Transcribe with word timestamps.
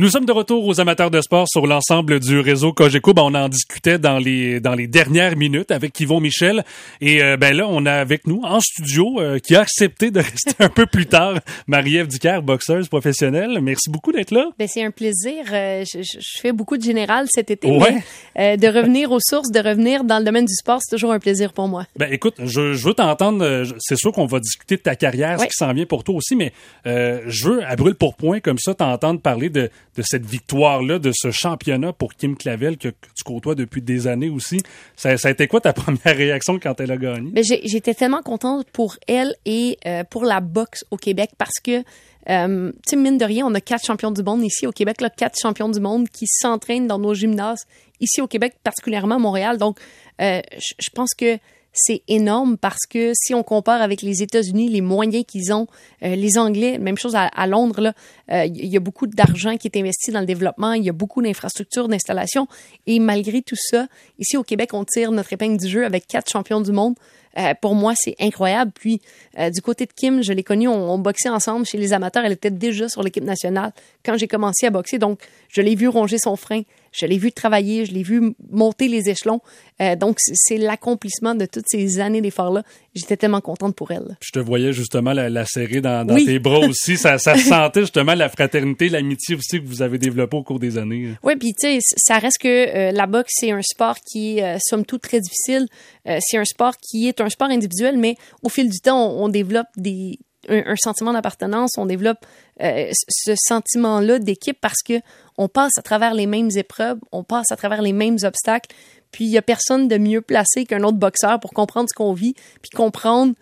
Nous 0.00 0.08
sommes 0.08 0.24
de 0.24 0.32
retour 0.32 0.66
aux 0.66 0.80
amateurs 0.80 1.10
de 1.10 1.20
sport 1.20 1.46
sur 1.46 1.66
l'ensemble 1.66 2.20
du 2.20 2.40
réseau 2.40 2.72
Cogeco. 2.72 3.12
Ben, 3.12 3.20
on 3.22 3.34
en 3.34 3.50
discutait 3.50 3.98
dans 3.98 4.16
les 4.16 4.58
dans 4.58 4.74
les 4.74 4.86
dernières 4.86 5.36
minutes 5.36 5.70
avec 5.70 6.00
Yvon 6.00 6.20
Michel 6.20 6.64
et 7.02 7.22
euh, 7.22 7.36
ben 7.36 7.54
là 7.54 7.66
on 7.68 7.84
a 7.84 7.92
avec 7.92 8.26
nous 8.26 8.40
en 8.42 8.60
studio 8.60 9.20
euh, 9.20 9.38
qui 9.38 9.54
a 9.54 9.60
accepté 9.60 10.10
de 10.10 10.20
rester 10.20 10.54
un 10.58 10.70
peu 10.70 10.86
plus 10.86 11.04
tard 11.04 11.40
Marie-Ève 11.66 12.06
Dicker, 12.06 12.40
boxeuse 12.42 12.88
professionnelle. 12.88 13.58
Merci 13.60 13.90
beaucoup 13.90 14.10
d'être 14.10 14.30
là. 14.30 14.46
Ben 14.58 14.66
c'est 14.66 14.82
un 14.82 14.90
plaisir. 14.90 15.44
Euh, 15.52 15.84
je, 15.84 16.00
je, 16.00 16.40
fais 16.40 16.52
beaucoup 16.52 16.78
de 16.78 16.82
général 16.82 17.26
cet 17.28 17.50
été. 17.50 17.68
Ouais. 17.68 17.98
Mais, 18.34 18.56
de 18.56 18.68
revenir 18.68 19.12
aux 19.12 19.20
sources, 19.20 19.52
de 19.52 19.60
revenir 19.60 20.04
dans 20.04 20.18
le 20.18 20.24
domaine 20.24 20.46
du 20.46 20.54
sport, 20.54 20.78
c'est 20.80 20.96
toujours 20.96 21.12
un 21.12 21.18
plaisir 21.18 21.52
pour 21.52 21.68
moi. 21.68 21.84
Ben 21.96 22.10
écoute, 22.10 22.36
je, 22.38 22.72
je 22.72 22.86
veux 22.86 22.94
t'entendre. 22.94 23.64
C'est 23.78 23.96
sûr 23.96 24.12
qu'on 24.12 24.24
va 24.24 24.40
discuter 24.40 24.78
de 24.78 24.82
ta 24.82 24.96
carrière, 24.96 25.38
ce 25.38 25.44
qui 25.44 25.52
s'en 25.52 25.74
vient 25.74 25.84
pour 25.84 26.04
toi 26.04 26.14
aussi, 26.14 26.36
mais 26.36 26.54
je 26.86 27.46
veux 27.46 27.62
à 27.66 27.76
brûle 27.76 27.96
pour 27.96 28.14
point 28.14 28.40
comme 28.40 28.58
ça 28.58 28.72
t'entendre 28.72 29.20
parler 29.20 29.50
de 29.50 29.68
de 30.00 30.04
cette 30.06 30.24
victoire-là, 30.24 30.98
de 30.98 31.12
ce 31.14 31.30
championnat 31.30 31.92
pour 31.92 32.14
Kim 32.14 32.34
Clavel 32.34 32.78
que, 32.78 32.88
tu 32.88 33.24
côtoies 33.24 33.54
depuis 33.54 33.82
des 33.82 34.06
années 34.06 34.30
aussi. 34.30 34.62
Ça, 34.96 35.10
a 35.22 35.30
été 35.30 35.46
quoi 35.46 35.60
ta 35.60 35.72
première 35.74 36.16
réaction 36.16 36.58
quand 36.58 36.80
elle 36.80 36.90
a 36.90 36.96
gagné? 36.96 37.30
Ben, 37.30 37.44
j'étais 37.44 37.92
tellement 37.92 38.22
contente 38.22 38.66
pour 38.70 38.96
elle 39.06 39.34
et 39.44 39.76
euh, 39.86 40.04
pour 40.04 40.24
la 40.24 40.40
boxe 40.40 40.84
au 40.90 40.96
Québec 40.96 41.30
parce 41.36 41.60
que, 41.62 41.84
euh, 42.30 42.72
tu 42.88 42.96
mine 42.96 43.18
de 43.18 43.24
rien, 43.26 43.46
on 43.46 43.54
a 43.54 43.60
quatre 43.60 43.84
champions 43.84 44.10
du 44.10 44.22
monde 44.22 44.42
ici 44.42 44.66
au 44.66 44.72
Québec, 44.72 44.96
quatre 45.16 45.38
champions 45.38 45.68
du 45.68 45.80
monde 45.80 46.08
qui 46.08 46.26
s'entraînent 46.26 46.86
dans 46.86 46.98
nos 46.98 47.12
gymnases 47.12 47.66
ici 48.00 48.22
au 48.22 48.26
Québec, 48.26 48.54
particulièrement 48.64 49.16
à 49.16 49.18
Montréal. 49.18 49.58
Donc, 49.58 49.78
euh, 50.22 50.40
je 50.56 50.90
pense 50.94 51.10
que 51.12 51.38
c'est 51.72 52.02
énorme 52.08 52.56
parce 52.56 52.86
que 52.88 53.12
si 53.14 53.34
on 53.34 53.42
compare 53.42 53.80
avec 53.80 54.02
les 54.02 54.22
États-Unis, 54.22 54.68
les 54.68 54.80
moyens 54.80 55.24
qu'ils 55.26 55.52
ont, 55.52 55.66
euh, 56.02 56.14
les 56.14 56.38
Anglais, 56.38 56.78
même 56.78 56.98
chose 56.98 57.14
à, 57.16 57.46
Londres, 57.46 57.80
là, 57.80 57.92
euh, 58.32 58.44
il 58.46 58.66
y 58.66 58.76
a 58.76 58.80
beaucoup 58.80 59.06
d'argent 59.06 59.56
qui 59.56 59.68
est 59.68 59.78
investi 59.78 60.10
dans 60.10 60.20
le 60.20 60.26
développement, 60.26 60.72
il 60.72 60.84
y 60.84 60.88
a 60.88 60.92
beaucoup 60.92 61.22
d'infrastructures, 61.22 61.88
d'installations, 61.88 62.48
et 62.86 62.98
malgré 62.98 63.42
tout 63.42 63.56
ça, 63.56 63.86
ici 64.18 64.36
au 64.36 64.42
Québec, 64.42 64.70
on 64.74 64.84
tire 64.84 65.12
notre 65.12 65.32
épingle 65.32 65.58
du 65.58 65.68
jeu 65.68 65.84
avec 65.84 66.06
quatre 66.06 66.30
champions 66.30 66.60
du 66.60 66.72
monde. 66.72 66.94
Euh, 67.38 67.54
pour 67.60 67.76
moi, 67.76 67.92
c'est 67.96 68.16
incroyable. 68.18 68.72
Puis, 68.74 69.00
du 69.54 69.62
côté 69.62 69.86
de 69.86 69.92
Kim, 69.92 70.20
je 70.20 70.32
l'ai 70.32 70.42
connue, 70.42 70.66
on, 70.66 70.94
on, 70.94 70.98
boxait 70.98 71.28
ensemble 71.28 71.64
chez 71.64 71.78
les 71.78 71.92
amateurs. 71.92 72.24
Elle 72.24 72.32
était 72.32 72.50
déjà 72.50 72.88
sur 72.88 73.04
l'équipe 73.04 73.22
nationale 73.22 73.72
quand 74.04 74.16
j'ai 74.16 74.26
commencé 74.26 74.66
à 74.66 74.70
boxer. 74.70 74.98
Donc, 74.98 75.20
je 75.48 75.62
l'ai 75.62 75.76
vu 75.76 75.86
ronger 75.86 76.18
son 76.18 76.34
frein. 76.34 76.62
Je 76.92 77.06
l'ai 77.06 77.18
vu 77.18 77.32
travailler, 77.32 77.86
je 77.86 77.92
l'ai 77.92 78.02
vu 78.02 78.34
monter 78.50 78.88
les 78.88 79.08
échelons. 79.08 79.40
Euh, 79.80 79.96
donc, 79.96 80.16
c'est 80.18 80.58
l'accomplissement 80.58 81.34
de 81.34 81.46
toutes 81.46 81.66
ces 81.68 82.00
années 82.00 82.20
d'efforts-là. 82.20 82.62
J'étais 82.94 83.16
tellement 83.16 83.40
contente 83.40 83.76
pour 83.76 83.92
elle. 83.92 84.16
Je 84.20 84.30
te 84.32 84.38
voyais 84.38 84.72
justement 84.72 85.12
la, 85.12 85.44
serrer 85.46 85.80
dans, 85.80 86.06
tes 86.06 86.38
bras 86.38 86.58
aussi. 86.68 86.96
Ça, 86.96 87.18
ça 87.18 87.36
sentait 87.36 87.80
justement 87.80 88.14
la 88.14 88.28
fraternité, 88.28 88.88
l'amitié 88.88 89.36
aussi 89.36 89.60
que 89.60 89.66
vous 89.66 89.82
avez 89.82 89.98
développée 89.98 90.36
au 90.36 90.42
cours 90.42 90.58
des 90.58 90.76
années. 90.76 91.14
Oui, 91.22 91.36
puis 91.36 91.52
tu 91.52 91.78
sais, 91.78 91.78
ça 91.96 92.18
reste 92.18 92.38
que 92.38 92.48
euh, 92.48 92.92
la 92.92 93.06
boxe, 93.06 93.32
c'est 93.36 93.52
un 93.52 93.62
sport 93.62 93.96
qui 94.00 94.38
est, 94.38 94.44
euh, 94.44 94.58
somme 94.60 94.84
toute, 94.84 95.02
très 95.02 95.20
difficile. 95.20 95.66
c'est 96.04 96.36
un 96.36 96.44
sport 96.44 96.76
qui 96.76 97.08
est 97.08 97.20
un 97.20 97.28
sport 97.28 97.48
individuel, 97.48 97.96
mais 97.96 98.16
au 98.42 98.48
fil 98.48 98.68
du 98.68 98.80
temps, 98.80 99.12
on 99.12 99.28
développe 99.28 99.68
des, 99.76 100.18
un, 100.48 100.74
sentiment 100.76 101.12
d'appartenance, 101.12 101.72
on 101.76 101.86
développe 101.86 102.18
euh, 102.62 102.90
ce 103.08 103.34
sentiment-là 103.36 104.18
d'équipe 104.18 104.58
parce 104.60 104.82
que 104.82 104.94
on 105.38 105.48
passe 105.48 105.72
à 105.78 105.82
travers 105.82 106.14
les 106.14 106.26
mêmes 106.26 106.50
épreuves, 106.56 106.98
on 107.12 107.24
passe 107.24 107.50
à 107.50 107.56
travers 107.56 107.82
les 107.82 107.92
mêmes 107.92 108.18
obstacles, 108.22 108.74
puis 109.12 109.24
il 109.24 109.30
y 109.30 109.38
a 109.38 109.42
personne 109.42 109.88
de 109.88 109.98
mieux 109.98 110.20
placé 110.20 110.64
qu'un 110.64 110.82
autre 110.82 110.98
boxeur 110.98 111.40
pour 111.40 111.52
comprendre 111.52 111.88
ce 111.90 111.94
qu'on 111.94 112.12
vit, 112.12 112.34
puis 112.62 112.70
comprendre 112.74 113.34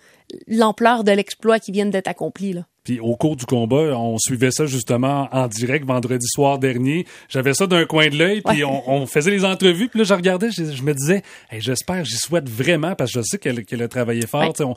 l'ampleur 0.46 1.04
de 1.04 1.12
l'exploit 1.12 1.58
qui 1.58 1.72
vient 1.72 1.86
d'être 1.86 2.08
accompli 2.08 2.52
là. 2.52 2.66
Puis 2.84 3.00
au 3.00 3.16
cours 3.16 3.36
du 3.36 3.44
combat, 3.44 3.98
on 3.98 4.16
suivait 4.16 4.50
ça 4.50 4.64
justement 4.64 5.28
en 5.30 5.46
direct 5.46 5.84
vendredi 5.84 6.26
soir 6.26 6.58
dernier. 6.58 7.04
J'avais 7.28 7.52
ça 7.52 7.66
d'un 7.66 7.84
coin 7.84 8.08
de 8.08 8.16
l'œil, 8.16 8.40
puis 8.40 8.64
on, 8.64 9.04
faisait 9.04 9.30
les 9.30 9.44
entrevues. 9.44 9.88
Puis 9.88 9.98
là, 9.98 10.04
je 10.04 10.14
regardais, 10.14 10.50
je, 10.50 10.82
me 10.82 10.94
disais, 10.94 11.22
j'espère, 11.58 12.06
j'y 12.06 12.16
souhaite 12.16 12.48
vraiment, 12.48 12.94
parce 12.94 13.12
que 13.12 13.20
je 13.20 13.24
sais 13.24 13.38
qu'elle 13.38 13.82
a 13.82 13.88
travaillé 13.88 14.26
fort. 14.26 14.54
On, 14.60 14.74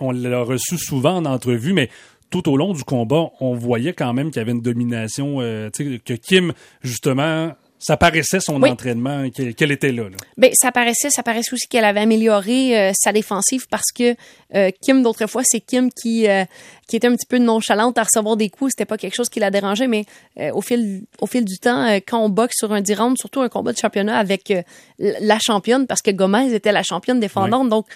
on 0.00 0.12
l'a 0.12 0.42
reçu 0.42 0.76
souvent 0.76 1.16
en 1.16 1.24
entrevue, 1.24 1.72
mais 1.72 1.88
tout 2.28 2.46
au 2.48 2.58
long 2.58 2.74
du 2.74 2.84
combat, 2.84 3.30
on 3.40 3.54
voyait 3.54 3.94
quand 3.94 4.12
même 4.12 4.30
qu'il 4.30 4.40
y 4.40 4.42
avait 4.42 4.52
une 4.52 4.60
domination, 4.60 5.38
euh, 5.40 5.70
que 5.70 6.12
Kim, 6.14 6.52
justement, 6.82 7.52
ça 7.80 7.96
paraissait 7.96 8.40
son 8.40 8.62
entraînement 8.62 9.28
qu'elle 9.30 9.72
était 9.72 9.90
là. 9.90 10.04
là. 10.04 10.16
Ben, 10.36 10.50
ça 10.52 10.70
paraissait, 10.70 11.08
ça 11.08 11.22
paraissait 11.22 11.54
aussi 11.54 11.66
qu'elle 11.66 11.86
avait 11.86 12.00
amélioré 12.00 12.78
euh, 12.78 12.92
sa 12.94 13.10
défensive 13.10 13.66
parce 13.70 13.90
que 13.90 14.14
euh, 14.54 14.70
Kim 14.82 15.02
d'autres 15.02 15.26
fois, 15.26 15.40
c'est 15.44 15.60
Kim 15.60 15.90
qui 15.90 16.28
euh, 16.28 16.44
qui 16.86 16.96
était 16.96 17.06
un 17.06 17.14
petit 17.14 17.26
peu 17.26 17.38
nonchalante 17.38 17.96
à 17.96 18.02
recevoir 18.02 18.36
des 18.36 18.50
coups. 18.50 18.72
C'était 18.72 18.84
pas 18.84 18.98
quelque 18.98 19.14
chose 19.14 19.30
qui 19.30 19.40
la 19.40 19.50
dérangeait, 19.50 19.86
mais 19.86 20.04
au 20.52 20.60
fil 20.60 21.04
au 21.20 21.26
fil 21.26 21.44
du 21.44 21.58
temps, 21.58 21.86
quand 22.06 22.18
on 22.18 22.28
boxe 22.28 22.56
sur 22.58 22.72
un 22.72 22.80
10 22.80 22.96
surtout 23.16 23.40
un 23.40 23.48
combat 23.48 23.72
de 23.72 23.78
championnat 23.78 24.18
avec 24.18 24.52
la 24.98 25.38
championne, 25.40 25.86
parce 25.86 26.02
que 26.02 26.10
Gomez 26.10 26.52
était 26.52 26.72
la 26.72 26.82
championne 26.82 27.20
défendante, 27.20 27.68
donc 27.68 27.86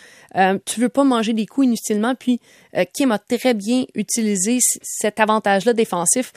tu 0.65 0.81
veux 0.81 0.89
pas 0.89 1.05
manger 1.05 1.33
des 1.33 1.47
coups 1.47 1.67
inutilement. 1.67 2.15
Puis 2.15 2.41
Kim 2.93 3.13
a 3.13 3.19
très 3.19 3.55
bien 3.55 3.85
utilisé 3.95 4.59
cet 4.83 5.21
avantage-là 5.21 5.73
défensif 5.73 6.33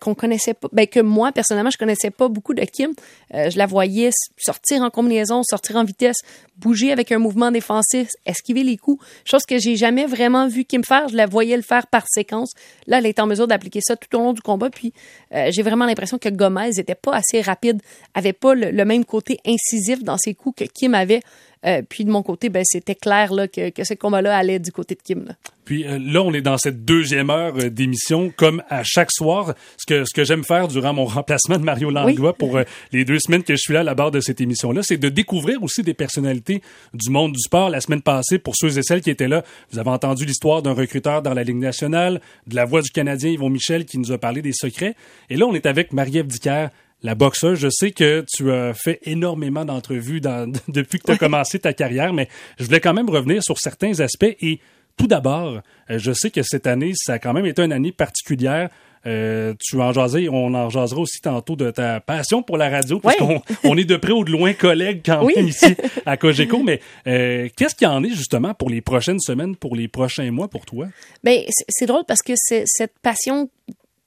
qu'on 0.00 0.16
connaissait 0.16 0.54
pas, 0.54 0.66
ben, 0.72 0.88
que 0.88 0.98
moi 0.98 1.30
personnellement 1.30 1.70
je 1.70 1.78
connaissais 1.78 2.10
pas 2.10 2.26
beaucoup 2.26 2.52
de 2.52 2.62
Kim. 2.62 2.94
je 3.32 3.56
la 3.56 3.66
voyais 3.66 4.10
sortir 4.36 4.82
en 4.82 4.90
combinaison, 4.90 5.42
sortir 5.44 5.76
en 5.76 5.84
vitesse, 5.84 6.16
bouger 6.58 6.92
avec 6.92 7.12
un 7.12 7.18
mouvement 7.18 7.50
défensif, 7.50 8.08
esquiver 8.26 8.62
les 8.62 8.76
coups, 8.76 9.04
chose 9.24 9.44
que 9.44 9.58
j'ai 9.58 9.76
jamais 9.76 10.06
vraiment 10.06 10.48
vu 10.48 10.64
Kim 10.64 10.84
faire. 10.84 11.08
Je 11.08 11.16
la 11.16 11.26
voyais 11.26 11.56
le 11.56 11.62
faire 11.62 11.86
par 11.86 12.04
séquence. 12.08 12.52
Là, 12.86 12.98
elle 12.98 13.06
est 13.06 13.20
en 13.20 13.26
mesure 13.26 13.46
d'appliquer 13.46 13.80
ça 13.80 13.96
tout 13.96 14.14
au 14.16 14.20
long 14.20 14.32
du 14.32 14.40
combat. 14.40 14.70
Puis 14.70 14.92
euh, 15.34 15.50
j'ai 15.50 15.62
vraiment 15.62 15.86
l'impression 15.86 16.18
que 16.18 16.28
Gomez 16.28 16.70
n'était 16.76 16.94
pas 16.94 17.14
assez 17.14 17.40
rapide, 17.40 17.80
avait 18.14 18.32
pas 18.32 18.54
le, 18.54 18.84
même 18.84 19.04
côté 19.04 19.38
incisif 19.46 20.02
dans 20.02 20.18
ses 20.18 20.34
coups 20.34 20.64
que 20.64 20.70
Kim 20.70 20.94
avait. 20.94 21.20
Euh, 21.66 21.82
puis 21.88 22.04
de 22.04 22.10
mon 22.10 22.22
côté, 22.22 22.48
ben, 22.48 22.62
c'était 22.64 22.94
clair 22.94 23.32
là, 23.32 23.48
que, 23.48 23.70
que 23.70 23.84
ce 23.84 23.94
combat-là 23.94 24.36
allait 24.36 24.58
du 24.58 24.72
côté 24.72 24.94
de 24.94 25.00
Kim. 25.02 25.24
Là. 25.26 25.34
Puis 25.64 25.86
euh, 25.86 25.98
là, 26.00 26.22
on 26.22 26.32
est 26.32 26.40
dans 26.40 26.56
cette 26.56 26.84
deuxième 26.84 27.30
heure 27.30 27.52
d'émission, 27.70 28.32
comme 28.34 28.62
à 28.68 28.82
chaque 28.84 29.10
soir. 29.10 29.54
Ce 29.76 29.84
que, 29.86 30.04
ce 30.04 30.14
que 30.14 30.24
j'aime 30.24 30.44
faire 30.44 30.68
durant 30.68 30.94
mon 30.94 31.04
remplacement 31.06 31.58
de 31.58 31.64
Mario 31.64 31.90
Langlois 31.90 32.32
pour 32.32 32.58
les 32.92 33.04
deux 33.04 33.18
semaines 33.18 33.42
que 33.42 33.54
je 33.54 33.60
suis 33.60 33.74
là 33.74 33.80
à 33.80 33.84
la 33.84 33.94
barre 33.94 34.10
de 34.10 34.20
cette 34.20 34.40
émission-là, 34.40 34.82
c'est 34.82 34.96
de 34.96 35.08
découvrir 35.08 35.62
aussi 35.62 35.82
des 35.82 35.94
personnalités 35.94 36.62
du 36.94 37.10
monde 37.10 37.32
du 37.32 37.40
sport. 37.40 37.70
La 37.70 37.80
semaine 37.80 38.02
passée, 38.02 38.38
pour 38.38 38.54
ceux 38.56 38.78
et 38.78 38.82
celles 38.82 39.00
qui 39.00 39.10
étaient 39.10 39.28
là, 39.28 39.44
vous 39.70 39.78
avez 39.78 39.90
entendu 39.90 40.24
l'histoire 40.24 40.62
d'un 40.62 40.72
recruteur 40.72 41.22
dans 41.22 41.34
la 41.34 41.44
Ligue 41.44 41.56
nationale, 41.56 42.20
de 42.46 42.54
la 42.54 42.64
voix 42.64 42.82
du 42.82 42.90
Canadien 42.90 43.30
Yvon 43.30 43.50
Michel 43.50 43.84
qui 43.84 43.98
nous 43.98 44.12
a 44.12 44.18
parlé 44.18 44.42
des 44.42 44.52
secrets. 44.52 44.94
Et 45.30 45.36
là, 45.36 45.46
on 45.46 45.54
est 45.54 45.66
avec 45.66 45.92
Marie-Ève 45.92 46.26
Dicker, 46.26 46.68
la 47.02 47.14
boxeuse. 47.14 47.58
Je 47.58 47.68
sais 47.70 47.90
que 47.90 48.24
tu 48.32 48.50
as 48.52 48.74
fait 48.74 49.00
énormément 49.04 49.64
d'entrevues 49.64 50.20
depuis 50.68 50.98
que 50.98 51.06
tu 51.06 51.12
as 51.12 51.18
commencé 51.18 51.58
ta 51.58 51.72
carrière, 51.72 52.12
mais 52.12 52.28
je 52.58 52.64
voulais 52.64 52.80
quand 52.80 52.94
même 52.94 53.10
revenir 53.10 53.42
sur 53.42 53.58
certains 53.58 54.00
aspects. 54.00 54.36
Et 54.40 54.60
tout 54.96 55.06
d'abord, 55.06 55.60
euh, 55.90 55.98
je 55.98 56.12
sais 56.12 56.30
que 56.30 56.42
cette 56.42 56.66
année, 56.66 56.92
ça 56.94 57.14
a 57.14 57.18
quand 57.18 57.32
même 57.32 57.46
été 57.46 57.62
une 57.62 57.72
année 57.72 57.92
particulière. 57.92 58.68
Euh, 59.06 59.54
tu 59.60 59.80
en 59.80 59.92
jasais, 59.92 60.28
on 60.28 60.52
en 60.54 60.68
jasera 60.70 61.00
aussi 61.00 61.20
tantôt 61.20 61.54
de 61.54 61.70
ta 61.70 62.00
passion 62.00 62.42
pour 62.42 62.56
la 62.58 62.68
radio, 62.68 62.98
parce 62.98 63.16
qu'on 63.16 63.40
on 63.64 63.76
est 63.76 63.84
de 63.84 63.96
près 63.96 64.12
ou 64.12 64.24
de 64.24 64.32
loin 64.32 64.52
collègues 64.52 65.02
quand 65.06 65.24
même 65.24 65.46
ici 65.46 65.76
à 66.04 66.16
Cogeco. 66.18 66.62
Mais 66.64 66.80
euh, 67.06 67.48
qu'est-ce 67.56 67.76
qu'il 67.76 67.86
y 67.86 67.90
en 67.90 68.02
est 68.02 68.10
justement 68.10 68.54
pour 68.54 68.68
les 68.68 68.80
prochaines 68.80 69.20
semaines, 69.20 69.54
pour 69.54 69.76
les 69.76 69.86
prochains 69.86 70.30
mois 70.32 70.48
pour 70.48 70.66
toi? 70.66 70.88
Ben, 71.22 71.42
c'est 71.68 71.86
drôle 71.86 72.04
parce 72.06 72.22
que 72.22 72.32
cette 72.36 72.98
passion 73.00 73.48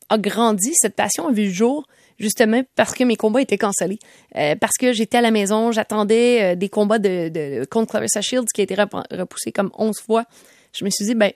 a 0.10 0.18
grandi, 0.18 0.74
cette 0.76 0.96
passion 0.96 1.30
a 1.30 1.32
vu 1.32 1.46
le 1.46 1.54
jour 1.54 1.88
justement 2.22 2.62
parce 2.76 2.94
que 2.94 3.04
mes 3.04 3.18
combats 3.18 3.42
étaient 3.42 3.58
cancellés. 3.58 4.00
Euh, 4.38 4.56
parce 4.56 4.78
que 4.80 4.94
j'étais 4.94 5.18
à 5.18 5.22
la 5.22 5.32
maison, 5.32 5.72
j'attendais 5.74 6.56
des 6.56 6.70
combats 6.70 7.00
de, 7.00 7.66
contre 7.66 7.92
Clarissa 7.92 8.22
Shields 8.22 8.46
qui 8.54 8.62
a 8.62 8.64
été 8.64 8.76
repoussé 8.76 9.52
comme 9.52 9.72
11 9.78 10.00
fois. 10.00 10.24
Je 10.74 10.86
me 10.86 10.90
suis 10.90 11.06
dit, 11.06 11.16
ben, 11.16 11.32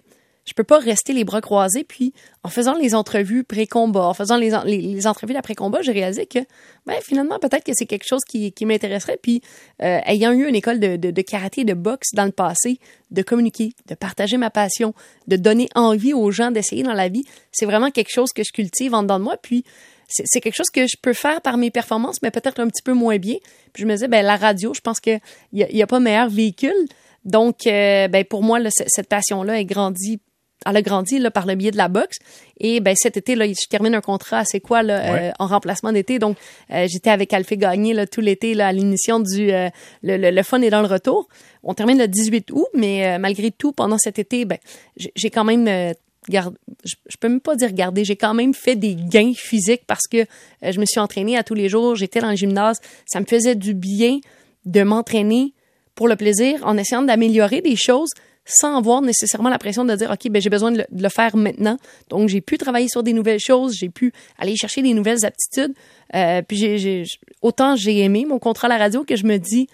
je 0.45 0.53
peux 0.53 0.63
pas 0.63 0.77
rester 0.77 1.13
les 1.13 1.23
bras 1.23 1.41
croisés. 1.41 1.83
Puis, 1.83 2.13
en 2.43 2.49
faisant 2.49 2.75
les 2.75 2.93
entrevues 2.93 3.43
pré-combat, 3.43 4.05
en 4.05 4.13
faisant 4.13 4.37
les, 4.37 4.51
les, 4.65 5.07
entrevues 5.07 5.33
d'après-combat, 5.33 5.81
j'ai 5.81 5.91
réalisé 5.91 6.27
que, 6.27 6.39
ben, 6.85 6.95
finalement, 7.01 7.39
peut-être 7.39 7.63
que 7.63 7.71
c'est 7.73 7.87
quelque 7.87 8.07
chose 8.07 8.21
qui, 8.23 8.53
m'intéresserait. 8.61 9.17
Puis, 9.21 9.41
euh, 9.81 9.99
ayant 10.05 10.31
eu 10.31 10.47
une 10.47 10.55
école 10.55 10.79
de, 10.79 10.95
de, 10.95 11.21
karaté, 11.21 11.65
de 11.65 11.73
boxe 11.73 12.09
dans 12.13 12.25
le 12.25 12.31
passé, 12.31 12.79
de 13.11 13.21
communiquer, 13.23 13.73
de 13.87 13.95
partager 13.95 14.37
ma 14.37 14.51
passion, 14.51 14.93
de 15.27 15.35
donner 15.35 15.67
envie 15.73 16.13
aux 16.13 16.31
gens 16.31 16.51
d'essayer 16.51 16.83
dans 16.83 16.93
la 16.93 17.09
vie, 17.09 17.25
c'est 17.51 17.65
vraiment 17.65 17.89
quelque 17.89 18.11
chose 18.11 18.31
que 18.31 18.43
je 18.43 18.51
cultive 18.51 18.93
en 18.93 19.01
dedans 19.01 19.19
de 19.19 19.23
moi. 19.23 19.37
Puis, 19.41 19.63
c'est 20.07 20.39
quelque 20.39 20.55
chose 20.55 20.69
que 20.69 20.87
je 20.87 20.95
peux 21.01 21.13
faire 21.13 21.41
par 21.41 21.57
mes 21.57 21.71
performances, 21.71 22.21
mais 22.21 22.31
peut-être 22.31 22.59
un 22.59 22.67
petit 22.67 22.83
peu 22.83 22.93
moins 22.93 23.17
bien. 23.17 23.35
Puis 23.73 23.83
je 23.83 23.87
me 23.87 23.93
disais, 23.93 24.07
ben 24.07 24.25
la 24.25 24.37
radio, 24.37 24.73
je 24.73 24.81
pense 24.81 24.99
qu'il 24.99 25.19
n'y 25.53 25.63
a, 25.63 25.71
y 25.71 25.81
a 25.81 25.87
pas 25.87 25.99
meilleur 25.99 26.29
véhicule. 26.29 26.85
Donc, 27.23 27.65
euh, 27.65 28.07
ben 28.07 28.23
pour 28.23 28.43
moi, 28.43 28.59
cette 28.69 29.09
passion-là 29.09 29.59
est 29.59 29.65
grandie 29.65 30.19
elle 30.65 30.77
a 30.77 30.81
grandi 30.81 31.19
là, 31.19 31.31
par 31.31 31.45
le 31.45 31.55
biais 31.55 31.71
de 31.71 31.77
la 31.77 31.87
boxe. 31.87 32.17
Et 32.59 32.79
ben 32.79 32.95
cet 32.97 33.17
été, 33.17 33.35
là, 33.35 33.45
je 33.47 33.67
termine 33.69 33.93
un 33.95 34.01
contrat 34.01 34.43
c'est 34.45 34.59
quoi 34.59 34.83
là, 34.83 35.15
euh, 35.15 35.31
en 35.39 35.47
remplacement 35.47 35.91
d'été. 35.91 36.19
Donc, 36.19 36.37
euh, 36.71 36.87
j'étais 36.89 37.09
avec 37.09 37.33
Alphée 37.33 37.57
Gagné 37.57 37.93
là, 37.93 38.07
tout 38.07 38.21
l'été 38.21 38.53
là, 38.53 38.67
à 38.67 38.71
l'émission 38.71 39.19
du 39.19 39.51
euh, 39.51 39.69
le, 40.01 40.31
le, 40.31 40.43
fun 40.43 40.61
est 40.61 40.69
dans 40.69 40.81
le 40.81 40.87
retour. 40.87 41.27
On 41.63 41.73
termine 41.73 41.97
le 41.97 42.07
18 42.07 42.51
août, 42.51 42.67
mais 42.73 43.17
malgré 43.19 43.51
tout, 43.51 43.71
pendant 43.71 43.97
cet 43.97 44.19
été, 44.19 44.45
ben, 44.45 44.59
j'ai 44.97 45.29
quand 45.31 45.43
même 45.43 45.93
je, 46.29 47.17
peux 47.19 47.29
même 47.29 47.41
pas 47.41 47.55
dire 47.55 47.71
garder, 47.73 48.03
j'ai 48.03 48.15
quand 48.15 48.33
même 48.33 48.53
fait 48.53 48.75
des 48.75 48.95
gains 48.95 49.33
physiques 49.35 49.83
parce 49.87 50.07
que 50.07 50.17
euh, 50.17 50.71
je 50.71 50.79
me 50.79 50.85
suis 50.85 50.99
entraînée 50.99 51.37
à 51.37 51.43
tous 51.43 51.53
les 51.53 51.69
jours, 51.69 51.95
j'étais 51.95 52.19
dans 52.19 52.29
le 52.29 52.35
gymnase, 52.35 52.79
ça 53.05 53.19
me 53.19 53.25
faisait 53.25 53.55
du 53.55 53.73
bien 53.73 54.19
de 54.65 54.83
m'entraîner 54.83 55.53
pour 55.93 56.07
le 56.07 56.15
plaisir 56.15 56.61
en 56.65 56.77
essayant 56.77 57.03
d'améliorer 57.03 57.61
des 57.61 57.75
choses 57.75 58.09
sans 58.45 58.77
avoir 58.77 59.01
nécessairement 59.01 59.49
la 59.49 59.57
pression 59.57 59.85
de 59.85 59.95
dire 59.95 60.11
OK, 60.11 60.29
ben 60.29 60.41
j'ai 60.41 60.51
besoin 60.51 60.71
de 60.71 60.85
le, 60.91 61.09
faire 61.09 61.35
maintenant. 61.35 61.77
Donc 62.09 62.29
j'ai 62.29 62.41
pu 62.41 62.57
travailler 62.57 62.87
sur 62.87 63.01
des 63.01 63.13
nouvelles 63.13 63.39
choses, 63.39 63.75
j'ai 63.75 63.89
pu 63.89 64.13
aller 64.37 64.55
chercher 64.55 64.83
des 64.83 64.93
nouvelles 64.93 65.25
aptitudes. 65.25 65.73
Euh, 66.13 66.41
puis 66.43 67.07
autant 67.41 67.75
j'ai 67.75 67.99
aimé 67.99 68.25
mon 68.27 68.37
contrat 68.37 68.67
à 68.67 68.69
la 68.69 68.77
radio 68.77 69.03
que 69.03 69.15
je 69.15 69.25
me 69.25 69.37
dis 69.37 69.67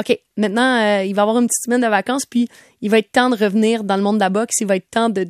OK, 0.00 0.16
maintenant, 0.36 0.80
euh, 0.80 1.04
il 1.04 1.14
va 1.14 1.22
avoir 1.22 1.38
une 1.38 1.48
petite 1.48 1.64
semaine 1.64 1.80
de 1.80 1.88
vacances, 1.88 2.24
puis 2.24 2.48
il 2.82 2.90
va 2.90 2.98
être 2.98 3.10
temps 3.10 3.30
de 3.30 3.36
revenir 3.36 3.82
dans 3.82 3.96
le 3.96 4.02
monde 4.02 4.16
de 4.16 4.20
la 4.20 4.30
boxe. 4.30 4.60
Il 4.60 4.66
va 4.68 4.76
être 4.76 4.88
temps 4.88 5.08
de, 5.08 5.26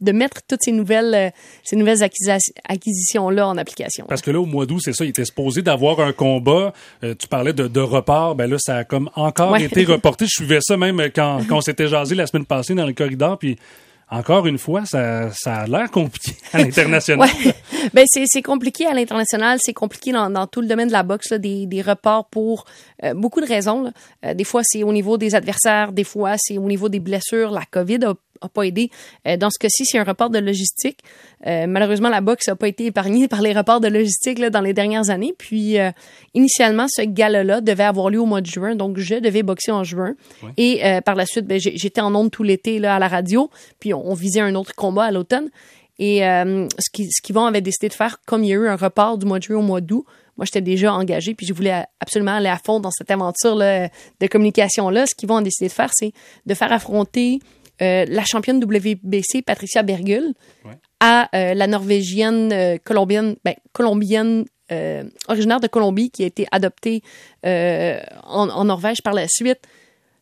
de 0.00 0.12
mettre 0.12 0.40
toutes 0.48 0.60
ces 0.62 0.72
nouvelles, 0.72 1.14
euh, 1.14 1.30
ces 1.62 1.76
nouvelles 1.76 2.02
acquisitions-là 2.02 3.48
en 3.48 3.56
application. 3.56 4.06
Parce 4.08 4.22
que 4.22 4.30
là, 4.30 4.40
au 4.40 4.46
mois 4.46 4.66
d'août, 4.66 4.80
c'est 4.82 4.92
ça, 4.92 5.04
il 5.04 5.10
était 5.10 5.24
supposé 5.24 5.62
d'avoir 5.62 6.00
un 6.00 6.12
combat. 6.12 6.72
Euh, 7.02 7.14
tu 7.14 7.28
parlais 7.28 7.52
de, 7.52 7.68
de 7.68 7.80
report. 7.80 8.34
Ben 8.34 8.50
là, 8.50 8.56
ça 8.58 8.78
a 8.78 8.84
comme 8.84 9.10
encore 9.14 9.56
été 9.56 9.84
reporté. 9.84 10.26
Je 10.26 10.32
suivais 10.32 10.60
ça 10.60 10.76
même 10.76 11.00
quand, 11.14 11.40
quand 11.48 11.58
on 11.58 11.60
s'était 11.60 11.88
jasé 11.88 12.14
la 12.14 12.26
semaine 12.26 12.46
passée 12.46 12.74
dans 12.74 12.86
le 12.86 12.92
corridor, 12.92 13.38
puis 13.38 13.56
encore 14.14 14.46
une 14.46 14.58
fois, 14.58 14.84
ça, 14.86 15.30
ça 15.32 15.56
a 15.56 15.66
l'air 15.66 15.90
compliqué 15.90 16.32
à 16.52 16.58
l'international. 16.58 17.28
ouais. 17.44 17.54
ben 17.92 18.04
c'est 18.06 18.42
compliqué 18.42 18.86
à 18.86 18.94
l'international, 18.94 19.58
c'est 19.60 19.72
compliqué 19.72 20.12
dans, 20.12 20.30
dans, 20.30 20.46
tout 20.46 20.60
le 20.60 20.66
domaine 20.66 20.88
de 20.88 20.92
la 20.92 21.02
boxe, 21.02 21.30
là, 21.30 21.38
des, 21.38 21.66
des 21.66 21.82
reports 21.82 22.26
pour 22.26 22.64
euh, 23.02 23.14
beaucoup 23.14 23.40
de 23.40 23.46
raisons. 23.46 23.92
Euh, 24.24 24.34
des 24.34 24.44
fois, 24.44 24.62
c'est 24.64 24.82
au 24.82 24.92
niveau 24.92 25.18
des 25.18 25.34
adversaires, 25.34 25.92
des 25.92 26.04
fois, 26.04 26.34
c'est 26.38 26.58
au 26.58 26.66
niveau 26.66 26.88
des 26.88 27.00
blessures. 27.00 27.50
La 27.50 27.64
COVID 27.70 28.04
a 28.04 28.14
a 28.44 28.48
pas 28.48 28.62
aidé. 28.62 28.90
Euh, 29.26 29.36
dans 29.36 29.50
ce 29.50 29.58
cas-ci, 29.58 29.84
c'est 29.84 29.98
un 29.98 30.04
report 30.04 30.30
de 30.30 30.38
logistique. 30.38 31.00
Euh, 31.46 31.66
malheureusement, 31.66 32.08
la 32.08 32.20
boxe 32.20 32.48
n'a 32.48 32.56
pas 32.56 32.68
été 32.68 32.86
épargnée 32.86 33.28
par 33.34 33.42
les 33.42 33.52
reports 33.52 33.80
de 33.80 33.88
logistique 33.88 34.38
là, 34.38 34.50
dans 34.50 34.60
les 34.60 34.72
dernières 34.72 35.10
années. 35.10 35.34
Puis, 35.36 35.78
euh, 35.78 35.90
initialement, 36.34 36.86
ce 36.88 37.02
gala-là 37.02 37.60
devait 37.60 37.84
avoir 37.84 38.10
lieu 38.10 38.20
au 38.20 38.26
mois 38.26 38.40
de 38.40 38.46
juin, 38.46 38.74
donc 38.74 38.98
je 38.98 39.16
devais 39.16 39.42
boxer 39.42 39.72
en 39.72 39.84
juin. 39.84 40.14
Et 40.56 40.82
par 41.04 41.14
la 41.14 41.26
suite, 41.26 41.46
ben, 41.46 41.58
j'étais 41.58 42.00
en 42.00 42.14
onde 42.14 42.30
tout 42.30 42.42
l'été 42.42 42.84
à 42.84 42.98
la 42.98 43.08
radio, 43.08 43.50
puis 43.80 43.94
on, 43.94 44.03
visait 44.12 44.40
un 44.40 44.54
autre 44.54 44.74
combat 44.74 45.04
à 45.04 45.10
l'automne. 45.10 45.48
Et 45.98 46.18
ce 46.18 46.90
qui 46.92 47.08
ce 47.10 47.22
qu'ils 47.22 47.38
avait 47.38 47.62
décidé 47.62 47.88
de 47.88 47.94
faire, 47.94 48.18
comme 48.26 48.44
il 48.44 48.50
y 48.50 48.52
a 48.52 48.56
eu 48.56 48.68
un 48.68 48.76
report 48.76 49.16
du 49.16 49.24
mois 49.24 49.38
de 49.38 49.44
juin 49.44 49.58
au 49.58 49.62
mois 49.62 49.80
d'août, 49.80 50.04
moi, 50.36 50.44
j'étais 50.44 50.60
déjà 50.60 50.92
engagée, 50.92 51.34
puis 51.34 51.46
je 51.46 51.52
voulais 51.52 51.84
absolument 52.00 52.32
aller 52.32 52.48
à 52.48 52.58
fond 52.58 52.80
dans 52.80 52.90
cette 52.90 53.10
aventure 53.10 53.54
là, 53.54 53.88
de 54.20 54.26
communication-là. 54.26 55.06
Ce 55.06 55.14
qu'ils 55.14 55.28
vont 55.28 55.40
décider 55.40 55.68
de 55.68 55.72
faire, 55.72 55.90
c'est 55.94 56.12
de 56.44 56.54
faire 56.54 56.72
affronter 56.72 57.38
euh, 57.82 58.04
la 58.08 58.24
championne 58.24 58.62
WBC 58.62 59.42
Patricia 59.42 59.82
Bergul 59.82 60.32
à 61.00 61.28
euh, 61.34 61.54
la 61.54 61.66
norvégienne 61.66 62.52
euh, 62.52 62.76
colombienne, 62.82 63.36
ben, 63.44 63.54
colombienne 63.72 64.44
originaire 65.28 65.60
de 65.60 65.68
Colombie 65.68 66.10
qui 66.10 66.24
a 66.24 66.26
été 66.26 66.48
adoptée 66.50 67.00
en, 67.44 68.48
en, 68.48 68.64
Norvège 68.64 69.02
par 69.02 69.14
la 69.14 69.28
suite, 69.28 69.60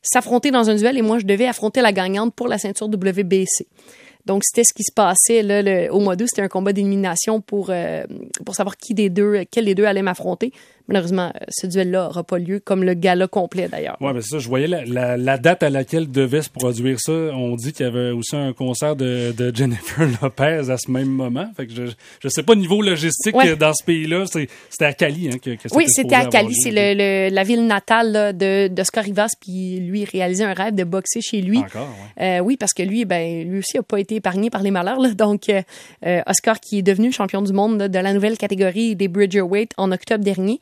s'affronter 0.03 0.51
dans 0.51 0.69
un 0.69 0.75
duel 0.75 0.99
et 0.99 1.03
moi 1.03 1.19
je 1.19 1.27
devais 1.27 1.47
affronter 1.47 1.81
la 1.81 1.93
gagnante 1.93 2.35
pour 2.35 2.49
la 2.49 2.59
ceinture 2.59 2.89
WBC. 2.89 3.67
Donc, 4.25 4.45
c'était 4.45 4.65
ce 4.65 4.73
qui 4.73 4.85
se 4.85 4.93
passait 4.93 5.43
là, 5.43 5.93
au 5.93 5.99
mois 5.99 6.15
d'août. 6.17 6.29
C'était 6.29 6.43
un 6.43 6.49
combat 6.49 6.73
d'élimination 6.73 7.41
pour, 7.41 7.71
euh, 7.71 8.05
pour 8.47 8.55
savoir 8.55 8.77
qui 8.77 8.95
des 8.95 9.11
deux, 9.11 9.43
quel 9.51 9.65
des 9.65 9.75
deux 9.75 9.85
allait 9.85 10.03
m'affronter. 10.03 10.53
Malheureusement, 10.89 11.33
euh, 11.35 11.45
ce 11.49 11.67
duel-là 11.67 12.07
n'aura 12.09 12.25
pas 12.25 12.39
lieu, 12.39 12.61
comme 12.61 12.85
le 12.85 12.95
gala 12.95 13.29
complet 13.29 13.69
d'ailleurs. 13.69 13.97
Oui, 14.01 14.13
mais 14.15 14.23
ça, 14.23 14.39
je 14.39 14.49
voyais 14.49 14.67
la, 14.67 15.17
la, 15.17 15.39
date 15.39 15.63
à 15.63 15.71
laquelle 15.71 16.11
devait 16.11 16.43
se 16.43 16.51
produire 16.51 16.99
ça. 17.01 17.13
On 17.13 17.57
dit 17.57 17.73
qu'il 17.73 17.87
y 17.87 17.89
avait 17.89 18.11
aussi 18.11 18.37
un 18.37 18.53
concert 18.53 18.97
de, 18.97 19.33
de 19.33 19.55
Jennifer 19.55 20.07
Lopez 20.23 20.71
à 20.71 20.77
ce 20.77 20.91
même 20.91 21.09
moment. 21.09 21.49
Fait 21.57 21.67
que 21.67 21.73
je 21.75 21.83
ne 21.83 22.29
sais 22.29 22.43
pas, 22.43 22.55
niveau 22.55 22.83
logistique, 22.83 23.35
dans 23.59 23.73
ce 23.73 23.85
pays-là, 23.85 24.25
c'était 24.27 24.85
à 24.85 24.93
Cali 24.93 25.29
hein, 25.33 25.39
que, 25.43 25.51
que 25.51 25.69
Oui, 25.75 25.85
c'était 25.89 26.15
à 26.15 26.27
Cali. 26.27 26.55
C'est 26.55 26.73
le, 26.73 27.35
la 27.35 27.45
ville 27.45 27.67
natale 27.67 28.37
de, 28.37 28.69
de 28.69 29.01
Rivas. 29.01 29.35
Puis 29.41 29.81
lui, 29.81 30.03
il 30.03 30.05
réalisait 30.05 30.45
un 30.45 30.53
rêve 30.53 30.75
de 30.75 30.85
boxer 30.85 31.21
chez 31.21 31.41
lui. 31.41 31.59
Encore, 31.59 31.89
ouais. 32.19 32.39
euh, 32.39 32.41
oui, 32.41 32.57
parce 32.57 32.73
que 32.73 32.83
lui, 32.83 33.05
ben, 33.05 33.49
lui 33.49 33.59
aussi 33.59 33.77
n'a 33.77 33.83
pas 33.83 33.99
été 33.99 34.17
épargné 34.17 34.51
par 34.51 34.63
les 34.63 34.71
malheurs. 34.71 34.99
Donc, 35.15 35.49
euh, 35.49 36.21
Oscar 36.27 36.61
qui 36.61 36.79
est 36.79 36.83
devenu 36.83 37.13
champion 37.13 37.43
du 37.43 37.53
monde 37.53 37.79
de 37.79 37.99
la 37.99 38.13
nouvelle 38.13 38.37
catégorie 38.37 38.97
des 38.97 39.09
Bridgerweight 39.09 39.73
en 39.77 39.93
octobre 39.93 40.25
dernier. 40.25 40.61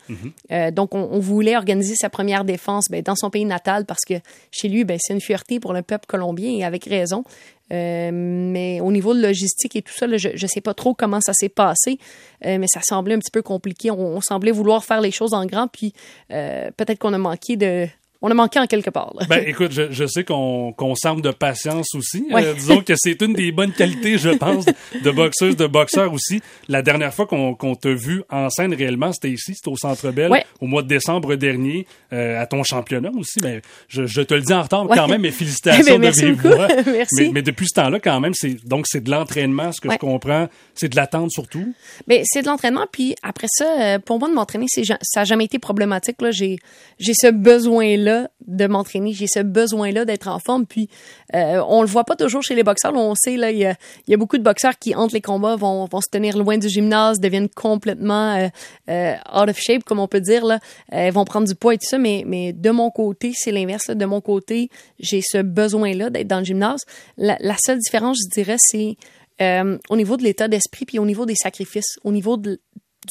Euh, 0.50 0.70
donc, 0.70 0.94
on, 0.94 1.18
voulait 1.18 1.56
organiser 1.56 1.94
sa 1.94 2.10
première 2.10 2.44
défense 2.44 2.86
ben, 2.90 3.02
dans 3.02 3.14
son 3.14 3.30
pays 3.30 3.44
natal 3.44 3.84
parce 3.84 4.04
que 4.06 4.14
chez 4.50 4.68
lui, 4.68 4.84
ben, 4.84 4.98
c'est 5.00 5.12
une 5.12 5.20
fierté 5.20 5.60
pour 5.60 5.72
le 5.72 5.82
peuple 5.82 6.06
colombien 6.06 6.50
et 6.50 6.64
avec 6.64 6.84
raison. 6.84 7.24
mais 7.70 8.80
au 8.80 8.90
niveau 8.90 9.14
de 9.14 9.20
logistique 9.20 9.76
et 9.76 9.82
tout 9.82 9.92
ça, 9.94 10.06
je 10.16 10.28
ne 10.30 10.48
sais 10.48 10.60
pas 10.60 10.74
trop 10.74 10.94
comment 10.94 11.20
ça 11.20 11.32
s'est 11.32 11.48
passé, 11.48 11.98
mais 12.44 12.66
ça 12.66 12.80
semblait 12.82 13.14
un 13.14 13.18
petit 13.18 13.30
peu 13.30 13.42
compliqué. 13.42 13.90
On, 13.90 14.20
semblait 14.20 14.50
vouloir 14.50 14.84
faire 14.84 15.00
les 15.00 15.12
choses 15.12 15.34
en 15.34 15.46
grand, 15.46 15.68
puis 15.68 15.92
peut-être 16.28 16.98
qu'on 16.98 17.12
a 17.12 17.18
manqué 17.18 17.56
de, 17.56 17.86
on 18.22 18.30
a 18.30 18.34
manqué 18.34 18.58
en 18.58 18.66
quelque 18.66 18.90
part. 18.90 19.14
Ben, 19.28 19.42
écoute, 19.46 19.72
je, 19.72 19.90
je 19.90 20.06
sais 20.06 20.24
qu'on 20.24 20.94
semble 20.94 21.22
de 21.22 21.30
patience 21.30 21.94
aussi. 21.94 22.26
Euh, 22.32 22.54
disons 22.54 22.82
que 22.82 22.92
c'est 22.96 23.20
une 23.22 23.32
des 23.32 23.50
bonnes 23.50 23.72
qualités, 23.72 24.18
je 24.18 24.30
pense, 24.30 24.66
de 25.02 25.10
boxeuse, 25.10 25.56
de 25.56 25.66
boxeur 25.66 26.12
aussi. 26.12 26.42
La 26.68 26.82
dernière 26.82 27.14
fois 27.14 27.26
qu'on 27.26 27.54
qu'on 27.54 27.74
t'a 27.74 27.92
vu 27.92 28.22
en 28.30 28.50
scène 28.50 28.74
réellement, 28.74 29.12
c'était 29.12 29.30
ici, 29.30 29.54
c'était 29.54 29.70
au 29.70 29.76
Centre 29.76 30.10
Bell, 30.10 30.30
au 30.60 30.66
mois 30.66 30.82
de 30.82 30.88
décembre 30.88 31.34
dernier, 31.36 31.86
euh, 32.12 32.40
à 32.40 32.46
ton 32.46 32.62
championnat 32.62 33.10
aussi. 33.16 33.40
Ben, 33.40 33.60
je, 33.88 34.06
je 34.06 34.20
te 34.20 34.34
le 34.34 34.42
dis 34.42 34.52
en 34.52 34.62
retard 34.62 34.86
quand 34.88 35.08
même, 35.08 35.22
mais 35.22 35.30
félicitations 35.30 35.84
ben, 35.94 36.00
merci 36.00 36.22
de 36.22 36.26
vive 36.32 36.40
voix. 36.42 36.68
merci. 36.86 37.22
Mais, 37.22 37.30
mais, 37.34 37.42
depuis 37.42 37.68
ce 37.68 37.80
temps-là, 37.80 38.00
quand 38.00 38.20
même, 38.20 38.34
c'est 38.34 38.56
donc 38.66 38.86
c'est 38.86 39.02
de 39.02 39.10
l'entraînement, 39.10 39.72
ce 39.72 39.80
que 39.80 39.90
je 39.90 39.96
comprends. 39.96 40.48
C'est 40.74 40.88
de 40.88 40.96
l'attente 40.96 41.30
surtout. 41.30 41.74
Mais 42.06 42.22
c'est 42.24 42.42
de 42.42 42.46
l'entraînement, 42.46 42.86
puis 42.90 43.14
après 43.22 43.48
ça, 43.50 43.64
euh, 43.80 43.98
pour 43.98 44.18
moi 44.18 44.28
de 44.28 44.34
m'entraîner, 44.34 44.66
ça 44.68 45.20
n'a 45.20 45.24
jamais 45.24 45.44
été 45.44 45.58
problématique. 45.58 46.20
Là, 46.20 46.30
j'ai 46.30 46.58
ce 46.98 47.30
besoin-là 47.30 48.09
de 48.50 48.66
m'entraîner, 48.66 49.12
j'ai 49.12 49.26
ce 49.26 49.40
besoin-là 49.40 50.04
d'être 50.04 50.28
en 50.28 50.38
forme. 50.38 50.66
Puis 50.66 50.88
euh, 51.34 51.62
on 51.68 51.82
le 51.82 51.88
voit 51.88 52.04
pas 52.04 52.16
toujours 52.16 52.42
chez 52.42 52.54
les 52.54 52.62
boxeurs. 52.62 52.94
on 52.94 53.14
sait 53.14 53.36
là, 53.36 53.50
il 53.50 53.58
y 53.58 53.64
a, 53.66 54.16
beaucoup 54.16 54.38
de 54.38 54.42
boxeurs 54.42 54.78
qui 54.78 54.94
entre 54.94 55.14
les 55.14 55.20
combats 55.20 55.56
vont, 55.56 55.86
se 55.86 56.10
tenir 56.10 56.36
loin 56.36 56.58
du 56.58 56.68
gymnase, 56.68 57.20
deviennent 57.20 57.48
complètement 57.48 58.36
euh, 58.36 58.48
euh, 58.88 59.14
out 59.34 59.48
of 59.48 59.58
shape, 59.58 59.84
comme 59.84 60.00
on 60.00 60.08
peut 60.08 60.20
dire 60.20 60.44
là. 60.44 60.58
vont 61.10 61.24
prendre 61.24 61.46
du 61.46 61.54
poids 61.54 61.74
et 61.74 61.78
tout 61.78 61.88
ça. 61.88 61.98
Mais 61.98 62.24
mais 62.26 62.52
de 62.52 62.70
mon 62.70 62.90
côté, 62.90 63.32
c'est 63.34 63.52
l'inverse. 63.52 63.90
De 63.90 64.04
mon 64.04 64.20
côté, 64.20 64.70
j'ai 64.98 65.20
ce 65.22 65.38
besoin-là 65.38 66.10
d'être 66.10 66.28
dans 66.28 66.40
le 66.40 66.44
gymnase. 66.44 66.82
La, 67.16 67.56
seule 67.64 67.78
différence, 67.78 68.18
je 68.18 68.34
dirais, 68.34 68.56
c'est 68.58 68.96
au 69.88 69.96
niveau 69.96 70.16
de 70.16 70.22
l'état 70.22 70.48
d'esprit 70.48 70.84
puis 70.84 70.98
au 70.98 71.06
niveau 71.06 71.24
des 71.24 71.34
sacrifices, 71.34 71.98
au 72.04 72.12
niveau 72.12 72.36
du 72.36 72.58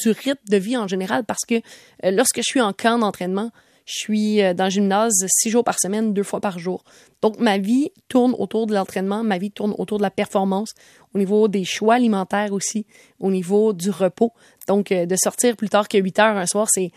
rythme 0.05 0.37
de 0.47 0.57
vie 0.57 0.77
en 0.77 0.87
général, 0.87 1.23
parce 1.23 1.45
que 1.47 1.55
lorsque 2.03 2.37
je 2.37 2.43
suis 2.43 2.61
en 2.61 2.73
camp 2.73 2.99
d'entraînement, 2.99 3.51
je 3.89 3.97
suis 3.97 4.41
euh, 4.41 4.53
dans 4.53 4.65
le 4.65 4.69
gymnase 4.69 5.25
six 5.27 5.49
jours 5.49 5.63
par 5.63 5.79
semaine, 5.79 6.13
deux 6.13 6.23
fois 6.23 6.39
par 6.39 6.59
jour. 6.59 6.83
Donc, 7.23 7.39
ma 7.39 7.57
vie 7.57 7.91
tourne 8.07 8.35
autour 8.37 8.67
de 8.67 8.75
l'entraînement, 8.75 9.23
ma 9.23 9.39
vie 9.39 9.49
tourne 9.49 9.73
autour 9.79 9.97
de 9.97 10.03
la 10.03 10.11
performance, 10.11 10.73
au 11.15 11.17
niveau 11.17 11.47
des 11.47 11.63
choix 11.63 11.95
alimentaires 11.95 12.53
aussi, 12.53 12.85
au 13.19 13.31
niveau 13.31 13.73
du 13.73 13.89
repos. 13.89 14.31
Donc, 14.67 14.91
euh, 14.91 15.07
de 15.07 15.15
sortir 15.15 15.55
plus 15.55 15.69
tard 15.69 15.87
que 15.87 15.97
8 15.97 16.19
heures 16.19 16.37
un 16.37 16.45
soir, 16.45 16.67
c'est 16.69 16.91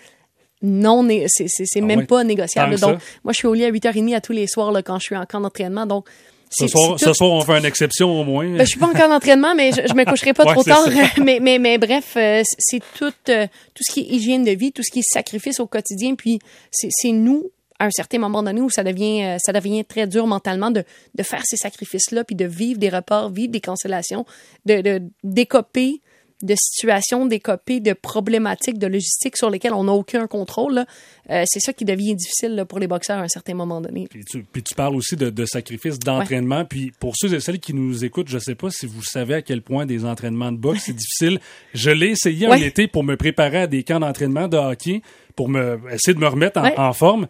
non, 0.60 1.04
c'est 1.26 1.46
ah 1.74 1.80
même 1.80 2.06
pas 2.06 2.22
négociable. 2.24 2.78
Donc, 2.78 2.98
moi, 3.24 3.32
je 3.32 3.38
suis 3.38 3.48
au 3.48 3.54
lit 3.54 3.64
à 3.64 3.70
8h30 3.70 4.14
à 4.14 4.20
tous 4.20 4.32
les 4.32 4.46
soirs 4.46 4.70
là, 4.70 4.82
quand 4.82 4.98
je 4.98 5.04
suis 5.04 5.16
en 5.16 5.24
camp 5.24 5.40
d'entraînement. 5.40 5.86
Donc, 5.86 6.08
ce 6.52 6.66
soir, 6.66 7.00
ce 7.00 7.12
soir, 7.12 7.30
on 7.30 7.40
fait 7.40 7.58
une 7.58 7.64
exception 7.64 8.20
au 8.20 8.24
moins. 8.24 8.46
Ben, 8.46 8.60
je 8.60 8.66
suis 8.66 8.78
pas 8.78 8.86
encore 8.86 9.10
en 9.10 9.16
entraînement, 9.16 9.54
mais 9.54 9.72
je, 9.72 9.80
je 9.88 9.94
me 9.94 10.04
coucherai 10.04 10.34
pas 10.34 10.44
trop 10.44 10.62
tard. 10.62 10.86
mais, 11.18 11.38
mais, 11.40 11.58
mais 11.58 11.78
bref, 11.78 12.12
euh, 12.16 12.42
c'est 12.58 12.82
tout, 12.98 13.12
euh, 13.30 13.46
tout 13.74 13.82
ce 13.82 13.92
qui 13.92 14.00
est 14.00 14.14
hygiène 14.14 14.44
de 14.44 14.50
vie, 14.50 14.72
tout 14.72 14.82
ce 14.82 14.90
qui 14.90 15.00
est 15.00 15.08
sacrifice 15.10 15.60
au 15.60 15.66
quotidien. 15.66 16.14
Puis 16.14 16.38
c'est 16.70 17.12
nous, 17.12 17.50
à 17.78 17.86
un 17.86 17.90
certain 17.90 18.18
moment 18.18 18.42
donné, 18.42 18.60
où 18.60 18.68
ça 18.68 18.84
devient, 18.84 19.24
euh, 19.24 19.36
ça 19.42 19.52
devient 19.52 19.84
très 19.84 20.06
dur 20.06 20.26
mentalement 20.26 20.70
de, 20.70 20.84
de 21.14 21.22
faire 21.22 21.42
ces 21.44 21.56
sacrifices-là, 21.56 22.24
puis 22.24 22.36
de 22.36 22.44
vivre 22.44 22.78
des 22.78 22.90
reports, 22.90 23.30
vivre 23.30 23.50
des 23.50 23.60
cancellations, 23.60 24.26
de, 24.66 24.82
de 24.82 25.02
décoper 25.24 26.01
de 26.42 26.54
situations 26.56 27.26
décopées, 27.26 27.80
de 27.80 27.92
problématiques 27.92 28.78
de 28.78 28.86
logistique 28.86 29.36
sur 29.36 29.48
lesquelles 29.48 29.74
on 29.74 29.84
n'a 29.84 29.92
aucun 29.92 30.26
contrôle, 30.26 30.84
euh, 31.30 31.44
c'est 31.46 31.60
ça 31.60 31.72
qui 31.72 31.84
devient 31.84 32.14
difficile 32.14 32.64
pour 32.68 32.78
les 32.78 32.88
boxeurs 32.88 33.18
à 33.18 33.22
un 33.22 33.28
certain 33.28 33.54
moment 33.54 33.80
donné. 33.80 34.08
Puis 34.08 34.24
tu, 34.24 34.74
parles 34.74 34.96
aussi 34.96 35.16
de, 35.16 35.30
de 35.30 35.44
sacrifices 35.46 35.98
d'entraînement. 35.98 36.64
Puis 36.64 36.92
pour 36.98 37.14
ceux 37.16 37.32
et 37.32 37.40
celles 37.40 37.60
qui 37.60 37.74
nous 37.74 38.04
écoutent, 38.04 38.28
je 38.28 38.36
ne 38.36 38.40
sais 38.40 38.54
pas 38.54 38.70
si 38.70 38.86
vous 38.86 39.02
savez 39.02 39.34
à 39.34 39.42
quel 39.42 39.62
point 39.62 39.86
des 39.86 40.04
entraînements 40.04 40.52
de 40.52 40.56
boxe, 40.56 40.84
c'est 40.86 40.96
difficile. 40.96 41.40
Je 41.74 41.90
l'ai 41.90 42.08
essayé 42.08 42.48
en 42.48 42.54
été 42.54 42.88
pour 42.88 43.04
me 43.04 43.16
préparer 43.16 43.58
à 43.58 43.66
des 43.66 43.84
camps 43.84 44.00
d'entraînement 44.00 44.48
de 44.48 44.56
hockey, 44.56 45.02
pour 45.36 45.48
me 45.48 45.80
essayer 45.92 46.14
de 46.14 46.20
me 46.20 46.26
remettre 46.26 46.60
en, 46.60 46.92
forme. 46.92 47.28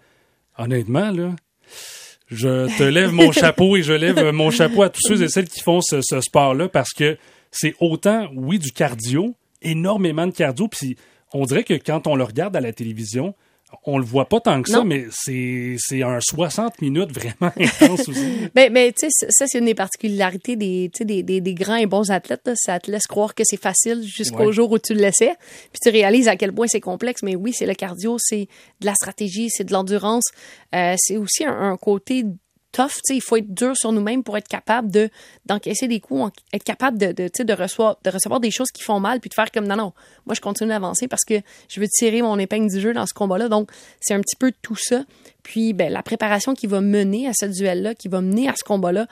Honnêtement, 0.59 1.11
là, 1.11 1.35
je 2.31 2.66
te 2.78 2.83
lève 2.83 3.12
mon 3.12 3.33
chapeau 3.33 3.76
et 3.76 3.83
je 3.83 3.92
lève 3.92 4.31
mon 4.31 4.50
chapeau 4.50 4.83
à 4.83 4.88
tous 4.88 5.02
ceux 5.07 5.23
et 5.23 5.28
celles 5.28 5.49
qui 5.49 5.61
font 5.61 5.81
ce, 5.81 6.00
ce 6.02 6.21
sport-là 6.21 6.69
parce 6.69 6.92
que 6.92 7.16
c'est 7.53 7.75
autant, 7.81 8.29
oui, 8.35 8.59
du 8.59 8.73
cardio, 8.73 9.35
énormément 9.61 10.27
de 10.27 10.33
cardio, 10.33 10.67
puis 10.67 10.97
on 11.33 11.45
dirait 11.45 11.65
que 11.65 11.75
quand 11.75 12.07
on 12.07 12.17
le 12.17 12.25
regarde 12.25 12.57
à 12.57 12.61
la 12.61 12.73
télévision, 12.73 13.35
on 13.85 13.99
le 13.99 14.05
voit 14.05 14.29
pas 14.29 14.41
tant 14.41 14.63
que 14.63 14.71
ça, 14.71 14.85
mais 14.85 15.07
c'est, 15.11 15.77
c'est 15.79 16.03
un 16.03 16.19
60 16.21 16.81
minutes 16.83 17.11
vraiment 17.11 17.53
intense 17.59 18.09
aussi. 18.09 18.49
ben, 18.55 18.73
ben 18.73 18.93
tu 18.93 19.09
sais, 19.09 19.27
ça, 19.31 19.47
c'est 19.49 19.59
une 19.59 19.65
des 19.65 19.75
particularités 19.75 20.57
des, 20.57 20.91
des, 21.01 21.23
des, 21.23 21.41
des, 21.41 21.55
grands 21.55 21.77
et 21.77 21.87
bons 21.87 22.11
athlètes. 22.11 22.51
Ça 22.55 22.79
te 22.81 22.91
laisse 22.91 23.07
croire 23.07 23.35
que 23.35 23.43
c'est 23.47 23.61
facile 23.61 24.03
jusqu'au 24.05 24.53
jour 24.53 24.71
où 24.71 24.79
tu 24.79 24.95
le 24.95 25.01
laissais. 25.01 25.35
Puis 25.73 25.81
tu 25.83 25.89
réalises 25.91 26.29
à 26.29 26.37
quel 26.37 26.53
point 26.53 26.67
c'est 26.69 26.81
complexe. 26.81 27.23
Mais 27.23 27.35
oui, 27.35 27.53
c'est 27.55 27.67
le 27.67 27.75
cardio, 27.75 28.17
c'est 28.19 28.47
de 28.81 28.87
la 28.87 28.95
stratégie, 28.95 29.49
c'est 29.49 29.65
de 29.65 29.73
l'endurance. 29.73 30.25
Euh, 30.75 30.95
c'est 30.99 31.17
aussi 31.17 31.45
un, 31.45 31.73
un 31.73 31.77
côté 31.77 32.25
tough. 32.73 32.93
il 33.11 33.23
faut 33.23 33.37
être 33.37 33.52
dur 33.52 33.76
sur 33.76 33.93
nous-mêmes 33.93 34.23
pour 34.23 34.37
être 34.37 34.49
capable 34.49 34.91
de 34.91 35.11
d'encaisser 35.47 35.88
des 35.88 36.00
coups, 36.00 36.33
être 36.52 36.64
capable 36.64 36.99
de, 36.99 37.12
de, 37.12 37.43
de, 37.43 37.52
recevoir, 37.52 37.99
de 38.02 38.11
recevoir 38.11 38.41
des 38.41 38.50
choses 38.50 38.71
qui 38.71 38.83
font 38.83 39.00
mal, 39.00 39.21
puis 39.21 39.29
de 39.29 39.35
faire 39.35 39.50
comme 39.50 39.67
non, 39.67 39.76
non, 39.76 39.93
moi 40.26 40.35
je 40.35 40.41
continue 40.41 40.71
d'avancer 40.71 41.09
parce 41.09 41.25
que 41.25 41.35
je 41.69 41.81
veux 41.81 41.88
tirer 41.88 42.23
mon 42.23 42.38
épingle 42.38 42.71
du 42.71 42.81
jeu 42.81 42.93
dans 42.93 43.07
ce 43.07 43.14
combat-là. 43.14 43.49
Donc, 43.49 43.71
c'est 44.00 44.14
un 44.14 44.21
petit 44.21 44.37
peu 44.37 44.52
tout 44.62 44.76
ça. 44.76 45.05
Puis, 45.43 45.73
ben, 45.73 45.93
la 45.93 46.02
préparation 46.02 46.55
qui 46.55 46.67
va 46.67 46.81
mener 46.81 47.29
à 47.29 47.33
ce 47.35 47.47
duel-là, 47.47 47.95
qui 47.95 48.09
va 48.09 48.21
mener 48.21 48.49
à 48.49 48.55
ce 48.57 48.64
combat-là, 48.64 49.07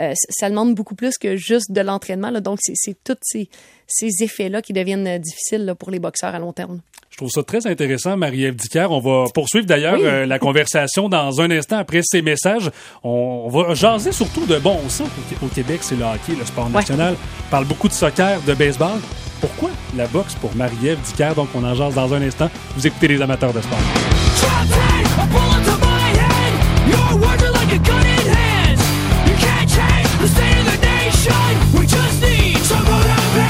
euh, 0.00 0.12
ça 0.30 0.50
demande 0.50 0.74
beaucoup 0.74 0.94
plus 0.94 1.16
que 1.18 1.36
juste 1.36 1.72
de 1.72 1.80
l'entraînement. 1.80 2.30
Donc, 2.40 2.58
c'est 2.62 2.96
tous 3.04 3.16
ces, 3.22 3.48
ces 3.86 4.22
effets-là 4.22 4.62
qui 4.62 4.72
deviennent 4.72 5.06
euh, 5.06 5.18
difficiles 5.18 5.74
pour 5.78 5.90
les 5.90 5.98
boxeurs 5.98 6.34
à 6.34 6.38
long 6.38 6.52
terme. 6.52 6.80
Je 7.10 7.16
trouve 7.16 7.30
ça 7.30 7.42
très 7.42 7.66
intéressant, 7.66 8.16
Marie-Ève 8.16 8.56
Dicker. 8.56 8.88
On 8.90 9.00
va 9.00 9.24
poursuivre 9.32 9.64
d'ailleurs 9.64 9.96
euh, 9.98 10.26
la 10.26 10.38
conversation 10.38 11.08
dans 11.08 11.40
un 11.40 11.50
instant 11.50 11.78
après 11.78 12.02
ces 12.04 12.20
messages. 12.20 12.70
On, 13.02 13.48
va 13.48 13.72
jaser 13.72 14.12
surtout 14.12 14.44
de 14.44 14.58
bon 14.58 14.76
ça 14.90 15.04
au 15.42 15.46
Québec, 15.46 15.78
c'est 15.80 15.96
le 15.96 16.04
hockey, 16.04 16.34
le 16.38 16.44
sport 16.44 16.68
national. 16.68 17.14
On 17.46 17.50
parle 17.50 17.64
beaucoup 17.64 17.88
de 17.88 17.94
soccer, 17.94 18.38
de 18.42 18.52
baseball. 18.52 18.98
Pourquoi 19.40 19.70
la 19.96 20.06
boxe 20.08 20.34
pour 20.34 20.54
Marie-Ève 20.56 20.98
Dicker? 21.06 21.34
Donc 21.34 21.48
on 21.54 21.64
en 21.64 21.74
jase 21.74 21.94
dans 21.94 22.12
un 22.12 22.20
instant. 22.20 22.50
Vous 22.76 22.86
écoutez 22.86 23.08
les 23.08 23.22
amateurs 23.22 23.54
de 23.54 23.62
sport. 23.62 23.78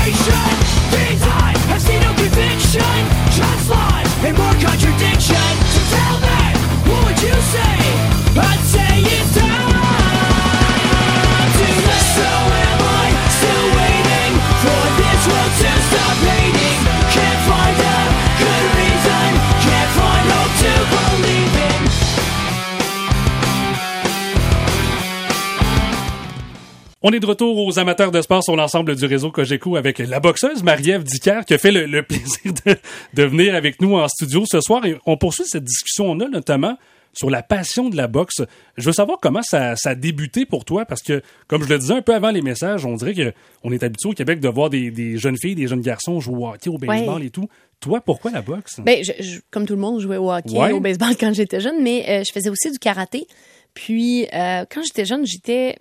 sensation 0.07 0.57
Things 0.91 1.23
I 1.23 1.55
have 1.69 1.83
seen 1.83 2.01
no 2.01 2.13
conviction 2.15 2.97
Just 3.35 3.71
lies 3.71 4.25
and 4.25 4.37
more 4.37 4.55
contradiction 4.55 5.51
So 5.75 5.81
tell 5.95 6.19
me, 6.21 6.43
what 6.89 7.01
would 7.07 7.21
you 7.23 7.35
say? 7.55 7.77
I'd 8.39 8.66
On 27.09 27.13
est 27.13 27.21
de 27.21 27.27
retour 27.27 27.65
aux 27.65 27.79
amateurs 27.79 28.11
de 28.11 28.21
sport 28.21 28.43
sur 28.43 28.57
l'ensemble 28.57 28.97
du 28.97 29.07
réseau 29.07 29.31
Cogeco 29.31 29.77
avec 29.77 30.01
la 30.01 30.19
boxeuse 30.19 30.65
Marie-Ève 30.65 31.05
Dicker 31.05 31.43
qui 31.47 31.55
a 31.55 31.59
fait 31.59 31.71
le, 31.71 32.03
plaisir 32.03 32.53
de, 33.15 33.23
venir 33.23 33.55
avec 33.55 33.81
nous 33.81 33.95
en 33.95 34.09
studio 34.09 34.43
ce 34.45 34.61
soir 34.61 34.85
et 34.85 34.97
on 35.07 35.17
poursuit 35.17 35.45
cette 35.47 35.63
discussion-là 35.63 36.27
notamment 36.29 36.77
sur 37.13 37.31
la 37.31 37.45
passion 37.45 37.91
de 37.91 37.97
la 37.97 38.09
boxe. 38.09 38.43
Je 38.77 38.87
veux 38.87 38.93
savoir 38.93 39.19
comment 39.23 39.43
ça, 39.43 39.77
ça, 39.77 39.91
a 39.91 39.95
débuté 39.95 40.47
pour 40.47 40.65
toi 40.65 40.85
parce 40.85 41.01
que, 41.01 41.23
comme 41.47 41.63
je 41.63 41.69
le 41.69 41.79
disais 41.79 41.95
un 41.95 42.03
peu 42.03 42.13
avant 42.13 42.33
les 42.33 42.43
messages, 42.43 42.85
on 42.85 42.97
dirait 42.97 43.15
qu'on 43.15 43.71
est 43.71 43.85
habitué 43.85 44.09
au 44.09 44.13
Québec 44.13 44.41
de 44.41 44.49
voir 44.49 44.69
des, 44.69 45.17
jeunes 45.17 45.39
filles, 45.39 45.55
des 45.55 45.69
jeunes 45.69 45.83
garçons 45.83 46.19
jouer 46.19 46.35
au 46.35 46.49
hockey, 46.49 46.71
au 46.71 46.79
baseball 46.79 47.23
et 47.23 47.31
tout. 47.31 47.49
Toi, 47.79 48.01
pourquoi 48.01 48.33
la 48.33 48.43
boxe? 48.43 48.81
Ben, 48.81 49.05
comme 49.53 49.65
tout 49.65 49.75
le 49.75 49.81
monde, 49.81 50.01
je 50.01 50.09
jouais 50.09 50.17
au 50.17 50.33
hockey, 50.33 50.73
au 50.73 50.81
baseball 50.81 51.17
quand 51.21 51.33
j'étais 51.33 51.61
jeune, 51.61 51.81
mais 51.85 52.05
euh, 52.09 52.25
je 52.27 52.33
faisais 52.33 52.51
aussi 52.51 52.69
du 52.73 52.81
karaté. 52.81 53.29
Puis, 53.75 54.27
euh, 54.33 54.65
quand 54.69 54.81
j'étais 54.83 55.05
jeune, 55.05 55.25
j'étais 55.25 55.77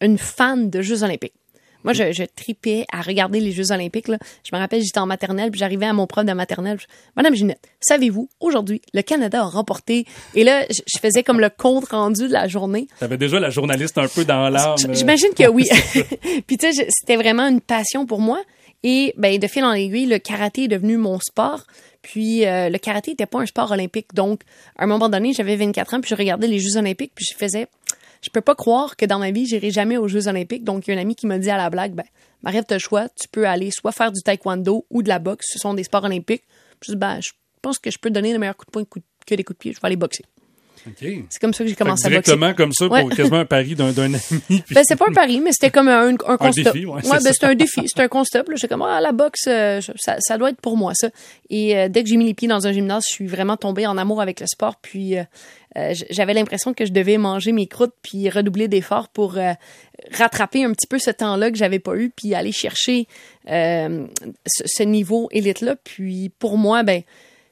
une 0.00 0.18
fan 0.18 0.70
de 0.70 0.82
Jeux 0.82 1.02
olympiques. 1.02 1.34
Moi, 1.86 1.92
je, 1.92 2.10
je 2.10 2.24
tripais 2.24 2.84
à 2.92 3.00
regarder 3.00 3.38
les 3.38 3.52
Jeux 3.52 3.70
olympiques. 3.70 4.08
Là. 4.08 4.18
Je 4.42 4.50
me 4.52 4.60
rappelle, 4.60 4.82
j'étais 4.82 4.98
en 4.98 5.06
maternelle, 5.06 5.52
puis 5.52 5.60
j'arrivais 5.60 5.86
à 5.86 5.92
mon 5.92 6.08
prof 6.08 6.24
de 6.24 6.32
maternelle. 6.32 6.78
Madame 7.14 7.36
Ginette, 7.36 7.62
savez-vous, 7.80 8.28
aujourd'hui, 8.40 8.82
le 8.92 9.02
Canada 9.02 9.42
a 9.42 9.44
remporté. 9.44 10.04
Et 10.34 10.42
là, 10.42 10.64
je, 10.68 10.98
faisais 11.00 11.22
comme 11.22 11.38
le 11.38 11.48
compte 11.48 11.90
rendu 11.90 12.26
de 12.26 12.32
la 12.32 12.48
journée. 12.48 12.88
T'avais 12.98 13.16
déjà 13.16 13.38
la 13.38 13.50
journaliste 13.50 13.98
un 13.98 14.08
peu 14.08 14.24
dans 14.24 14.48
l'âme. 14.48 14.74
J'imagine 14.90 15.32
que 15.32 15.46
oui. 15.48 15.68
puis 16.48 16.56
tu 16.58 16.72
sais, 16.72 16.88
c'était 16.90 17.16
vraiment 17.16 17.46
une 17.46 17.60
passion 17.60 18.04
pour 18.04 18.20
moi. 18.20 18.40
Et 18.82 19.14
ben, 19.16 19.38
de 19.38 19.46
fil 19.46 19.64
en 19.64 19.72
aiguille, 19.72 20.06
le 20.06 20.18
karaté 20.18 20.64
est 20.64 20.68
devenu 20.68 20.96
mon 20.96 21.20
sport. 21.20 21.62
Puis 22.02 22.46
euh, 22.46 22.68
le 22.68 22.78
karaté 22.78 23.12
n'était 23.12 23.26
pas 23.26 23.38
un 23.38 23.46
sport 23.46 23.70
olympique. 23.70 24.12
Donc, 24.12 24.40
à 24.76 24.84
un 24.84 24.86
moment 24.88 25.08
donné, 25.08 25.32
j'avais 25.32 25.54
24 25.54 25.94
ans, 25.94 26.00
puis 26.00 26.10
je 26.10 26.16
regardais 26.16 26.48
les 26.48 26.58
Jeux 26.58 26.76
olympiques, 26.76 27.12
puis 27.14 27.24
je 27.30 27.36
faisais 27.36 27.68
je 28.26 28.30
peux 28.30 28.40
pas 28.40 28.56
croire 28.56 28.96
que 28.96 29.06
dans 29.06 29.20
ma 29.20 29.30
vie, 29.30 29.46
j'irai 29.46 29.70
jamais 29.70 29.96
aux 29.96 30.08
Jeux 30.08 30.26
olympiques. 30.26 30.64
Donc, 30.64 30.86
il 30.86 30.90
y 30.90 30.96
a 30.96 30.98
un 30.98 31.00
ami 31.00 31.14
qui 31.14 31.28
m'a 31.28 31.38
dit 31.38 31.48
à 31.48 31.56
la 31.56 31.70
blague, 31.70 31.92
ben, 31.92 32.04
Marie, 32.42 32.58
tu 32.64 32.74
as 32.74 32.76
le 32.76 32.80
choix. 32.80 33.08
Tu 33.08 33.28
peux 33.28 33.46
aller 33.46 33.70
soit 33.70 33.92
faire 33.92 34.10
du 34.10 34.20
taekwondo 34.20 34.84
ou 34.90 35.02
de 35.04 35.08
la 35.08 35.20
boxe. 35.20 35.46
Ce 35.52 35.60
sont 35.60 35.74
des 35.74 35.84
sports 35.84 36.02
olympiques. 36.02 36.42
Je 36.84 36.90
dis, 36.90 36.98
ben, 36.98 37.20
je 37.20 37.30
pense 37.62 37.78
que 37.78 37.88
je 37.88 37.98
peux 37.98 38.10
donner 38.10 38.32
le 38.32 38.40
meilleur 38.40 38.56
coup 38.56 38.66
de 38.66 38.70
poing 38.72 38.82
que 38.84 39.34
des 39.36 39.44
coups 39.44 39.56
de 39.56 39.60
pied. 39.60 39.72
Je 39.72 39.80
vais 39.80 39.86
aller 39.86 39.96
boxer. 39.96 40.24
C'est 40.96 41.40
comme 41.40 41.52
ça 41.52 41.64
que 41.64 41.70
j'ai 41.70 41.76
commencé 41.76 42.06
à 42.06 42.10
boxer. 42.10 42.22
Directement 42.32 42.54
comme 42.54 42.72
ça, 42.72 42.88
pour 42.88 43.10
quasiment 43.10 43.38
un 43.38 43.44
pari 43.44 43.74
d'un 43.74 43.90
ami. 43.96 44.16
Ben, 44.70 44.84
c'est 44.86 44.96
pas 44.96 45.06
un 45.08 45.12
pari, 45.12 45.40
mais 45.40 45.52
c'était 45.52 45.70
comme 45.70 45.88
un, 45.88 46.08
un 46.08 46.36
constat. 46.36 46.70
Un 46.70 46.72
défi, 46.72 46.86
ouais, 46.86 47.00
ben, 47.02 47.20
c'était 47.20 47.46
un 47.46 47.54
défi. 47.54 47.82
C'était 47.86 48.02
un 48.02 48.08
constat. 48.08 48.44
J'étais 48.54 48.68
comme, 48.68 48.82
ah, 48.82 49.00
la 49.00 49.12
boxe, 49.12 49.46
euh, 49.48 49.80
ça, 49.96 50.16
ça, 50.18 50.38
doit 50.38 50.50
être 50.50 50.60
pour 50.60 50.76
moi, 50.76 50.92
ça. 50.94 51.08
Et 51.50 51.76
euh, 51.76 51.88
dès 51.88 52.02
que 52.02 52.08
j'ai 52.08 52.16
mis 52.16 52.26
les 52.26 52.34
pieds 52.34 52.48
dans 52.48 52.66
un 52.66 52.72
gymnase, 52.72 53.04
je 53.08 53.14
suis 53.14 53.26
vraiment 53.26 53.56
tombée 53.56 53.86
en 53.86 53.96
amour 53.96 54.20
avec 54.20 54.40
le 54.40 54.46
sport. 54.46 54.76
Puis, 54.80 55.16
euh, 55.16 55.24
j'avais 56.10 56.34
l'impression 56.34 56.74
que 56.74 56.86
je 56.86 56.92
devais 56.92 57.18
manger 57.18 57.52
mes 57.52 57.66
croûtes 57.66 57.94
puis 58.02 58.30
redoubler 58.30 58.68
d'efforts 58.68 59.08
pour 59.08 59.38
rattraper 60.12 60.64
un 60.64 60.72
petit 60.72 60.86
peu 60.86 60.98
ce 60.98 61.10
temps-là 61.10 61.50
que 61.50 61.56
j'avais 61.56 61.78
pas 61.78 61.96
eu 61.96 62.10
puis 62.10 62.34
aller 62.34 62.52
chercher 62.52 63.06
ce, 63.46 64.06
ce 64.46 64.82
niveau 64.82 65.28
élite-là. 65.32 65.76
Puis, 65.84 66.30
pour 66.38 66.56
moi, 66.56 66.82
ben, 66.82 67.02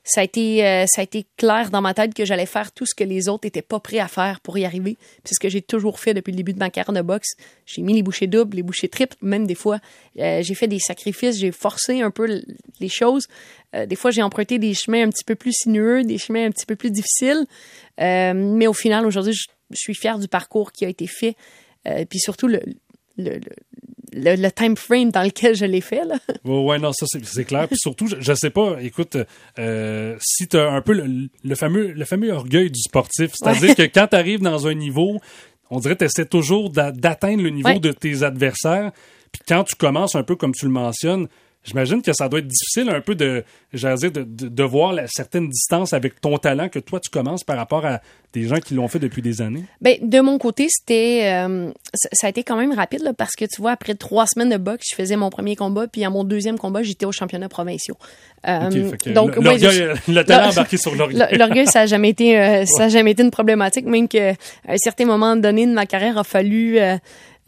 ça 0.04 0.20
a 0.20 0.24
été 0.24 0.66
euh, 0.66 0.84
ça 0.86 1.00
a 1.00 1.04
été 1.04 1.26
clair 1.38 1.70
dans 1.70 1.80
ma 1.80 1.94
tête 1.94 2.12
que 2.12 2.26
j'allais 2.26 2.44
faire 2.44 2.72
tout 2.72 2.84
ce 2.84 2.94
que 2.94 3.04
les 3.04 3.28
autres 3.28 3.46
étaient 3.46 3.62
pas 3.62 3.80
prêts 3.80 3.98
à 3.98 4.06
faire 4.06 4.40
pour 4.40 4.58
y 4.58 4.66
arriver. 4.66 4.98
C'est 5.24 5.34
ce 5.34 5.40
que 5.40 5.48
j'ai 5.48 5.62
toujours 5.62 5.98
fait 5.98 6.12
depuis 6.12 6.30
le 6.30 6.36
début 6.36 6.52
de 6.52 6.58
ma 6.58 6.68
carrière 6.68 6.92
de 6.92 7.00
boxe. 7.00 7.30
J'ai 7.64 7.80
mis 7.80 7.94
les 7.94 8.02
bouchées 8.02 8.26
doubles, 8.26 8.56
les 8.56 8.62
bouchées 8.62 8.88
triples, 8.88 9.16
même 9.22 9.46
des 9.46 9.54
fois 9.54 9.80
euh, 10.18 10.42
j'ai 10.42 10.54
fait 10.54 10.68
des 10.68 10.78
sacrifices, 10.78 11.38
j'ai 11.38 11.52
forcé 11.52 12.02
un 12.02 12.10
peu 12.10 12.42
les 12.80 12.88
choses. 12.88 13.26
Euh, 13.74 13.86
des 13.86 13.96
fois 13.96 14.10
j'ai 14.10 14.22
emprunté 14.22 14.58
des 14.58 14.74
chemins 14.74 15.04
un 15.06 15.08
petit 15.08 15.24
peu 15.24 15.36
plus 15.36 15.52
sinueux, 15.52 16.04
des 16.04 16.18
chemins 16.18 16.44
un 16.44 16.50
petit 16.50 16.66
peu 16.66 16.76
plus 16.76 16.90
difficiles. 16.90 17.46
mais 17.98 18.66
au 18.66 18.74
final 18.74 19.06
aujourd'hui, 19.06 19.32
je, 19.32 19.46
suis 19.72 19.94
fier 19.94 20.18
du 20.18 20.28
parcours 20.28 20.70
qui 20.70 20.84
a 20.84 20.88
été 20.88 21.06
fait. 21.06 21.34
puis 22.10 22.18
surtout 22.18 22.46
le, 22.46 22.60
le, 23.16 23.38
le, 23.38 23.40
time 24.54 24.76
frame 24.76 25.10
dans 25.10 25.22
lequel 25.22 25.54
je 25.54 25.64
l'ai 25.64 25.80
fait. 25.80 26.04
Là. 26.04 26.16
Ouais, 26.44 26.78
non, 26.78 26.92
ça 26.92 27.06
c'est 27.22 27.44
clair. 27.44 27.68
Puis 27.68 27.78
surtout, 27.78 28.06
je, 28.06 28.30
ne 28.30 28.36
sais 28.36 28.50
pas, 28.50 28.76
écoute, 28.80 29.16
euh, 29.58 30.16
si 30.20 30.46
tu 30.46 30.56
as 30.56 30.70
un 30.70 30.80
peu 30.80 30.92
le, 30.92 31.54
fameux, 31.54 31.92
le 31.92 32.04
fameux 32.04 32.32
orgueil 32.32 32.70
du 32.70 32.80
sportif, 32.80 33.32
c'est-à-dire 33.34 33.74
que 33.74 33.82
quand 33.82 34.08
tu 34.08 34.16
arrives 34.16 34.40
dans 34.40 34.66
un 34.66 34.74
niveau, 34.74 35.20
on 35.70 35.80
dirait 35.80 35.94
que 35.94 36.00
tu 36.00 36.04
essaies 36.04 36.26
toujours 36.26 36.70
d'atteindre 36.70 37.42
le 37.42 37.50
niveau 37.50 37.78
de 37.78 37.92
tes 37.92 38.22
adversaires. 38.22 38.92
Puis 39.32 39.42
quand 39.48 39.64
tu 39.64 39.74
commences 39.74 40.14
un 40.14 40.22
peu 40.22 40.36
comme 40.36 40.52
tu 40.52 40.66
le 40.66 40.70
mentionnes, 40.70 41.28
J'imagine 41.64 42.02
que 42.02 42.12
ça 42.12 42.28
doit 42.28 42.40
être 42.40 42.46
difficile 42.46 42.90
un 42.90 43.00
peu 43.00 43.14
de, 43.14 43.42
dire, 43.72 44.12
de, 44.12 44.22
de, 44.24 44.62
voir 44.62 44.92
la 44.92 45.06
certaine 45.06 45.48
distance 45.48 45.94
avec 45.94 46.20
ton 46.20 46.36
talent 46.36 46.68
que 46.68 46.78
toi 46.78 47.00
tu 47.00 47.08
commences 47.08 47.42
par 47.42 47.56
rapport 47.56 47.86
à 47.86 48.02
des 48.34 48.46
gens 48.46 48.56
qui 48.56 48.74
l'ont 48.74 48.88
fait 48.88 48.98
depuis 48.98 49.22
des 49.22 49.40
années. 49.40 49.64
Ben 49.80 49.96
de 50.02 50.20
mon 50.20 50.36
côté, 50.36 50.66
c'était 50.68 51.22
euh, 51.32 51.70
ça, 52.12 52.26
a 52.26 52.30
été 52.30 52.42
quand 52.42 52.56
même 52.56 52.72
rapide 52.72 53.02
là, 53.02 53.14
parce 53.14 53.34
que 53.34 53.46
tu 53.46 53.62
vois 53.62 53.70
après 53.70 53.94
trois 53.94 54.26
semaines 54.26 54.50
de 54.50 54.58
boxe, 54.58 54.88
je 54.90 54.94
faisais 54.94 55.16
mon 55.16 55.30
premier 55.30 55.56
combat 55.56 55.86
puis 55.86 56.04
à 56.04 56.10
mon 56.10 56.22
deuxième 56.22 56.58
combat, 56.58 56.82
j'étais 56.82 57.06
au 57.06 57.12
championnat 57.12 57.48
provinciaux. 57.48 57.96
Euh, 58.46 58.92
donc 59.06 59.36
le 59.36 60.22
talent 60.22 60.50
embarqué 60.50 60.76
sur 60.76 60.94
l'orgueil. 60.94 61.38
L'orgueil, 61.38 61.66
ça 61.66 61.82
a 61.82 61.86
jamais 61.86 62.10
été 62.10 62.38
euh, 62.38 62.64
ça 62.76 62.84
a 62.84 62.88
jamais 62.88 63.12
été 63.12 63.22
une 63.22 63.30
problématique, 63.30 63.86
même 63.86 64.06
que 64.06 64.32
à 64.32 64.34
un 64.68 64.76
certain 64.76 65.06
moment 65.06 65.34
donné 65.34 65.66
de 65.66 65.72
ma 65.72 65.86
carrière 65.86 66.18
a 66.18 66.24
fallu 66.24 66.78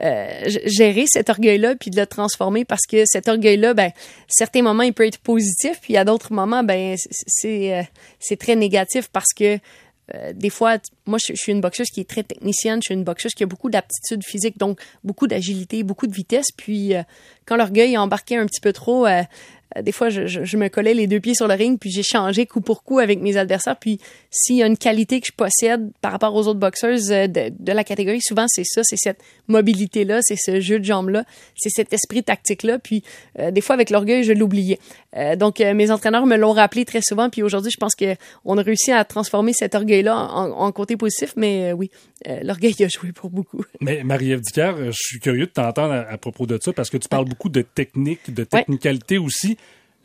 euh, 0.03 0.43
gérer 0.67 1.07
cet 1.07 1.31
orgueil-là 1.31 1.75
puis 1.75 1.91
de 1.91 1.99
le 1.99 2.07
transformer 2.07 2.67
parce 2.67 2.87
que 2.87 3.05
cet 3.07 3.29
orgueil-là, 3.29 3.73
ben, 3.73 3.93
certains 4.29 4.61
moments, 4.61 4.83
il 4.83 4.93
peut 4.93 5.07
être 5.07 5.19
positif, 5.19 5.79
puis 5.81 5.97
à 5.97 6.05
d'autres 6.05 6.35
moments, 6.35 6.63
ben, 6.63 6.97
c'est, 7.11 7.75
euh, 7.75 7.83
c'est 8.21 8.39
très 8.39 8.57
négatif 8.57 9.09
parce 9.09 9.33
que 9.35 9.59
euh, 10.15 10.33
des 10.35 10.51
fois, 10.51 10.77
moi, 11.07 11.19
je, 11.27 11.35
suis 11.35 11.51
une 11.51 11.63
boxeuse 11.63 11.89
qui 11.89 12.01
est 12.01 12.09
très 12.09 12.23
technicienne. 12.23 12.81
Je 12.83 12.89
suis 12.89 12.95
une 12.95 13.05
boxeuse 13.05 13.33
qui 13.33 13.43
a 13.43 13.47
beaucoup 13.47 13.71
d'aptitude 13.71 14.23
physique, 14.23 14.59
donc 14.59 14.81
beaucoup 15.03 15.27
d'agilité, 15.27 15.83
beaucoup 15.83 16.07
de 16.07 16.15
vitesse. 16.15 16.47
Puis, 16.57 16.93
quand 17.47 17.57
l'orgueil 17.57 17.95
est 17.95 17.99
embarqué 17.99 18.37
un 18.37 18.47
petit 18.47 18.61
peu 18.61 18.73
trop, 18.73 19.07
des 19.83 19.93
fois, 19.93 20.09
je, 20.11 20.27
je, 20.27 20.57
me 20.57 20.69
collais 20.69 20.95
les 20.95 21.07
deux 21.07 21.21
pieds 21.21 21.35
sur 21.35 21.49
le 21.49 21.55
ring, 21.55 21.79
puis 21.79 21.91
j'ai 21.91 22.03
changé 22.03 22.47
coup 22.47 22.61
pour 22.61 22.83
coup 22.83 22.99
avec 22.99 23.21
mes 23.21 23.37
adversaires. 23.37 23.77
Puis 23.77 24.01
s'il 24.31 24.57
y 24.57 24.63
a 24.63 24.67
une 24.67 24.77
qualité 24.77 25.21
que 25.21 25.27
je 25.27 25.33
possède 25.33 25.91
par 26.01 26.13
rapport 26.13 26.35
aux 26.35 26.47
autres 26.47 26.61
boxeurs 26.61 26.99
euh, 27.11 27.27
de, 27.27 27.53
de, 27.59 27.73
la 27.73 27.85
catégorie, 27.85 28.21
souvent 28.23 28.47
c'est 28.49 28.65
ça, 28.65 28.83
c'est 28.85 28.97
cette 28.97 29.21
mobilité-là, 29.49 30.21
c'est 30.23 30.37
ce 30.37 30.61
jeu 30.61 30.79
de 30.79 30.85
jambes-là, 30.85 31.25
c'est 31.57 31.71
cet 31.71 31.93
esprit 31.93 32.23
tactique-là. 32.23 32.79
Puis 32.79 33.03
euh, 33.39 33.51
des 33.51 33.61
fois, 33.61 33.75
avec 33.75 33.91
l'orgueil, 33.91 34.23
je 34.23 34.33
l'oubliais. 34.33 34.79
donc 35.37 35.61
mes 35.61 35.91
entraîneurs 35.91 36.27
me 36.27 36.37
l'ont 36.37 36.53
rappelé 36.53 36.85
très 36.85 37.01
souvent. 37.03 37.29
Puis 37.29 37.43
aujourd'hui, 37.43 37.71
je 37.71 37.79
pense 37.79 37.95
qu'on 37.95 38.59
a 38.59 38.63
réussi 38.63 38.93
à 38.93 39.05
transformer 39.05 39.53
cet 39.53 39.75
orgueil-là 39.75 40.17
en, 40.17 40.51
en, 40.51 40.73
côté 40.73 40.97
positif. 40.97 41.33
Mais 41.37 41.73
oui, 41.73 41.91
l'orgueil 42.43 42.75
a 42.81 42.89
joué 42.89 43.13
pour 43.13 43.31
beaucoup. 43.31 43.65
Mais 43.81 44.03
Marie-Ève 44.05 44.43
je 44.57 44.91
suis 44.93 45.21
curieux 45.21 45.47
de 45.47 45.51
t'entendre 45.51 45.93
à, 46.09 46.19
propos 46.19 46.47
de 46.47 46.59
ça 46.63 46.73
parce 46.73 46.91
que 46.91 46.97
tu 46.97 47.09
parles 47.09 47.27
beaucoup 47.27 47.49
de 47.49 47.63
technique, 47.63 48.33
de 48.33 48.45
technicalité 48.45 49.19
aussi. 49.19 49.56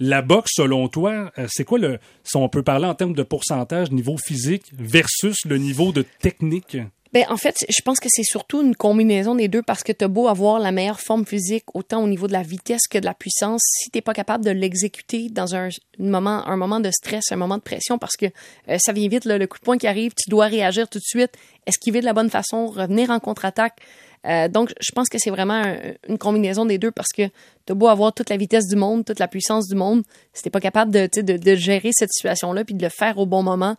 La 0.03 0.23
boxe, 0.23 0.53
selon 0.55 0.87
toi, 0.87 1.31
euh, 1.37 1.45
c'est 1.47 1.63
quoi 1.63 1.77
le, 1.77 1.99
si 2.23 2.35
on 2.35 2.49
peut 2.49 2.63
parler 2.63 2.87
en 2.87 2.95
termes 2.95 3.13
de 3.13 3.21
pourcentage, 3.21 3.91
niveau 3.91 4.17
physique 4.17 4.63
versus 4.73 5.37
le 5.45 5.59
niveau 5.59 5.91
de 5.91 6.03
technique? 6.19 6.75
Ben, 7.13 7.25
en 7.29 7.37
fait, 7.37 7.55
je 7.69 7.81
pense 7.85 7.99
que 7.99 8.07
c'est 8.09 8.23
surtout 8.23 8.63
une 8.63 8.75
combinaison 8.75 9.35
des 9.35 9.47
deux 9.47 9.61
parce 9.61 9.83
que 9.83 9.91
tu 9.91 10.03
as 10.03 10.07
beau 10.07 10.27
avoir 10.27 10.57
la 10.57 10.71
meilleure 10.71 10.99
forme 10.99 11.23
physique, 11.23 11.65
autant 11.75 12.03
au 12.03 12.07
niveau 12.07 12.25
de 12.25 12.33
la 12.33 12.41
vitesse 12.41 12.87
que 12.89 12.97
de 12.97 13.05
la 13.05 13.13
puissance, 13.13 13.61
si 13.63 13.91
t'es 13.91 14.01
pas 14.01 14.15
capable 14.15 14.43
de 14.43 14.49
l'exécuter 14.49 15.29
dans 15.29 15.53
un 15.53 15.69
moment, 15.99 16.47
un 16.47 16.57
moment 16.57 16.79
de 16.79 16.89
stress, 16.89 17.31
un 17.31 17.35
moment 17.35 17.57
de 17.57 17.61
pression, 17.61 17.99
parce 17.99 18.15
que 18.15 18.25
euh, 18.69 18.77
ça 18.79 18.93
vient 18.93 19.07
vite, 19.07 19.25
le 19.25 19.45
coup 19.45 19.59
de 19.59 19.63
poing 19.63 19.77
qui 19.77 19.85
arrive, 19.85 20.13
tu 20.17 20.31
dois 20.31 20.47
réagir 20.47 20.89
tout 20.89 20.97
de 20.97 21.03
suite, 21.03 21.33
esquiver 21.67 21.99
de 21.99 22.05
la 22.05 22.13
bonne 22.13 22.31
façon, 22.31 22.65
revenir 22.65 23.11
en 23.11 23.19
contre-attaque. 23.19 23.81
Euh, 24.27 24.47
donc, 24.47 24.73
je 24.79 24.91
pense 24.91 25.09
que 25.09 25.17
c'est 25.17 25.31
vraiment 25.31 25.63
une 26.07 26.17
combinaison 26.17 26.65
des 26.65 26.77
deux 26.77 26.91
parce 26.91 27.09
que 27.15 27.23
t'as 27.65 27.73
beau 27.73 27.87
avoir 27.87 28.13
toute 28.13 28.29
la 28.29 28.37
vitesse 28.37 28.67
du 28.67 28.75
monde, 28.75 29.03
toute 29.05 29.19
la 29.19 29.27
puissance 29.27 29.67
du 29.67 29.75
monde, 29.75 30.03
si 30.33 30.43
t'es 30.43 30.49
pas 30.49 30.59
capable 30.59 30.91
de, 30.91 31.09
de, 31.21 31.55
gérer 31.55 31.89
cette 31.93 32.11
situation-là 32.11 32.63
puis 32.63 32.75
de 32.75 32.83
le 32.83 32.89
faire 32.89 33.17
au 33.17 33.25
bon 33.25 33.41
moment, 33.41 33.75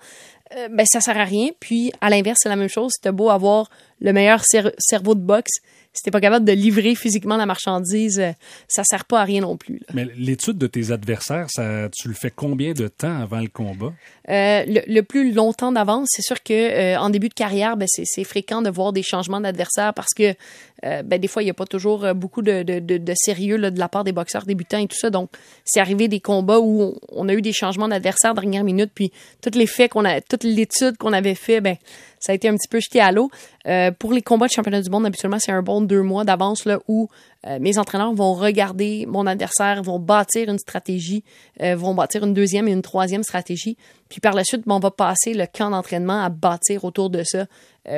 euh, 0.56 0.68
ben 0.68 0.84
ça 0.84 1.00
sert 1.00 1.16
à 1.16 1.24
rien. 1.24 1.50
Puis 1.60 1.92
à 2.00 2.10
l'inverse, 2.10 2.38
c'est 2.42 2.48
la 2.48 2.56
même 2.56 2.68
chose. 2.68 2.92
T'as 3.00 3.12
beau 3.12 3.30
avoir 3.30 3.70
le 4.02 4.12
meilleur 4.12 4.42
cerveau 4.78 5.14
de 5.14 5.20
boxe, 5.20 5.60
si 5.94 6.02
t'es 6.02 6.10
pas 6.10 6.20
capable 6.20 6.46
de 6.46 6.52
livrer 6.52 6.94
physiquement 6.94 7.36
la 7.36 7.44
marchandise, 7.44 8.18
euh, 8.18 8.32
ça 8.66 8.82
sert 8.82 9.04
pas 9.04 9.20
à 9.20 9.24
rien 9.24 9.42
non 9.42 9.56
plus. 9.56 9.80
Mais 9.92 10.06
l'étude 10.16 10.56
de 10.56 10.66
tes 10.66 10.90
adversaires, 10.90 11.48
ça, 11.50 11.88
tu 11.90 12.08
le 12.08 12.14
fais 12.14 12.32
combien 12.34 12.72
de 12.72 12.88
temps 12.88 13.20
avant 13.20 13.40
le 13.40 13.48
combat? 13.48 13.92
Euh, 14.30 14.64
le, 14.66 15.00
plus 15.02 15.32
longtemps 15.32 15.70
d'avance, 15.70 16.08
c'est 16.10 16.22
sûr 16.22 16.42
que 16.42 16.52
euh, 16.52 16.98
en 16.98 17.10
début 17.10 17.28
de 17.28 17.34
carrière, 17.34 17.76
ben, 17.76 17.86
c'est 17.88 18.24
fréquent 18.24 18.62
de 18.62 18.70
voir 18.70 18.92
des 18.92 19.02
changements 19.02 19.40
d'adversaires 19.40 19.92
parce 19.94 20.14
que 20.14 20.34
ben, 20.82 21.20
des 21.20 21.28
fois, 21.28 21.42
il 21.42 21.44
n'y 21.44 21.50
a 21.50 21.54
pas 21.54 21.64
toujours 21.64 22.12
beaucoup 22.12 22.42
de, 22.42 22.64
de, 22.64 22.80
de, 22.80 23.12
sérieux 23.14 23.56
là, 23.56 23.70
de 23.70 23.78
la 23.78 23.88
part 23.88 24.02
des 24.02 24.10
boxeurs 24.10 24.44
débutants 24.44 24.78
et 24.78 24.88
tout 24.88 24.96
ça. 24.98 25.10
Donc, 25.10 25.30
c'est 25.64 25.78
arrivé 25.78 26.08
des 26.08 26.18
combats 26.18 26.58
où 26.58 26.96
on, 27.08 27.28
a 27.28 27.34
eu 27.34 27.40
des 27.40 27.52
changements 27.52 27.86
d'adversaires 27.86 28.34
dernière 28.34 28.64
minute, 28.64 28.90
puis 28.92 29.12
toutes 29.42 29.54
les 29.54 29.68
faits 29.68 29.92
qu'on 29.92 30.04
a, 30.04 30.20
toute 30.20 30.42
l'étude 30.42 30.96
qu'on 30.96 31.12
avait 31.12 31.36
fait, 31.36 31.60
ben 31.60 31.76
ça 32.22 32.30
a 32.30 32.34
été 32.36 32.48
un 32.48 32.54
petit 32.54 32.68
peu 32.68 32.78
jeté 32.78 33.00
à 33.00 33.10
l'eau. 33.10 33.30
Euh, 33.66 33.90
pour 33.90 34.12
les 34.12 34.22
combats 34.22 34.46
de 34.46 34.52
championnat 34.52 34.80
du 34.80 34.88
monde, 34.90 35.04
habituellement, 35.04 35.40
c'est 35.40 35.50
un 35.50 35.60
bon 35.60 35.80
deux 35.80 36.02
mois 36.02 36.24
d'avance 36.24 36.64
là 36.64 36.78
où 36.86 37.08
euh, 37.48 37.58
mes 37.60 37.78
entraîneurs 37.78 38.14
vont 38.14 38.32
regarder 38.34 39.06
mon 39.08 39.26
adversaire, 39.26 39.82
vont 39.82 39.98
bâtir 39.98 40.48
une 40.48 40.58
stratégie, 40.58 41.24
euh, 41.60 41.74
vont 41.74 41.94
bâtir 41.94 42.24
une 42.24 42.32
deuxième 42.32 42.68
et 42.68 42.72
une 42.72 42.82
troisième 42.82 43.24
stratégie. 43.24 43.76
Puis 44.08 44.20
par 44.20 44.34
la 44.34 44.44
suite, 44.44 44.62
on 44.68 44.78
va 44.78 44.92
passer 44.92 45.34
le 45.34 45.46
camp 45.52 45.70
d'entraînement 45.70 46.22
à 46.22 46.28
bâtir 46.28 46.84
autour 46.84 47.10
de 47.10 47.24
ça, 47.24 47.46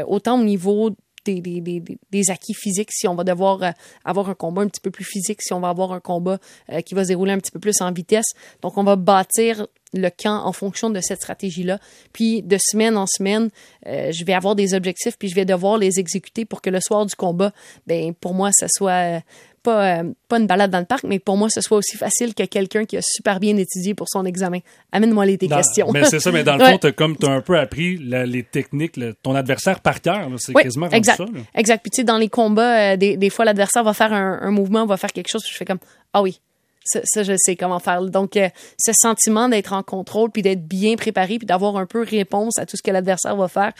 autant 0.07 0.41
au 0.41 0.45
niveau 0.45 0.91
des, 1.25 2.31
acquis 2.31 2.55
physiques, 2.55 2.93
si 2.93 3.09
on 3.09 3.15
va 3.15 3.25
devoir 3.25 3.75
avoir 4.05 4.29
un 4.29 4.35
combat 4.35 4.63
un 4.63 4.69
petit 4.69 4.81
peu 4.81 4.91
plus 4.91 5.05
physique, 5.05 5.43
si 5.43 5.53
on 5.53 5.61
va 5.61 5.69
avoir 5.69 5.93
un 5.93 6.01
combat 6.01 6.39
qui 6.85 6.95
va 6.95 7.05
se 7.05 7.09
dérouler 7.09 7.33
un 7.33 7.39
petit 7.39 7.51
peu 7.51 7.61
plus 7.61 7.81
en 7.81 7.93
vitesse. 7.93 8.27
Donc, 8.63 8.77
on 8.77 8.85
va 8.85 8.97
bâtir 8.97 9.67
le 9.95 10.11
camp 10.11 10.45
en 10.45 10.53
fonction 10.53 10.91
de 10.91 11.01
cette 11.01 11.21
stratégie-là. 11.21 11.79
Puis 12.13 12.43
de 12.43 12.59
semaine 12.61 12.97
en 12.97 13.07
semaine, 13.07 13.51
euh, 13.87 14.13
je 14.13 14.25
vais 14.25 14.35
avoir 14.35 14.55
des 14.55 14.75
objectifs, 14.75 15.17
puis 15.19 15.29
je 15.29 15.35
vais 15.35 15.45
devoir 15.45 15.79
les 15.79 15.99
exécuter 15.99 16.45
pour 16.45 16.61
que 16.61 16.71
le 16.71 16.81
soir 16.81 17.07
du 17.07 17.15
combat, 17.15 17.53
ben 17.87 18.13
pour 18.15 18.35
moi, 18.35 18.51
ça 18.53 18.67
soit 18.69 18.91
euh, 18.91 19.21
pas, 19.65 19.99
euh, 19.99 20.13
pas 20.29 20.39
une 20.39 20.47
balade 20.47 20.71
dans 20.71 20.79
le 20.79 20.85
parc, 20.85 21.03
mais 21.03 21.19
pour 21.19 21.37
moi, 21.37 21.49
ce 21.51 21.61
soit 21.61 21.79
aussi 21.79 21.97
facile 21.97 22.35
que 22.35 22.45
quelqu'un 22.45 22.85
qui 22.85 22.97
a 22.97 23.01
super 23.03 23.41
bien 23.41 23.57
étudié 23.57 23.95
pour 23.95 24.09
son 24.09 24.25
examen. 24.25 24.61
Amène-moi 24.93 25.27
les 25.27 25.39
tes 25.39 25.49
questions. 25.49 25.91
Mais 25.93 26.05
c'est 26.05 26.21
ça, 26.21 26.31
mais 26.31 26.45
dans 26.45 26.57
le 26.57 26.65
fond, 26.79 26.79
comme 26.97 27.17
tu 27.17 27.27
as 27.27 27.33
un 27.33 27.41
peu 27.41 27.59
appris 27.59 27.97
les 27.97 28.45
techniques, 28.45 29.01
ton 29.23 29.35
adversaire 29.35 29.81
par 29.81 30.01
cœur, 30.01 30.29
c'est 30.39 30.55
quasiment 30.55 30.89
exact, 30.91 31.17
ça. 31.17 31.27
Exact. 31.57 31.83
Puis 31.83 31.91
tu 31.91 31.97
sais, 31.97 32.05
dans 32.05 32.19
les 32.19 32.29
combats, 32.29 32.97
des, 32.97 33.17
des, 33.17 33.31
fois, 33.31 33.45
l'adversaire 33.45 33.83
va 33.83 33.95
faire 33.95 34.13
un, 34.13 34.39
un, 34.43 34.51
mouvement, 34.51 34.87
va 34.87 34.97
faire 34.97 35.13
quelque 35.13 35.29
chose, 35.29 35.43
puis 35.43 35.53
je 35.53 35.57
fais 35.57 35.65
comme, 35.65 35.81
ah 36.13 36.23
oui, 36.23 36.39
ça, 36.85 37.23
je 37.23 37.35
sais 37.37 37.57
comment 37.57 37.79
faire. 37.79 38.03
Donc, 38.03 38.37
euh, 38.37 38.49
ce 38.79 38.93
sentiment 38.95 39.49
d'être 39.49 39.73
en 39.73 39.83
contrôle, 39.83 40.31
puis 40.31 40.43
d'être 40.43 40.67
bien 40.67 40.97
préparé, 40.97 41.39
puis 41.39 41.47
d'avoir 41.47 41.77
un 41.77 41.87
peu 41.87 42.03
réponse 42.03 42.59
à 42.59 42.67
tout 42.67 42.77
ce 42.77 42.83
que 42.83 42.91
l'adversaire 42.91 43.37
va 43.37 43.49
faire, 43.49 43.73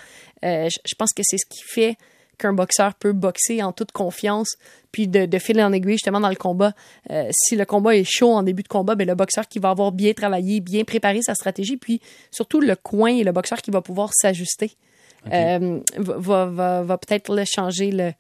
euh, 0.45 0.69
je, 0.69 0.95
pense 0.97 1.13
que 1.13 1.23
c'est 1.23 1.39
ce 1.39 1.47
qui 1.47 1.63
fait 1.63 1.97
qu'un 2.39 2.53
boxeur 2.53 2.95
peut 2.95 3.13
boxer 3.13 3.63
en 3.63 3.73
toute 3.73 3.93
confiance, 3.93 4.57
puis 4.93 5.09
de, 5.09 5.27
de 5.27 5.39
filer 5.39 5.63
en 5.63 5.73
aiguille 5.73 5.95
justement 5.95 6.21
dans 6.21 6.29
le 6.29 6.37
combat. 6.37 6.73
Euh, 7.11 7.29
si 7.33 7.57
le 7.57 7.65
combat 7.65 7.97
est 7.97 8.05
chaud 8.05 8.33
en 8.33 8.43
début 8.43 8.63
de 8.63 8.69
combat, 8.69 8.95
ben, 8.95 9.07
le 9.07 9.15
boxeur 9.15 9.49
qui 9.49 9.59
va 9.59 9.71
avoir 9.71 9.93
bien 9.93 10.13
travaillé, 10.13 10.61
bien 10.61 10.85
préparé 10.85 11.21
sa 11.23 11.35
stratégie, 11.35 11.77
puis 11.77 12.01
surtout 12.31 12.61
le 12.61 12.77
coin 12.77 13.11
et 13.11 13.25
le 13.25 13.33
boxeur 13.33 13.61
qui 13.61 13.71
va 13.71 13.81
pouvoir 13.81 14.11
s'ajuster, 14.13 14.73
va, 15.27 16.47
va, 16.47 16.83
va 16.83 16.99
peut-être 16.99 17.45
changer 17.47 17.91
le 17.91 18.13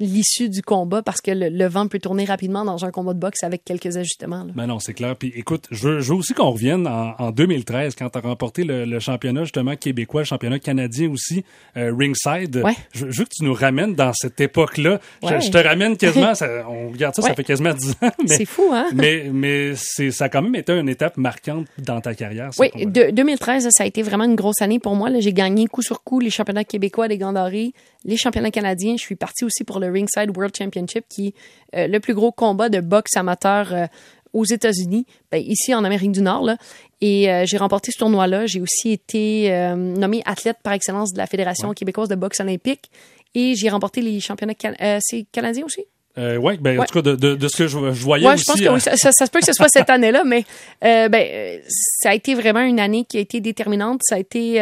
l'issue 0.00 0.48
du 0.48 0.62
combat 0.62 1.02
parce 1.02 1.20
que 1.20 1.30
le, 1.30 1.68
vent 1.68 1.86
peut 1.86 1.98
tourner 1.98 2.24
rapidement 2.24 2.64
dans 2.64 2.84
un 2.84 2.90
combat 2.90 3.14
de 3.14 3.18
boxe 3.18 3.44
avec 3.44 3.64
quelques 3.64 3.96
ajustements. 3.96 4.44
Là. 4.44 4.52
Ben 4.54 4.66
non, 4.66 4.78
c'est 4.78 4.94
clair. 4.94 5.14
Puis 5.14 5.32
écoute, 5.36 5.66
je 5.70 5.88
veux, 5.88 6.00
je 6.00 6.08
veux 6.12 6.18
aussi 6.18 6.32
qu'on 6.32 6.50
revienne 6.50 6.86
en, 6.86 7.30
2013 7.30 7.94
quand 7.94 8.08
tu 8.08 8.18
as 8.18 8.22
remporté 8.22 8.64
le, 8.64 8.98
championnat 8.98 9.44
justement 9.44 9.76
québécois, 9.76 10.22
le 10.22 10.26
championnat 10.26 10.58
canadien 10.58 11.10
aussi, 11.10 11.44
euh, 11.76 11.94
ringside. 11.96 12.62
Je, 12.92 13.06
veux 13.06 13.24
que 13.24 13.34
tu 13.34 13.44
nous 13.44 13.54
ramènes 13.54 13.94
dans 13.94 14.12
cette 14.12 14.40
époque-là. 14.40 15.00
Je, 15.22 15.50
te 15.50 15.58
ramène 15.58 15.96
quasiment, 15.96 16.32
on 16.68 16.90
regarde 16.90 17.14
ça, 17.14 17.22
ça 17.22 17.34
fait 17.34 17.44
quasiment 17.44 17.74
10 17.74 17.90
ans. 18.02 18.10
C'est 18.26 18.44
fou, 18.46 18.70
hein? 18.72 18.88
Mais, 18.94 19.30
mais 19.32 19.74
c'est, 19.76 20.10
ça 20.10 20.24
a 20.24 20.28
quand 20.28 20.42
même 20.42 20.54
été 20.54 20.72
une 20.72 20.88
étape 20.88 21.16
marquante 21.16 21.66
dans 21.78 22.00
ta 22.00 22.14
carrière. 22.14 22.50
Oui, 22.58 22.70
de, 22.86 23.10
2013, 23.10 23.68
ça 23.70 23.84
a 23.84 23.86
été 23.86 24.02
vraiment 24.02 24.24
une 24.24 24.36
grosse 24.36 24.62
année 24.62 24.78
pour 24.78 24.94
moi. 24.94 25.10
J'ai 25.18 25.32
gagné 25.32 25.66
coup 25.66 25.82
sur 25.82 26.02
coup 26.02 26.20
les 26.20 26.30
championnats 26.30 26.64
québécois 26.64 27.08
des 27.08 27.18
Gandarés, 27.18 27.72
les 28.04 28.16
championnats 28.16 28.50
canadiens. 28.50 28.94
Je 28.96 29.02
suis 29.02 29.16
parti 29.16 29.44
aussi 29.44 29.64
pour 29.64 29.78
le 29.78 29.89
Ringside 29.90 30.36
World 30.36 30.54
Championship, 30.56 31.04
qui 31.08 31.28
est 31.28 31.34
euh, 31.76 31.86
le 31.86 32.00
plus 32.00 32.14
gros 32.14 32.32
combat 32.32 32.68
de 32.68 32.80
boxe 32.80 33.16
amateur 33.16 33.72
euh, 33.72 33.86
aux 34.32 34.44
États-Unis, 34.44 35.06
ben, 35.30 35.42
ici 35.44 35.74
en 35.74 35.84
Amérique 35.84 36.12
du 36.12 36.22
Nord. 36.22 36.44
Là. 36.44 36.56
Et 37.00 37.30
euh, 37.30 37.44
j'ai 37.46 37.56
remporté 37.56 37.90
ce 37.92 37.98
tournoi-là. 37.98 38.46
J'ai 38.46 38.60
aussi 38.60 38.92
été 38.92 39.50
nommé 39.76 40.22
athlète 40.24 40.58
par 40.62 40.72
excellence 40.72 41.12
de 41.12 41.18
la 41.18 41.26
Fédération 41.26 41.72
québécoise 41.72 42.08
de 42.08 42.14
boxe 42.14 42.40
olympique. 42.40 42.90
Et 43.34 43.54
j'ai 43.54 43.68
remporté 43.68 44.00
les 44.00 44.20
championnats 44.20 44.54
c'est 45.00 45.26
canadien 45.32 45.64
aussi? 45.64 45.84
Euh, 46.18 46.36
oui, 46.36 46.58
ben, 46.58 46.80
en 46.80 46.84
tout 46.84 46.94
cas, 46.94 47.02
de, 47.02 47.14
de, 47.14 47.48
ce 47.48 47.56
que 47.56 47.68
je, 47.68 47.78
voyais 47.78 48.26
ouais, 48.26 48.36
je 48.36 48.44
pense 48.44 48.60
que 48.60 48.68
oui, 48.68 48.80
ça, 48.80 48.96
ça, 48.96 49.12
se 49.12 49.30
peut 49.30 49.38
que 49.38 49.46
ce 49.46 49.52
soit 49.52 49.68
cette 49.68 49.88
année-là, 49.88 50.24
mais 50.24 50.44
ben, 50.82 51.60
ça 51.68 52.10
a 52.10 52.14
été 52.14 52.34
vraiment 52.34 52.60
une 52.60 52.80
année 52.80 53.04
qui 53.04 53.16
a 53.16 53.20
été 53.20 53.40
déterminante. 53.40 54.00
Ça 54.02 54.16
a 54.16 54.18
été 54.18 54.60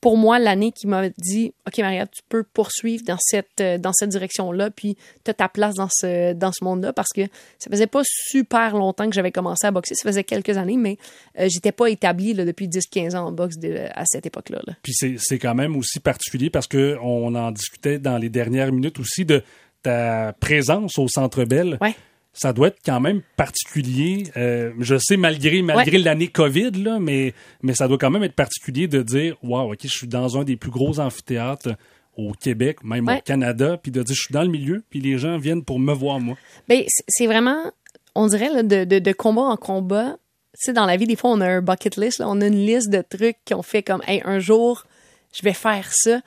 pour 0.00 0.16
moi 0.16 0.38
l'année 0.38 0.72
qui 0.72 0.86
m'a 0.86 1.08
dit 1.08 1.52
OK 1.66 1.78
Maria, 1.78 2.06
tu 2.06 2.22
peux 2.28 2.44
poursuivre 2.44 3.02
dans 3.04 3.18
cette 3.20 3.60
euh, 3.60 3.78
dans 3.78 3.92
cette 3.92 4.10
direction-là 4.10 4.70
puis 4.70 4.96
tu 5.24 5.30
as 5.30 5.34
ta 5.34 5.48
place 5.48 5.74
dans 5.74 5.88
ce 5.90 6.32
dans 6.34 6.52
ce 6.52 6.64
monde-là 6.64 6.92
parce 6.92 7.12
que 7.14 7.22
ça 7.58 7.70
faisait 7.70 7.86
pas 7.86 8.02
super 8.04 8.76
longtemps 8.76 9.08
que 9.08 9.14
j'avais 9.14 9.32
commencé 9.32 9.66
à 9.66 9.70
boxer, 9.70 9.94
ça 9.94 10.08
faisait 10.08 10.24
quelques 10.24 10.56
années 10.56 10.76
mais 10.76 10.98
euh, 11.38 11.48
j'étais 11.48 11.72
pas 11.72 11.88
établi 11.88 12.34
là, 12.34 12.44
depuis 12.44 12.68
10-15 12.68 13.16
ans 13.16 13.26
en 13.26 13.32
boxe 13.32 13.56
à 13.94 14.04
cette 14.06 14.26
époque-là. 14.26 14.60
Puis 14.82 14.94
c'est 14.94 15.38
quand 15.38 15.54
même 15.54 15.76
aussi 15.76 16.00
particulier 16.00 16.50
parce 16.50 16.66
que 16.66 16.96
on 17.02 17.34
en 17.34 17.50
discutait 17.50 17.98
dans 17.98 18.18
les 18.18 18.28
dernières 18.28 18.72
minutes 18.72 18.98
aussi 19.00 19.24
de 19.24 19.42
ta 19.82 20.32
présence 20.40 20.98
au 20.98 21.08
Centre 21.08 21.44
Bell. 21.44 21.78
Ouais 21.80 21.94
ça 22.32 22.52
doit 22.52 22.68
être 22.68 22.78
quand 22.84 23.00
même 23.00 23.22
particulier. 23.36 24.24
Euh, 24.36 24.72
je 24.78 24.96
sais, 24.98 25.16
malgré, 25.16 25.62
malgré 25.62 25.98
l'année 25.98 26.28
COVID, 26.28 26.70
là, 26.72 26.98
mais, 27.00 27.34
mais 27.62 27.74
ça 27.74 27.88
doit 27.88 27.98
quand 27.98 28.10
même 28.10 28.22
être 28.22 28.34
particulier 28.34 28.86
de 28.86 29.02
dire 29.02 29.36
Waouh, 29.42 29.72
OK, 29.72 29.80
je 29.82 29.88
suis 29.88 30.06
dans 30.06 30.38
un 30.38 30.44
des 30.44 30.56
plus 30.56 30.70
gros 30.70 31.00
amphithéâtres 31.00 31.70
au 32.16 32.32
Québec, 32.32 32.82
même 32.82 33.08
au 33.08 33.20
Canada, 33.24 33.78
puis 33.80 33.92
de 33.92 34.02
dire 34.02 34.14
je 34.14 34.20
suis 34.20 34.32
dans 34.32 34.42
le 34.42 34.48
milieu, 34.48 34.82
puis 34.90 35.00
les 35.00 35.18
gens 35.18 35.38
viennent 35.38 35.64
pour 35.64 35.78
me 35.78 35.92
voir, 35.92 36.20
moi. 36.20 36.36
Bien, 36.68 36.82
c'est 37.06 37.26
vraiment, 37.26 37.72
on 38.14 38.26
dirait, 38.26 38.62
de, 38.64 38.84
de, 38.84 39.12
combat 39.12 39.42
en 39.42 39.56
combat. 39.56 40.16
Tu 40.54 40.66
sais, 40.66 40.72
dans 40.72 40.86
la 40.86 40.96
vie, 40.96 41.06
des 41.06 41.14
fois, 41.14 41.30
on 41.30 41.40
a 41.40 41.46
un 41.46 41.62
bucket 41.62 41.96
list, 41.96 42.20
on 42.20 42.40
a 42.40 42.46
une 42.46 42.66
liste 42.66 42.90
de 42.90 43.02
trucs 43.02 43.36
qu'on 43.46 43.62
fait 43.62 43.84
comme 43.84 44.02
hey, 44.06 44.20
un 44.24 44.40
jour, 44.40 44.84
je 45.32 45.42
vais 45.44 45.52
faire 45.52 45.88
ça. 45.92 46.20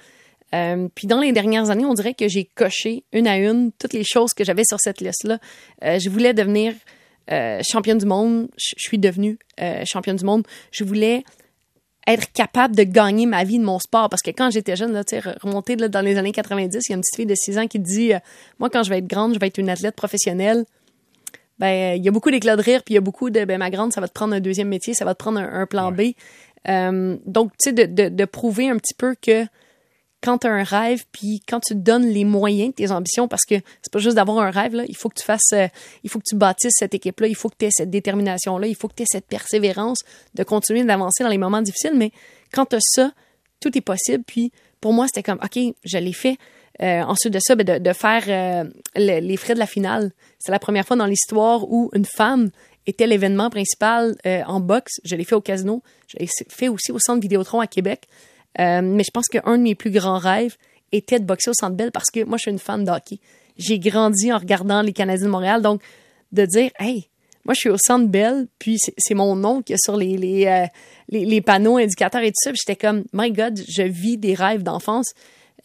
Euh, 0.53 0.89
puis 0.93 1.07
dans 1.07 1.19
les 1.19 1.31
dernières 1.31 1.69
années, 1.69 1.85
on 1.85 1.93
dirait 1.93 2.13
que 2.13 2.27
j'ai 2.27 2.45
coché 2.45 3.03
une 3.13 3.27
à 3.27 3.37
une 3.37 3.71
toutes 3.79 3.93
les 3.93 4.03
choses 4.03 4.33
que 4.33 4.43
j'avais 4.43 4.63
sur 4.65 4.79
cette 4.79 5.01
liste-là. 5.01 5.39
Euh, 5.83 5.99
je 5.99 6.09
voulais 6.09 6.33
devenir 6.33 6.73
euh, 7.31 7.61
championne 7.63 7.97
du 7.97 8.05
monde. 8.05 8.49
Je 8.57 8.73
suis 8.77 8.97
devenue 8.97 9.39
championne 9.85 10.17
du 10.17 10.25
monde. 10.25 10.45
Je 10.71 10.83
voulais 10.83 11.23
être 12.07 12.31
capable 12.33 12.75
de 12.75 12.83
gagner 12.83 13.27
ma 13.27 13.43
vie 13.43 13.59
de 13.59 13.63
mon 13.63 13.79
sport. 13.79 14.09
Parce 14.09 14.21
que 14.21 14.31
quand 14.31 14.49
j'étais 14.49 14.75
jeune, 14.75 14.91
là, 14.91 15.03
remonté 15.41 15.75
là, 15.75 15.87
dans 15.87 16.01
les 16.01 16.17
années 16.17 16.31
90, 16.31 16.81
il 16.87 16.91
y 16.91 16.93
a 16.93 16.95
une 16.95 17.01
petite 17.01 17.15
fille 17.15 17.25
de 17.25 17.35
6 17.35 17.59
ans 17.59 17.67
qui 17.67 17.79
dit 17.79 18.11
Moi, 18.59 18.69
quand 18.69 18.83
je 18.83 18.89
vais 18.89 18.97
être 18.97 19.07
grande, 19.07 19.35
je 19.35 19.39
vais 19.39 19.47
être 19.47 19.59
une 19.59 19.69
athlète 19.69 19.95
professionnelle. 19.95 20.65
ben 21.59 21.95
il 21.95 22.03
y 22.03 22.07
a 22.09 22.11
beaucoup 22.11 22.31
d'éclats 22.31 22.57
de 22.57 22.61
rire, 22.61 22.83
puis 22.83 22.93
il 22.93 22.95
y 22.95 22.97
a 22.97 23.01
beaucoup 23.01 23.29
de 23.29 23.45
ben 23.45 23.59
ma 23.59 23.69
grande, 23.69 23.93
ça 23.93 24.01
va 24.01 24.07
te 24.07 24.13
prendre 24.13 24.33
un 24.33 24.41
deuxième 24.41 24.67
métier, 24.67 24.93
ça 24.95 25.05
va 25.05 25.13
te 25.13 25.19
prendre 25.19 25.39
un, 25.39 25.65
plan 25.67 25.91
B. 25.91 26.13
Donc 26.67 27.51
tu 27.51 27.69
sais 27.69 27.71
de, 27.71 27.85
de, 27.85 28.09
de, 28.09 28.25
prouver 28.25 28.67
un 28.67 28.77
petit 28.77 28.95
peu 28.95 29.15
que 29.15 29.45
quand 30.23 30.39
tu 30.39 30.47
as 30.47 30.51
un 30.51 30.63
rêve, 30.63 31.03
puis 31.11 31.41
quand 31.47 31.59
tu 31.59 31.73
te 31.73 31.79
donnes 31.79 32.07
les 32.07 32.25
moyens 32.25 32.73
tes 32.75 32.91
ambitions, 32.91 33.27
parce 33.27 33.43
que 33.43 33.55
c'est 33.81 33.91
pas 33.91 33.99
juste 33.99 34.15
d'avoir 34.15 34.39
un 34.39 34.51
rêve, 34.51 34.75
là, 34.75 34.83
il 34.87 34.95
faut 34.95 35.09
que 35.09 35.19
tu 35.19 35.25
fasses, 35.25 35.53
euh, 35.53 35.67
il 36.03 36.09
faut 36.09 36.19
que 36.19 36.25
tu 36.27 36.35
bâtisses 36.35 36.73
cette 36.77 36.93
équipe-là, 36.93 37.27
il 37.27 37.35
faut 37.35 37.49
que 37.49 37.55
tu 37.57 37.65
aies 37.65 37.71
cette 37.71 37.89
détermination-là, 37.89 38.67
il 38.67 38.75
faut 38.75 38.87
que 38.87 38.95
tu 38.95 39.03
aies 39.03 39.09
cette 39.09 39.27
persévérance 39.27 39.99
de 40.35 40.43
continuer 40.43 40.83
d'avancer 40.83 41.23
dans 41.23 41.29
les 41.29 41.39
moments 41.39 41.61
difficiles, 41.61 41.93
mais 41.95 42.11
quand 42.53 42.67
tu 42.67 42.75
as 42.75 42.81
ça, 42.81 43.11
tout 43.59 43.75
est 43.75 43.81
possible, 43.81 44.23
puis 44.25 44.51
pour 44.79 44.93
moi, 44.93 45.07
c'était 45.07 45.23
comme, 45.23 45.39
OK, 45.43 45.59
je 45.83 45.97
l'ai 45.97 46.13
fait. 46.13 46.37
Euh, 46.81 47.01
ensuite 47.01 47.33
de 47.33 47.39
ça, 47.39 47.55
ben, 47.55 47.65
de, 47.65 47.77
de, 47.77 47.93
faire 47.93 48.23
euh, 48.27 48.69
les 48.95 49.37
frais 49.37 49.53
de 49.53 49.59
la 49.59 49.67
finale. 49.67 50.11
C'est 50.39 50.51
la 50.51 50.57
première 50.57 50.85
fois 50.85 50.95
dans 50.95 51.05
l'histoire 51.05 51.69
où 51.69 51.91
une 51.93 52.05
femme 52.05 52.49
était 52.87 53.05
l'événement 53.05 53.51
principal 53.51 54.15
en 54.25 54.59
boxe. 54.59 54.93
Je 55.03 55.15
l'ai 55.15 55.23
fait 55.23 55.35
au 55.35 55.41
casino. 55.41 55.83
Je 56.07 56.17
l'ai 56.17 56.29
fait 56.49 56.69
aussi 56.69 56.91
au 56.91 56.97
Centre 56.97 57.21
Vidéotron 57.21 57.59
à 57.59 57.67
Québec. 57.67 58.07
Euh, 58.59 58.81
mais 58.81 59.03
je 59.03 59.11
pense 59.11 59.27
qu'un 59.27 59.57
de 59.57 59.63
mes 59.63 59.75
plus 59.75 59.91
grands 59.91 60.17
rêves 60.17 60.57
était 60.91 61.19
de 61.19 61.25
boxer 61.25 61.51
au 61.51 61.53
Centre 61.53 61.75
Bell 61.75 61.91
parce 61.91 62.09
que 62.11 62.23
moi, 62.23 62.37
je 62.37 62.43
suis 62.43 62.51
une 62.51 62.59
fan 62.59 62.83
de 62.83 62.91
hockey. 62.91 63.19
J'ai 63.57 63.79
grandi 63.79 64.31
en 64.31 64.37
regardant 64.37 64.81
les 64.81 64.93
Canadiens 64.93 65.25
de 65.25 65.31
Montréal. 65.31 65.61
Donc, 65.61 65.81
de 66.31 66.45
dire, 66.45 66.71
hey, 66.79 67.09
moi, 67.45 67.53
je 67.53 67.59
suis 67.59 67.69
au 67.69 67.77
Centre 67.77 68.07
Bell, 68.07 68.47
puis 68.59 68.77
c'est 68.97 69.13
mon 69.13 69.35
nom 69.35 69.61
qui 69.61 69.73
est 69.73 69.83
sur 69.83 69.97
les, 69.97 70.17
les, 70.17 70.45
euh, 70.45 70.65
les, 71.09 71.25
les, 71.25 71.41
panneaux 71.41 71.77
indicateurs 71.77 72.21
et 72.21 72.29
tout 72.29 72.35
ça. 72.43 72.51
j'étais 72.53 72.75
comme, 72.75 73.03
my 73.13 73.31
God, 73.31 73.59
je 73.67 73.81
vis 73.83 74.17
des 74.17 74.35
rêves 74.35 74.63
d'enfance. 74.63 75.07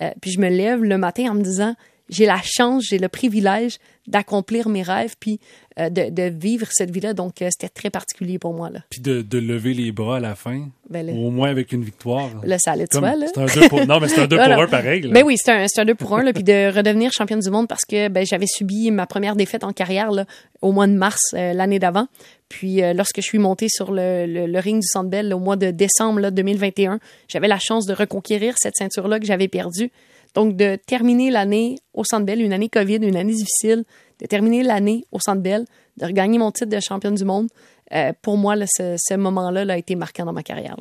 Euh, 0.02 0.10
puis 0.20 0.30
je 0.30 0.40
me 0.40 0.48
lève 0.48 0.82
le 0.82 0.98
matin 0.98 1.30
en 1.30 1.34
me 1.34 1.42
disant, 1.42 1.74
j'ai 2.08 2.26
la 2.26 2.40
chance, 2.42 2.84
j'ai 2.88 2.98
le 2.98 3.08
privilège 3.08 3.78
d'accomplir 4.06 4.68
mes 4.68 4.82
rêves, 4.82 5.16
puis 5.18 5.40
euh, 5.80 5.90
de, 5.90 6.10
de, 6.10 6.22
vivre 6.22 6.68
cette 6.70 6.90
vie-là. 6.90 7.12
Donc, 7.12 7.42
euh, 7.42 7.48
c'était 7.50 7.68
très 7.68 7.90
particulier 7.90 8.38
pour 8.38 8.54
moi. 8.54 8.70
Là. 8.70 8.80
Puis 8.88 9.00
de, 9.00 9.20
de, 9.20 9.38
lever 9.38 9.74
les 9.74 9.90
bras 9.90 10.18
à 10.18 10.20
la 10.20 10.34
fin, 10.36 10.68
ben, 10.88 11.10
au 11.10 11.30
moins 11.30 11.50
avec 11.50 11.72
une 11.72 11.82
victoire. 11.82 12.30
Là, 12.44 12.56
ça 12.58 12.72
allait 12.72 12.86
de 12.86 12.92
soi. 12.92 13.12
C'est 13.34 13.38
un 13.38 13.46
2 13.46 13.68
pour... 13.68 13.86
Non, 13.86 13.98
mais 14.00 14.08
c'est 14.08 14.20
un 14.20 14.26
2 14.26 14.36
pour 14.44 14.46
1 14.46 14.66
pareil. 14.68 15.02
Là. 15.02 15.10
Ben 15.12 15.24
oui, 15.24 15.34
c'est 15.36 15.50
un, 15.50 15.66
un 15.76 15.84
2 15.84 15.94
pour 15.94 16.16
1. 16.16 16.22
Là, 16.22 16.32
puis 16.32 16.44
de 16.44 16.74
redevenir 16.74 17.12
championne 17.12 17.40
du 17.40 17.50
monde 17.50 17.66
parce 17.66 17.84
que 17.84 18.08
ben, 18.08 18.24
j'avais 18.24 18.46
subi 18.46 18.90
ma 18.90 19.06
première 19.06 19.34
défaite 19.34 19.64
en 19.64 19.72
carrière 19.72 20.12
là, 20.12 20.24
au 20.62 20.70
mois 20.70 20.86
de 20.86 20.94
mars 20.94 21.34
euh, 21.34 21.52
l'année 21.52 21.78
d'avant. 21.78 22.06
Puis 22.48 22.80
lorsque 22.94 23.16
je 23.16 23.26
suis 23.26 23.38
montée 23.38 23.66
sur 23.68 23.90
le, 23.90 24.24
le, 24.46 24.58
ring 24.60 24.80
du 24.80 24.86
Centre 24.86 25.10
Bell 25.10 25.34
au 25.34 25.40
mois 25.40 25.56
de 25.56 25.72
décembre 25.72 26.20
là, 26.20 26.30
2021, 26.30 27.00
j'avais 27.26 27.48
la 27.48 27.58
chance 27.58 27.86
de 27.86 27.92
reconquérir 27.92 28.54
cette 28.56 28.76
ceinture-là 28.76 29.18
que 29.18 29.26
j'avais 29.26 29.48
perdue. 29.48 29.90
Donc, 30.36 30.54
de 30.54 30.76
terminer 30.86 31.30
l'année 31.30 31.78
au 31.94 32.04
Centre 32.04 32.26
Bell, 32.26 32.42
une 32.42 32.52
année 32.52 32.68
COVID, 32.68 32.96
une 32.96 33.16
année 33.16 33.32
difficile, 33.32 33.84
de 34.20 34.26
terminer 34.26 34.62
l'année 34.62 35.04
au 35.10 35.18
Centre 35.18 35.40
Bell, 35.40 35.64
de 35.96 36.04
regagner 36.04 36.38
mon 36.38 36.52
titre 36.52 36.68
de 36.68 36.78
championne 36.78 37.14
du 37.14 37.24
monde, 37.24 37.48
euh, 37.94 38.12
pour 38.20 38.36
moi, 38.36 38.54
ce, 38.66 39.16
moment-là 39.16 39.64
a 39.72 39.78
été 39.78 39.94
marquant 39.96 40.26
dans 40.26 40.34
ma 40.34 40.42
carrière. 40.42 40.76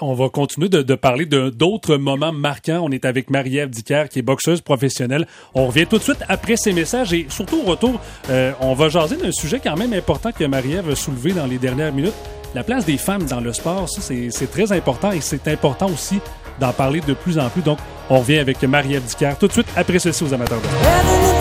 on 0.00 0.14
va 0.14 0.28
continuer 0.28 0.68
de, 0.68 0.94
parler 0.96 1.24
d'autres 1.24 1.98
moments 1.98 2.32
marquants. 2.32 2.80
On 2.82 2.90
est 2.90 3.04
avec 3.04 3.30
Marie-Ève 3.30 3.70
Dicker, 3.70 4.08
qui 4.10 4.18
est 4.18 4.22
boxeuse 4.22 4.60
professionnelle. 4.60 5.28
On 5.54 5.68
revient 5.68 5.86
tout 5.86 5.98
de 5.98 6.02
suite 6.02 6.24
après 6.28 6.56
ces 6.56 6.72
messages 6.72 7.12
et 7.12 7.26
surtout 7.28 7.60
au 7.64 7.70
retour, 7.70 8.00
euh, 8.30 8.52
on 8.60 8.74
va 8.74 8.88
jaser 8.88 9.16
d'un 9.16 9.30
sujet 9.30 9.60
quand 9.62 9.76
même 9.76 9.92
important 9.92 10.32
que 10.32 10.42
Marie-Ève 10.42 10.90
a 10.90 10.96
soulevé 10.96 11.32
dans 11.32 11.46
les 11.46 11.58
dernières 11.58 11.92
minutes. 11.92 12.14
La 12.56 12.64
place 12.64 12.84
des 12.84 12.96
femmes 12.96 13.26
dans 13.26 13.40
le 13.40 13.52
sport, 13.52 13.88
ça, 13.88 14.00
c'est 14.02 14.50
très 14.50 14.72
important 14.72 15.12
et 15.12 15.20
c'est 15.20 15.46
important 15.46 15.86
aussi 15.86 16.18
d'en 16.58 16.72
parler 16.72 17.00
de 17.06 17.14
plus 17.14 17.38
en 17.38 17.50
plus. 17.50 17.62
Donc, 17.62 17.78
on 18.10 18.20
revient 18.20 18.38
avec 18.38 18.62
Marie-Ève 18.62 19.02
tout 19.38 19.46
de 19.46 19.52
suite 19.52 19.68
après 19.76 19.98
ceci 19.98 20.24
aux 20.24 20.32
amateurs 20.32 20.60
de 20.60 21.35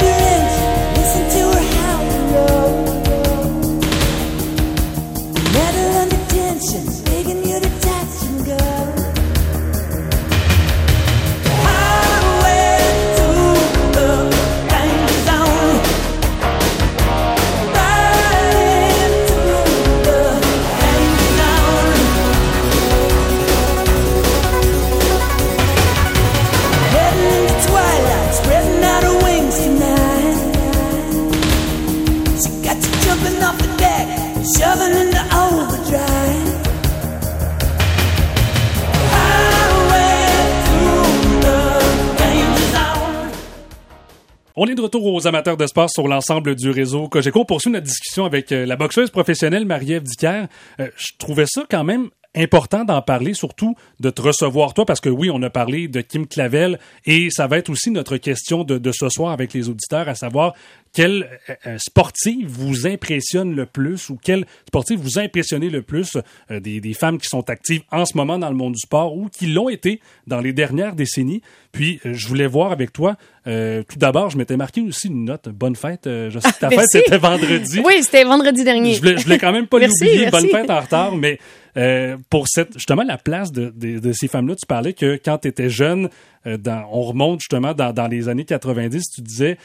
On 44.65 44.67
est 44.67 44.73
de 44.73 44.81
retour 44.81 45.05
aux 45.13 45.27
amateurs 45.27 45.57
de 45.57 45.67
sport 45.67 45.91
sur 45.91 46.07
l'ensemble 46.07 46.55
du 46.55 46.71
réseau 46.71 47.07
Cogeco. 47.07 47.41
On 47.41 47.45
poursuit 47.45 47.69
notre 47.69 47.85
discussion 47.85 48.25
avec 48.25 48.51
euh, 48.51 48.65
la 48.65 48.75
boxeuse 48.75 49.11
professionnelle 49.11 49.63
Marie-Ève 49.63 50.01
Dicker. 50.01 50.47
Euh, 50.79 50.87
je 50.97 51.11
trouvais 51.19 51.45
ça 51.45 51.65
quand 51.69 51.83
même 51.83 52.09
important 52.35 52.83
d'en 52.83 53.03
parler, 53.03 53.35
surtout 53.35 53.75
de 53.99 54.09
te 54.09 54.23
recevoir 54.23 54.73
toi, 54.73 54.83
parce 54.87 55.01
que 55.01 55.09
oui, 55.09 55.29
on 55.31 55.39
a 55.43 55.51
parlé 55.51 55.87
de 55.87 56.01
Kim 56.01 56.25
Clavel 56.25 56.79
et 57.05 57.29
ça 57.29 57.45
va 57.45 57.59
être 57.59 57.69
aussi 57.69 57.91
notre 57.91 58.17
question 58.17 58.63
de, 58.63 58.79
de 58.79 58.91
ce 58.91 59.07
soir 59.09 59.31
avec 59.31 59.53
les 59.53 59.69
auditeurs, 59.69 60.09
à 60.09 60.15
savoir 60.15 60.55
quel 60.95 61.39
euh, 61.49 61.53
euh, 61.67 61.77
sportif 61.77 62.47
vous 62.47 62.87
impressionne 62.87 63.53
le 63.53 63.65
plus 63.65 64.09
ou 64.09 64.17
quel 64.21 64.45
sportif 64.67 64.99
vous 64.99 65.19
impressionnez 65.19 65.69
le 65.69 65.81
plus 65.81 66.17
euh, 66.49 66.59
des, 66.59 66.79
des, 66.79 66.93
femmes 66.93 67.19
qui 67.19 67.27
sont 67.27 67.47
actives 67.49 67.81
en 67.91 68.05
ce 68.05 68.15
moment 68.17 68.39
dans 68.39 68.49
le 68.49 68.55
monde 68.55 68.73
du 68.73 68.79
sport 68.79 69.15
ou 69.15 69.27
qui 69.27 69.47
l'ont 69.47 69.69
été 69.69 69.99
dans 70.25 70.39
les 70.39 70.53
dernières 70.53 70.95
décennies? 70.95 71.41
Puis, 71.73 71.99
je 72.05 72.27
voulais 72.29 72.47
voir 72.47 72.71
avec 72.71 72.93
toi, 72.93 73.17
tout 73.43 73.97
d'abord, 73.97 74.29
je 74.29 74.37
m'étais 74.37 74.55
marqué 74.55 74.79
aussi 74.79 75.09
une 75.09 75.25
note. 75.25 75.49
Bonne 75.49 75.75
fête. 75.75 76.03
je 76.05 76.39
sais 76.39 76.53
que 76.53 76.59
ta 76.59 76.69
fête, 76.69 76.87
c'était 76.89 77.17
vendredi. 77.17 77.81
Oui, 77.83 78.01
c'était 78.01 78.23
vendredi 78.23 78.63
dernier. 78.63 78.93
Je 78.93 79.01
voulais, 79.01 79.17
je 79.17 79.25
voulais 79.25 79.37
quand 79.37 79.51
même 79.51 79.67
pas 79.67 79.79
l'oublier. 79.85 80.31
Bonne 80.31 80.47
fête 80.47 80.69
en 80.69 80.79
retard, 80.79 81.17
mais 81.17 81.37
euh, 81.77 82.15
pour 82.29 82.47
cette 82.47 82.73
justement 82.73 83.03
la 83.03 83.17
place 83.17 83.51
de, 83.51 83.73
de, 83.75 83.99
de 83.99 84.13
ces 84.13 84.29
femmes-là, 84.29 84.55
tu 84.55 84.65
parlais 84.65 84.93
que 84.93 85.19
quand 85.23 85.39
tu 85.39 85.49
étais 85.49 85.69
jeune, 85.69 86.09
euh, 86.47 86.57
dans, 86.57 86.87
on 86.91 87.01
remonte 87.01 87.41
justement 87.41 87.73
dans, 87.73 87.91
dans 87.91 88.07
les 88.07 88.29
années 88.29 88.45
90, 88.45 89.03
tu 89.13 89.21
disais 89.21 89.57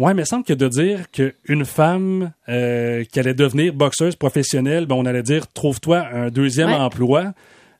Ouais, 0.00 0.14
mais 0.14 0.22
il 0.22 0.26
semble 0.26 0.44
que 0.44 0.54
de 0.54 0.66
dire 0.66 1.10
qu'une 1.10 1.64
femme 1.64 2.32
euh, 2.48 3.04
qui 3.04 3.20
allait 3.20 3.34
devenir 3.34 3.74
boxeuse 3.74 4.16
professionnelle, 4.16 4.86
ben 4.86 4.96
on 4.96 5.06
allait 5.06 5.22
dire 5.22 5.46
trouve-toi 5.52 5.98
un 6.12 6.30
deuxième 6.30 6.70
emploi. 6.70 7.32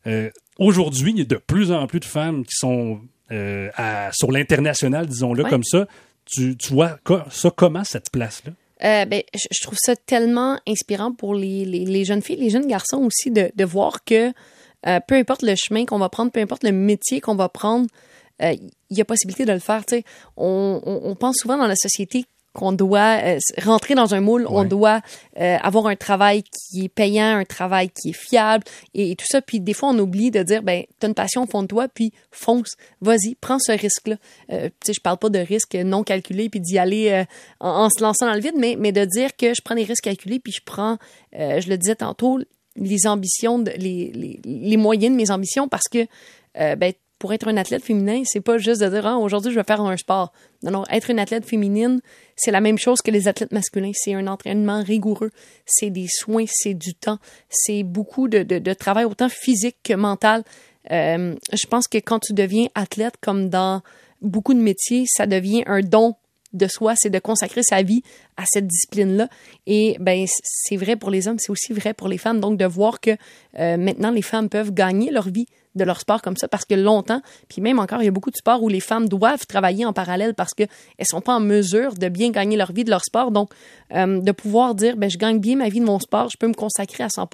Euh, 0.06 0.30
Aujourd'hui, 0.60 1.12
il 1.12 1.18
y 1.18 1.22
a 1.22 1.24
de 1.24 1.36
plus 1.36 1.72
en 1.72 1.86
plus 1.86 2.00
de 2.00 2.04
femmes 2.04 2.44
qui 2.44 2.54
sont 2.54 3.00
euh, 3.32 3.70
à, 3.76 4.10
sur 4.12 4.30
l'international, 4.30 5.06
disons-le 5.06 5.44
comme 5.44 5.64
ça. 5.64 5.86
Tu, 6.26 6.54
tu 6.58 6.74
vois 6.74 6.98
ça 7.30 7.50
comment 7.50 7.82
cette 7.82 8.10
place-là? 8.10 8.52
Euh, 8.84 9.06
ben, 9.06 9.22
je, 9.34 9.62
trouve 9.62 9.78
ça 9.80 9.96
tellement 9.96 10.58
inspirant 10.68 11.12
pour 11.12 11.34
les, 11.34 11.64
les, 11.64 11.86
les, 11.86 12.04
jeunes 12.04 12.20
filles, 12.20 12.36
les 12.36 12.50
jeunes 12.50 12.66
garçons 12.66 12.98
aussi, 12.98 13.30
de, 13.30 13.50
de 13.54 13.64
voir 13.64 14.04
que 14.04 14.32
euh, 14.86 15.00
peu 15.06 15.14
importe 15.14 15.42
le 15.42 15.54
chemin 15.56 15.86
qu'on 15.86 15.98
va 15.98 16.10
prendre, 16.10 16.30
peu 16.30 16.40
importe 16.40 16.64
le 16.64 16.72
métier 16.72 17.20
qu'on 17.20 17.34
va 17.34 17.48
prendre, 17.48 17.86
euh, 18.42 18.54
il 18.90 18.96
y 18.96 19.00
a 19.00 19.04
possibilité 19.04 19.44
de 19.44 19.52
le 19.52 19.58
faire. 19.58 19.82
On, 20.36 20.80
on, 20.84 21.00
on 21.04 21.14
pense 21.14 21.36
souvent 21.36 21.56
dans 21.56 21.66
la 21.66 21.76
société 21.76 22.26
qu'on 22.52 22.72
doit 22.72 23.20
euh, 23.22 23.38
rentrer 23.62 23.94
dans 23.94 24.14
un 24.14 24.20
moule, 24.20 24.46
on 24.48 24.64
doit 24.64 25.00
euh, 25.38 25.56
avoir 25.62 25.86
un 25.86 25.94
travail 25.94 26.42
qui 26.42 26.84
est 26.84 26.88
payant, 26.88 27.36
un 27.36 27.44
travail 27.44 27.90
qui 27.90 28.10
est 28.10 28.18
fiable 28.18 28.64
et, 28.94 29.14
tout 29.14 29.26
ça. 29.28 29.40
Puis 29.40 29.60
des 29.60 29.72
fois, 29.72 29.90
on 29.90 29.98
oublie 29.98 30.30
de 30.30 30.42
dire, 30.42 30.62
ben, 30.62 30.84
t'as 30.98 31.08
une 31.08 31.14
passion 31.14 31.44
au 31.44 31.46
fond 31.46 31.62
de 31.62 31.68
toi, 31.68 31.86
puis 31.88 32.12
fonce, 32.32 32.72
vas-y, 33.00 33.36
prends 33.36 33.60
ce 33.60 33.72
risque-là. 33.72 34.16
Euh, 34.52 34.68
tu 34.68 34.86
sais, 34.86 34.92
je 34.94 35.00
parle 35.00 35.18
pas 35.18 35.28
de 35.28 35.38
risque 35.38 35.76
non 35.76 36.02
calculé 36.02 36.48
puis 36.48 36.60
d'y 36.60 36.78
aller 36.78 37.24
en, 37.60 37.88
se 37.88 38.02
lançant 38.02 38.26
dans 38.26 38.34
le 38.34 38.40
vide, 38.40 38.56
mais, 38.56 38.76
mais 38.78 38.92
de 38.92 39.04
dire 39.04 39.36
que 39.36 39.54
je 39.54 39.62
prends 39.62 39.76
des 39.76 39.84
risques 39.84 40.04
calculés 40.04 40.40
puis 40.40 40.52
je 40.52 40.62
prends, 40.64 40.98
je 41.32 41.68
le 41.68 41.76
disais 41.76 41.96
tantôt, 41.96 42.40
les 42.76 43.06
ambitions, 43.06 43.58
de, 43.58 43.70
les, 43.76 44.10
les, 44.12 44.40
les 44.44 44.76
moyens 44.76 45.12
de 45.12 45.16
mes 45.16 45.30
ambitions 45.30 45.68
parce 45.68 45.88
que 45.88 46.06
ben, 46.54 46.92
pour 47.20 47.34
être 47.34 47.46
un 47.48 47.56
athlète 47.58 47.84
féminin, 47.84 48.22
c'est 48.24 48.40
pas 48.40 48.56
juste 48.56 48.80
de 48.80 48.88
dire 48.88 49.06
ah, 49.06 49.18
aujourd'hui 49.18 49.52
je 49.52 49.56
vais 49.56 49.64
faire 49.64 49.82
un 49.82 49.96
sport. 49.98 50.32
Non, 50.62 50.70
non, 50.70 50.84
être 50.90 51.10
une 51.10 51.18
athlète 51.18 51.44
féminine, 51.44 52.00
c'est 52.34 52.50
la 52.50 52.62
même 52.62 52.78
chose 52.78 53.02
que 53.02 53.10
les 53.10 53.28
athlètes 53.28 53.52
masculins. 53.52 53.92
C'est 53.94 54.14
un 54.14 54.26
entraînement 54.26 54.82
rigoureux, 54.82 55.30
c'est 55.66 55.90
des 55.90 56.06
soins, 56.08 56.46
c'est 56.48 56.72
du 56.72 56.94
temps, 56.94 57.18
c'est 57.50 57.82
beaucoup 57.82 58.26
de, 58.26 58.72
travail 58.72 59.04
autant 59.04 59.28
physique 59.28 59.76
que 59.84 59.92
mental. 59.92 60.42
Euh, 60.90 61.36
je 61.52 61.66
pense 61.66 61.88
que 61.88 61.98
quand 61.98 62.20
tu 62.20 62.32
deviens 62.32 62.68
athlète, 62.74 63.14
comme 63.20 63.50
dans 63.50 63.82
beaucoup 64.22 64.54
de 64.54 64.60
métiers, 64.60 65.04
ça 65.06 65.26
devient 65.26 65.62
un 65.66 65.82
don 65.82 66.14
de 66.54 66.66
soi, 66.68 66.94
c'est 66.96 67.10
de 67.10 67.18
consacrer 67.18 67.62
sa 67.62 67.82
vie 67.82 68.02
à 68.38 68.44
cette 68.46 68.66
discipline-là. 68.66 69.28
Et 69.66 69.98
ben 70.00 70.26
c'est 70.42 70.76
vrai 70.76 70.96
pour 70.96 71.10
les 71.10 71.28
hommes, 71.28 71.38
c'est 71.38 71.52
aussi 71.52 71.74
vrai 71.74 71.92
pour 71.92 72.08
les 72.08 72.18
femmes. 72.18 72.40
Donc 72.40 72.56
de 72.58 72.64
voir 72.64 72.98
que 72.98 73.10
euh, 73.58 73.76
maintenant 73.76 74.10
les 74.10 74.22
femmes 74.22 74.48
peuvent 74.48 74.72
gagner 74.72 75.10
leur 75.10 75.28
vie 75.28 75.46
de 75.74 75.84
leur 75.84 76.00
sport 76.00 76.20
comme 76.22 76.36
ça 76.36 76.48
parce 76.48 76.64
que 76.64 76.74
longtemps, 76.74 77.22
puis 77.48 77.60
même 77.60 77.78
encore, 77.78 78.02
il 78.02 78.06
y 78.06 78.08
a 78.08 78.10
beaucoup 78.10 78.30
de 78.30 78.36
sports 78.36 78.62
où 78.62 78.68
les 78.68 78.80
femmes 78.80 79.08
doivent 79.08 79.46
travailler 79.46 79.84
en 79.84 79.92
parallèle 79.92 80.34
parce 80.34 80.52
qu'elles 80.52 80.68
ne 80.98 81.04
sont 81.04 81.20
pas 81.20 81.34
en 81.34 81.40
mesure 81.40 81.94
de 81.94 82.08
bien 82.08 82.30
gagner 82.30 82.56
leur 82.56 82.72
vie 82.72 82.84
de 82.84 82.90
leur 82.90 83.04
sport. 83.04 83.30
Donc, 83.30 83.50
euh, 83.94 84.20
de 84.20 84.32
pouvoir 84.32 84.74
dire, 84.74 84.96
ben, 84.96 85.08
je 85.08 85.18
gagne 85.18 85.38
bien 85.38 85.56
ma 85.56 85.68
vie 85.68 85.80
de 85.80 85.84
mon 85.84 86.00
sport, 86.00 86.28
je 86.30 86.36
peux 86.36 86.48
me 86.48 86.54
consacrer 86.54 87.04
à 87.04 87.08
100 87.08 87.28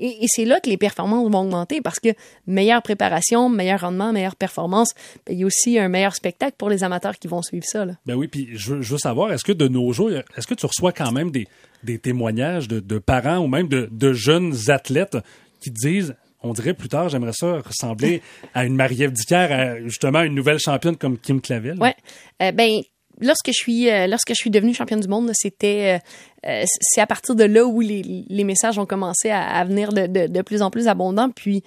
Et, 0.00 0.24
et 0.24 0.26
c'est 0.26 0.44
là 0.44 0.60
que 0.60 0.68
les 0.68 0.76
performances 0.76 1.30
vont 1.30 1.40
augmenter 1.40 1.80
parce 1.80 2.00
que 2.00 2.10
meilleure 2.46 2.82
préparation, 2.82 3.48
meilleur 3.48 3.80
rendement, 3.80 4.12
meilleure 4.12 4.36
performance, 4.36 4.92
ben, 5.26 5.34
il 5.34 5.40
y 5.40 5.42
a 5.44 5.46
aussi 5.46 5.78
un 5.78 5.88
meilleur 5.88 6.14
spectacle 6.14 6.54
pour 6.58 6.68
les 6.68 6.82
amateurs 6.82 7.18
qui 7.18 7.28
vont 7.28 7.42
suivre 7.42 7.66
ça. 7.66 7.86
Ben 8.06 8.14
oui, 8.14 8.28
puis 8.28 8.48
je, 8.52 8.74
veux 8.74 8.98
savoir, 8.98 9.32
est-ce 9.32 9.44
que 9.44 9.52
de 9.52 9.68
nos 9.68 9.92
jours, 9.92 10.10
est-ce 10.10 10.46
que 10.46 10.54
tu 10.54 10.66
reçois 10.66 10.92
quand 10.92 11.12
même 11.12 11.30
des, 11.30 11.46
témoignages 11.98 12.68
de, 12.68 12.98
parents 12.98 13.38
ou 13.38 13.46
même 13.46 13.68
de 13.68 14.12
jeunes 14.12 14.54
athlètes 14.68 15.16
qui 15.60 15.70
disent 15.70 16.14
on 16.42 16.52
dirait 16.52 16.74
plus 16.74 16.88
tard, 16.88 17.08
j'aimerais 17.08 17.32
ça 17.32 17.60
ressembler 17.60 18.22
à 18.54 18.64
une 18.64 18.74
Marie-Ève 18.74 19.12
Dicker, 19.12 19.78
justement 19.84 20.22
une 20.22 20.34
nouvelle 20.34 20.58
championne 20.58 20.96
comme 20.96 21.18
Kim 21.18 21.40
Clavel. 21.40 21.78
Ouais. 21.80 21.94
Euh, 22.42 22.52
ben 22.52 22.80
lorsque 23.20 23.48
je 23.48 23.52
suis 23.52 23.90
euh, 23.90 24.06
lorsque 24.06 24.30
je 24.30 24.34
suis 24.34 24.50
devenue 24.50 24.74
championne 24.74 25.00
du 25.00 25.08
monde, 25.08 25.30
c'était 25.34 26.00
euh, 26.44 26.64
c'est 26.80 27.00
à 27.00 27.06
partir 27.06 27.34
de 27.34 27.44
là 27.44 27.64
où 27.64 27.80
les, 27.80 28.44
messages 28.44 28.78
ont 28.78 28.86
commencé 28.86 29.30
à, 29.30 29.64
venir 29.64 29.92
de, 29.92 30.06
de, 30.06 30.26
de, 30.26 30.42
plus 30.42 30.62
en 30.62 30.70
plus 30.70 30.88
abondants. 30.88 31.30
Puis 31.30 31.62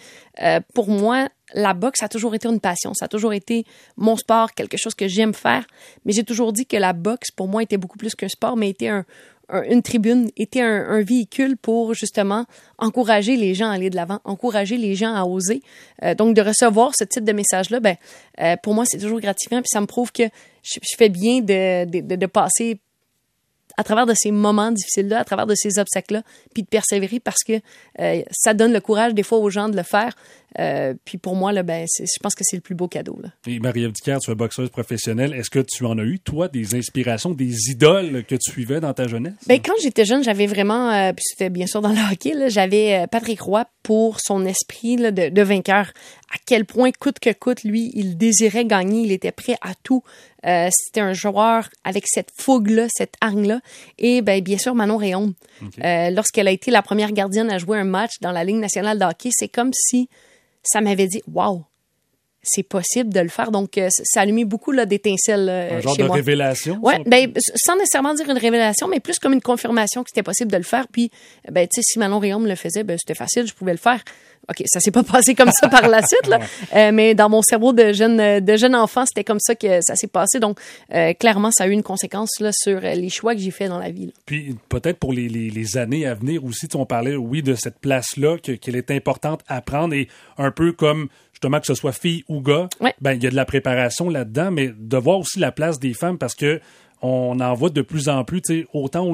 pour 0.74 0.90
moi, 0.90 1.30
la 1.54 1.74
boxe 1.74 2.04
a 2.04 2.10
toujours 2.10 2.36
été 2.36 2.50
une 2.50 2.60
passion, 2.60 2.94
ça 2.94 3.06
a 3.06 3.08
toujours 3.08 3.32
été 3.32 3.66
mon 3.96 4.18
sport, 4.18 4.52
quelque 4.54 4.76
chose 4.78 4.94
que 4.94 5.08
j'aime 5.08 5.34
faire. 5.34 5.66
Mais 6.04 6.12
j'ai 6.12 6.26
toujours 6.26 6.52
dit 6.52 6.66
que 6.66 6.76
la 6.76 6.92
boxe 6.92 7.32
pour 7.32 7.48
moi 7.48 7.64
était 7.64 7.78
beaucoup 7.78 7.98
plus 7.98 8.16
qu'un 8.16 8.28
sport, 8.28 8.58
mais 8.58 8.70
était 8.70 8.90
un, 8.90 9.06
une 9.50 9.82
tribune 9.82 10.30
était 10.38 10.62
un, 10.62 11.02
véhicule 11.02 11.58
pour 11.58 11.94
justement 11.94 12.46
encourager 12.78 13.36
les 13.38 13.54
gens 13.54 13.70
à 13.70 13.74
aller 13.74 13.90
de 13.90 13.96
l'avant, 13.96 14.20
encourager 14.24 14.78
les 14.78 14.96
gens 14.96 15.14
à 15.14 15.24
oser. 15.24 15.62
Euh, 16.04 16.16
donc 16.16 16.36
de 16.36 16.42
recevoir 16.42 16.92
ce 16.98 17.04
type 17.04 17.24
de 17.24 17.32
message-là, 17.32 17.80
ben 17.80 17.96
euh, 18.42 18.56
pour 18.62 18.74
moi 18.74 18.86
c'est 18.86 18.98
toujours 18.98 19.20
gratifiant 19.20 19.60
puis 19.60 19.70
ça 19.72 19.82
me 19.82 19.86
prouve 19.86 20.12
que 20.12 20.24
je, 20.64 20.80
fais 20.98 21.10
bien 21.10 21.42
de, 21.42 21.86
de, 21.86 22.16
de, 22.16 22.26
passer 22.26 22.80
à 23.78 23.84
travers 23.84 24.06
de 24.06 24.14
ces 24.16 24.32
moments 24.32 24.72
difficiles-là, 24.72 25.20
à 25.20 25.24
travers 25.24 25.48
de 25.48 25.56
ces 25.56 25.80
obstacles-là, 25.80 26.24
puis 26.54 26.64
de 26.64 26.68
persévérer 26.68 27.20
parce 27.20 27.44
que 27.44 27.54
euh, 28.00 28.22
ça 28.32 28.54
donne 28.54 28.74
le 28.74 28.82
courage 28.82 29.14
des 29.14 29.24
fois 29.24 29.40
aux 29.40 29.50
gens 29.50 29.70
de 29.70 29.76
le 29.76 29.84
faire. 29.84 30.16
Euh, 30.58 30.94
puis 31.04 31.18
pour 31.18 31.36
moi, 31.36 31.52
là, 31.52 31.64
ben, 31.64 31.86
je 31.86 32.20
pense 32.22 32.34
que 32.34 32.44
c'est 32.44 32.56
le 32.56 32.62
plus 32.62 32.76
beau 32.76 32.88
cadeau. 32.88 33.20
Là. 33.22 33.30
Et 33.46 33.60
Marie-Ève 33.60 33.92
tu 33.92 34.10
es 34.10 34.36
boxeuse 34.36 34.70
professionnelle. 34.70 35.34
Est-ce 35.34 35.50
que 35.50 35.60
tu 35.60 35.86
en 35.86 35.98
as 35.98 36.04
eu, 36.04 36.20
toi, 36.20 36.48
des 36.48 36.76
inspirations, 36.76 37.32
des 37.32 37.72
idoles 37.72 38.24
que 38.24 38.36
tu 38.36 38.52
suivais 38.52 38.80
dans 38.80 38.94
ta 38.94 39.08
jeunesse? 39.08 39.34
Ben, 39.48 39.60
quand 39.60 39.74
j'étais 39.82 40.06
jeune, 40.06 40.24
j'avais 40.24 40.48
vraiment, 40.48 40.92
euh, 40.92 41.12
puis 41.12 41.24
c'était 41.28 41.50
bien 41.50 41.68
sûr 41.68 41.82
dans 41.82 41.92
le 41.92 42.12
hockey, 42.12 42.50
j'avais 42.50 43.06
Patrick 43.12 43.42
Roy 43.42 43.66
pour 43.84 44.20
son 44.22 44.46
esprit 44.46 44.96
de, 44.96 45.30
de, 45.30 45.42
vainqueur. 45.42 45.92
À 46.34 46.38
quel 46.46 46.66
point, 46.66 46.92
coûte 46.92 47.20
que 47.20 47.32
coûte, 47.32 47.64
lui, 47.64 47.92
il 47.94 48.18
désirait 48.18 48.66
gagner, 48.66 49.02
il 49.02 49.12
était 49.12 49.32
prêt 49.32 49.56
à 49.62 49.74
tout. 49.84 50.04
Euh, 50.46 50.70
c'était 50.72 51.02
un 51.02 51.14
joueur 51.14 51.70
avec 51.84 52.06
cette 52.08 52.30
fougue-là, 52.36 52.88
cette 52.90 53.14
hargne-là. 53.22 53.62
Et 53.98 54.22
ben, 54.22 54.42
bien 54.42 54.58
sûr, 54.58 54.76
Manon 54.76 54.98
Réon. 54.98 55.34
Euh, 55.84 56.10
lorsqu'elle 56.12 56.48
a 56.48 56.52
été 56.52 56.72
la 56.72 56.82
première 56.82 57.12
gardienne 57.12 57.50
à 57.50 57.58
jouer 57.58 57.78
un 57.78 57.84
match 57.84 58.14
dans 58.22 58.32
la 58.32 58.44
Ligue 58.44 58.58
nationale 58.58 59.00
de 59.00 59.06
hockey, 59.06 59.30
c'est 59.32 59.48
comme 59.48 59.72
si 59.74 60.10
ça 60.64 60.82
m'avait 60.82 61.08
dit 61.08 61.22
Waouh, 61.32 61.64
c'est 62.44 62.64
possible 62.64 63.12
de 63.12 63.20
le 63.20 63.30
faire. 63.30 63.52
Donc, 63.52 63.78
euh, 63.78 63.88
ça 63.90 64.22
a 64.22 64.26
beaucoup 64.46 64.76
d'étincelles 64.76 65.50
Un 65.50 65.82
genre 65.82 65.98
de 65.98 66.04
révélation? 66.04 66.80
Oui, 66.84 66.94
ben, 67.06 67.32
sans 67.56 67.76
nécessairement 67.76 68.14
dire 68.14 68.30
une 68.30 68.38
révélation, 68.38 68.88
mais 68.88 69.00
plus 69.00 69.18
comme 69.18 69.34
une 69.34 69.42
confirmation 69.42 70.04
que 70.04 70.10
c'était 70.14 70.24
possible 70.24 70.52
de 70.52 70.58
le 70.58 70.64
faire. 70.64 70.88
Puis, 70.88 71.10
ben, 71.52 71.68
tu 71.68 71.82
sais, 71.82 71.82
si 71.84 71.98
Manon 71.98 72.20
Réon 72.20 72.40
me 72.40 72.48
le 72.48 72.56
faisait, 72.56 72.84
ben, 72.84 72.98
c'était 73.00 73.18
facile, 73.18 73.48
je 73.48 73.54
pouvais 73.54 73.72
le 73.72 73.80
faire. 73.80 74.04
OK, 74.50 74.64
ça 74.66 74.80
s'est 74.80 74.92
pas 74.92 75.04
passé 75.12 75.36
comme 75.36 75.52
ça 75.52 75.68
par 75.68 75.88
la 75.88 76.02
suite, 76.06 76.28
là. 76.28 76.40
Euh, 76.76 76.92
mais 76.92 77.16
dans 77.16 77.30
mon 77.30 77.42
cerveau 77.42 77.74
de 77.74 77.94
jeune, 77.94 78.40
de 78.40 78.58
jeune 78.58 78.76
enfant, 78.76 79.06
c'était 79.06 79.24
comme 79.24 79.40
ça 79.40 79.56
que 79.56 79.80
ça 79.82 79.96
s'est 79.96 80.08
passé. 80.08 80.40
Donc, 80.40 80.60
euh, 80.94 81.14
clairement, 81.14 81.52
ça 81.52 81.66
a 81.66 81.68
eu 81.68 81.72
une 81.72 81.84
conséquence 81.84 82.40
là, 82.40 82.50
sur 82.54 82.82
les 82.82 83.10
choix 83.10 83.34
que 83.36 83.42
j'ai 83.42 83.52
faits 83.52 83.70
dans 83.70 83.80
la 83.80 83.92
vie. 83.92 84.12
Puis, 84.26 84.56
peut-être 84.68 84.98
pour 84.98 85.14
les, 85.14 85.30
les, 85.30 85.50
les, 85.50 85.78
années 85.78 86.06
à 86.06 86.14
venir 86.14 86.44
aussi, 86.44 86.68
on 86.76 86.86
parlait, 86.86 87.16
oui, 87.16 87.44
de 87.44 87.56
cette 87.56 87.80
place-là, 87.80 88.38
qu'elle 88.40 88.76
est 88.76 88.92
importante 88.92 89.42
à 89.48 89.62
prendre 89.62 89.94
et 89.94 90.08
un 90.38 90.52
peu 90.52 90.72
comme 90.72 91.08
justement 91.36 91.60
que 91.60 91.68
ce 91.68 91.76
soit 91.76 91.92
fille 91.92 92.24
ou 92.30 92.42
gars, 92.42 92.70
ben 93.02 93.14
il 93.14 93.24
y 93.24 93.28
a 93.28 93.30
de 93.30 93.36
la 93.36 93.46
préparation 93.46 94.10
là-dedans, 94.10 94.52
mais 94.52 94.72
de 94.76 94.98
voir 94.98 95.20
aussi 95.20 95.40
la 95.40 95.52
place 95.52 95.80
des 95.80 95.94
femmes 95.94 96.18
parce 96.18 96.34
que 96.34 96.62
on 97.06 97.40
en 97.40 97.54
voit 97.54 97.70
de 97.70 97.82
plus 97.82 98.10
en 98.10 98.24
plus, 98.24 98.42
autant 98.74 99.14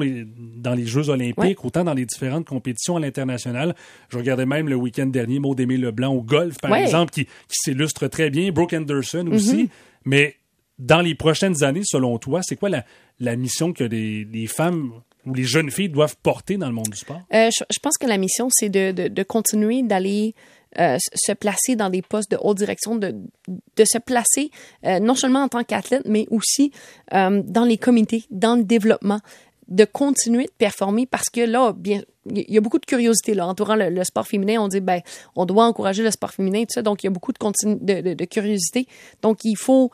dans 0.56 0.74
les 0.74 0.86
Jeux 0.86 1.10
olympiques, 1.10 1.64
autant 1.64 1.84
dans 1.84 1.94
les 1.94 2.06
différentes 2.06 2.46
compétitions 2.46 2.96
à 2.96 3.00
l'international. 3.00 3.74
Je 4.08 4.16
regardais 4.16 4.46
même 4.46 4.68
le 4.68 4.76
week-end 4.76 5.06
dernier 5.06 5.38
Maud 5.38 5.60
Aimé 5.60 5.76
Leblanc 5.76 6.14
au 6.14 6.22
golf, 6.22 6.56
par 6.58 6.74
exemple, 6.74 7.12
qui, 7.12 7.26
s'illustre 7.48 8.08
très 8.08 8.30
bien, 8.30 8.50
Brooke 8.50 8.72
Anderson 8.72 9.28
aussi. 9.30 9.64
Mm-hmm. 9.64 9.68
Mais 10.06 10.36
dans 10.78 11.02
les 11.02 11.14
prochaines 11.14 11.62
années, 11.62 11.82
selon 11.84 12.18
toi, 12.18 12.40
c'est 12.42 12.56
quoi 12.56 12.70
la, 12.70 13.36
mission 13.36 13.72
que 13.72 13.84
les, 13.84 14.46
femmes 14.46 14.92
ou 15.26 15.34
les 15.34 15.44
jeunes 15.44 15.70
filles 15.70 15.90
doivent 15.90 16.16
porter 16.22 16.56
dans 16.56 16.68
le 16.68 16.74
monde 16.74 16.88
du 16.90 16.98
sport? 16.98 17.20
Euh, 17.34 17.50
je, 17.50 17.78
pense 17.80 17.98
que 17.98 18.06
la 18.06 18.16
mission, 18.16 18.48
c'est 18.50 18.70
de, 18.70 19.22
continuer 19.22 19.82
d'aller 19.82 20.34
euh, 20.78 20.96
se 21.14 21.32
placer 21.32 21.76
dans 21.76 21.90
des 21.90 22.02
postes 22.02 22.30
de 22.30 22.38
haute 22.40 22.56
direction, 22.56 22.96
de, 22.96 23.14
de 23.48 23.84
se 23.84 23.98
placer 23.98 24.50
euh, 24.86 25.00
non 25.00 25.14
seulement 25.14 25.42
en 25.42 25.48
tant 25.48 25.64
qu'athlète, 25.64 26.02
mais 26.06 26.26
aussi 26.30 26.72
euh, 27.12 27.42
dans 27.44 27.64
les 27.64 27.76
comités, 27.76 28.24
dans 28.30 28.56
le 28.56 28.64
développement, 28.64 29.20
de 29.68 29.84
continuer 29.84 30.44
de 30.44 30.52
performer 30.56 31.06
parce 31.06 31.30
que 31.30 31.40
là, 31.40 31.72
bien, 31.72 32.02
il 32.26 32.52
y 32.52 32.58
a 32.58 32.60
beaucoup 32.60 32.78
de 32.78 32.86
curiosité 32.86 33.34
là 33.34 33.46
entourant 33.46 33.76
le, 33.76 34.04
sport 34.04 34.26
féminin. 34.26 34.60
On 34.60 34.68
dit 34.68 34.80
ben, 34.80 35.00
on 35.36 35.46
doit 35.46 35.64
encourager 35.64 36.02
le 36.02 36.10
sport 36.10 36.30
féminin, 36.30 36.62
tout 36.62 36.74
ça. 36.74 36.82
Donc 36.82 37.02
il 37.02 37.06
y 37.06 37.08
a 37.08 37.10
beaucoup 37.10 37.32
de, 37.32 38.24
curiosité. 38.24 38.86
Donc 39.22 39.38
il 39.44 39.56
faut 39.56 39.90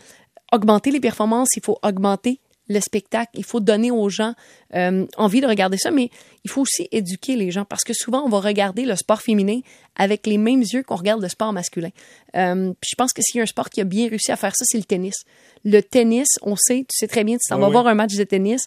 augmenter 0.53 0.91
les 0.91 1.01
performances, 1.01 1.49
il 1.57 1.65
faut 1.65 1.79
augmenter 1.83 2.41
le 2.69 2.81
spectacle. 2.81 3.31
Il 3.35 3.45
faut 3.45 3.61
donner 3.61 3.91
aux 3.91 4.09
gens 4.09 4.35
euh, 4.75 5.07
envie 5.17 5.41
de 5.41 5.47
regarder 5.47 5.79
ça, 5.79 5.91
mais 5.91 6.11
il 6.45 6.51
faut 6.51 6.63
aussi 6.63 6.89
éduquer 6.93 7.37
les 7.37 7.51
gens 7.51 7.65
parce 7.65 7.85
que 7.85 7.93
souvent 7.93 8.23
on 8.25 8.29
va 8.29 8.41
regarder 8.41 8.85
le 8.85 8.97
sport 8.97 9.23
féminin 9.23 9.61
avec 9.97 10.27
les 10.27 10.39
mêmes 10.39 10.61
yeux 10.61 10.83
qu'on 10.83 10.97
regarde 10.97 11.23
le 11.23 11.29
sport 11.29 11.53
masculin. 11.53 11.91
Euh, 12.37 12.73
puis 12.81 12.91
je 12.91 12.95
pense 12.97 13.13
que 13.13 13.23
s'il 13.23 13.39
y 13.39 13.41
a 13.41 13.43
un 13.43 13.47
sport 13.47 13.71
qui 13.71 13.81
a 13.81 13.85
bien 13.85 14.09
réussi 14.09 14.31
à 14.31 14.37
faire 14.37 14.55
ça, 14.55 14.65
c'est 14.67 14.79
le 14.79 14.85
tennis. 14.85 15.17
Le 15.65 15.81
tennis, 15.81 16.29
on 16.43 16.57
sait, 16.57 16.81
tu 16.81 16.97
sais 16.97 17.09
très 17.09 17.25
bien, 17.25 17.37
tu 17.37 17.49
t'en 17.49 17.59
vas 17.59 17.69
voir 17.69 17.87
un 17.87 17.95
match 17.95 18.15
de 18.15 18.25
tennis. 18.25 18.67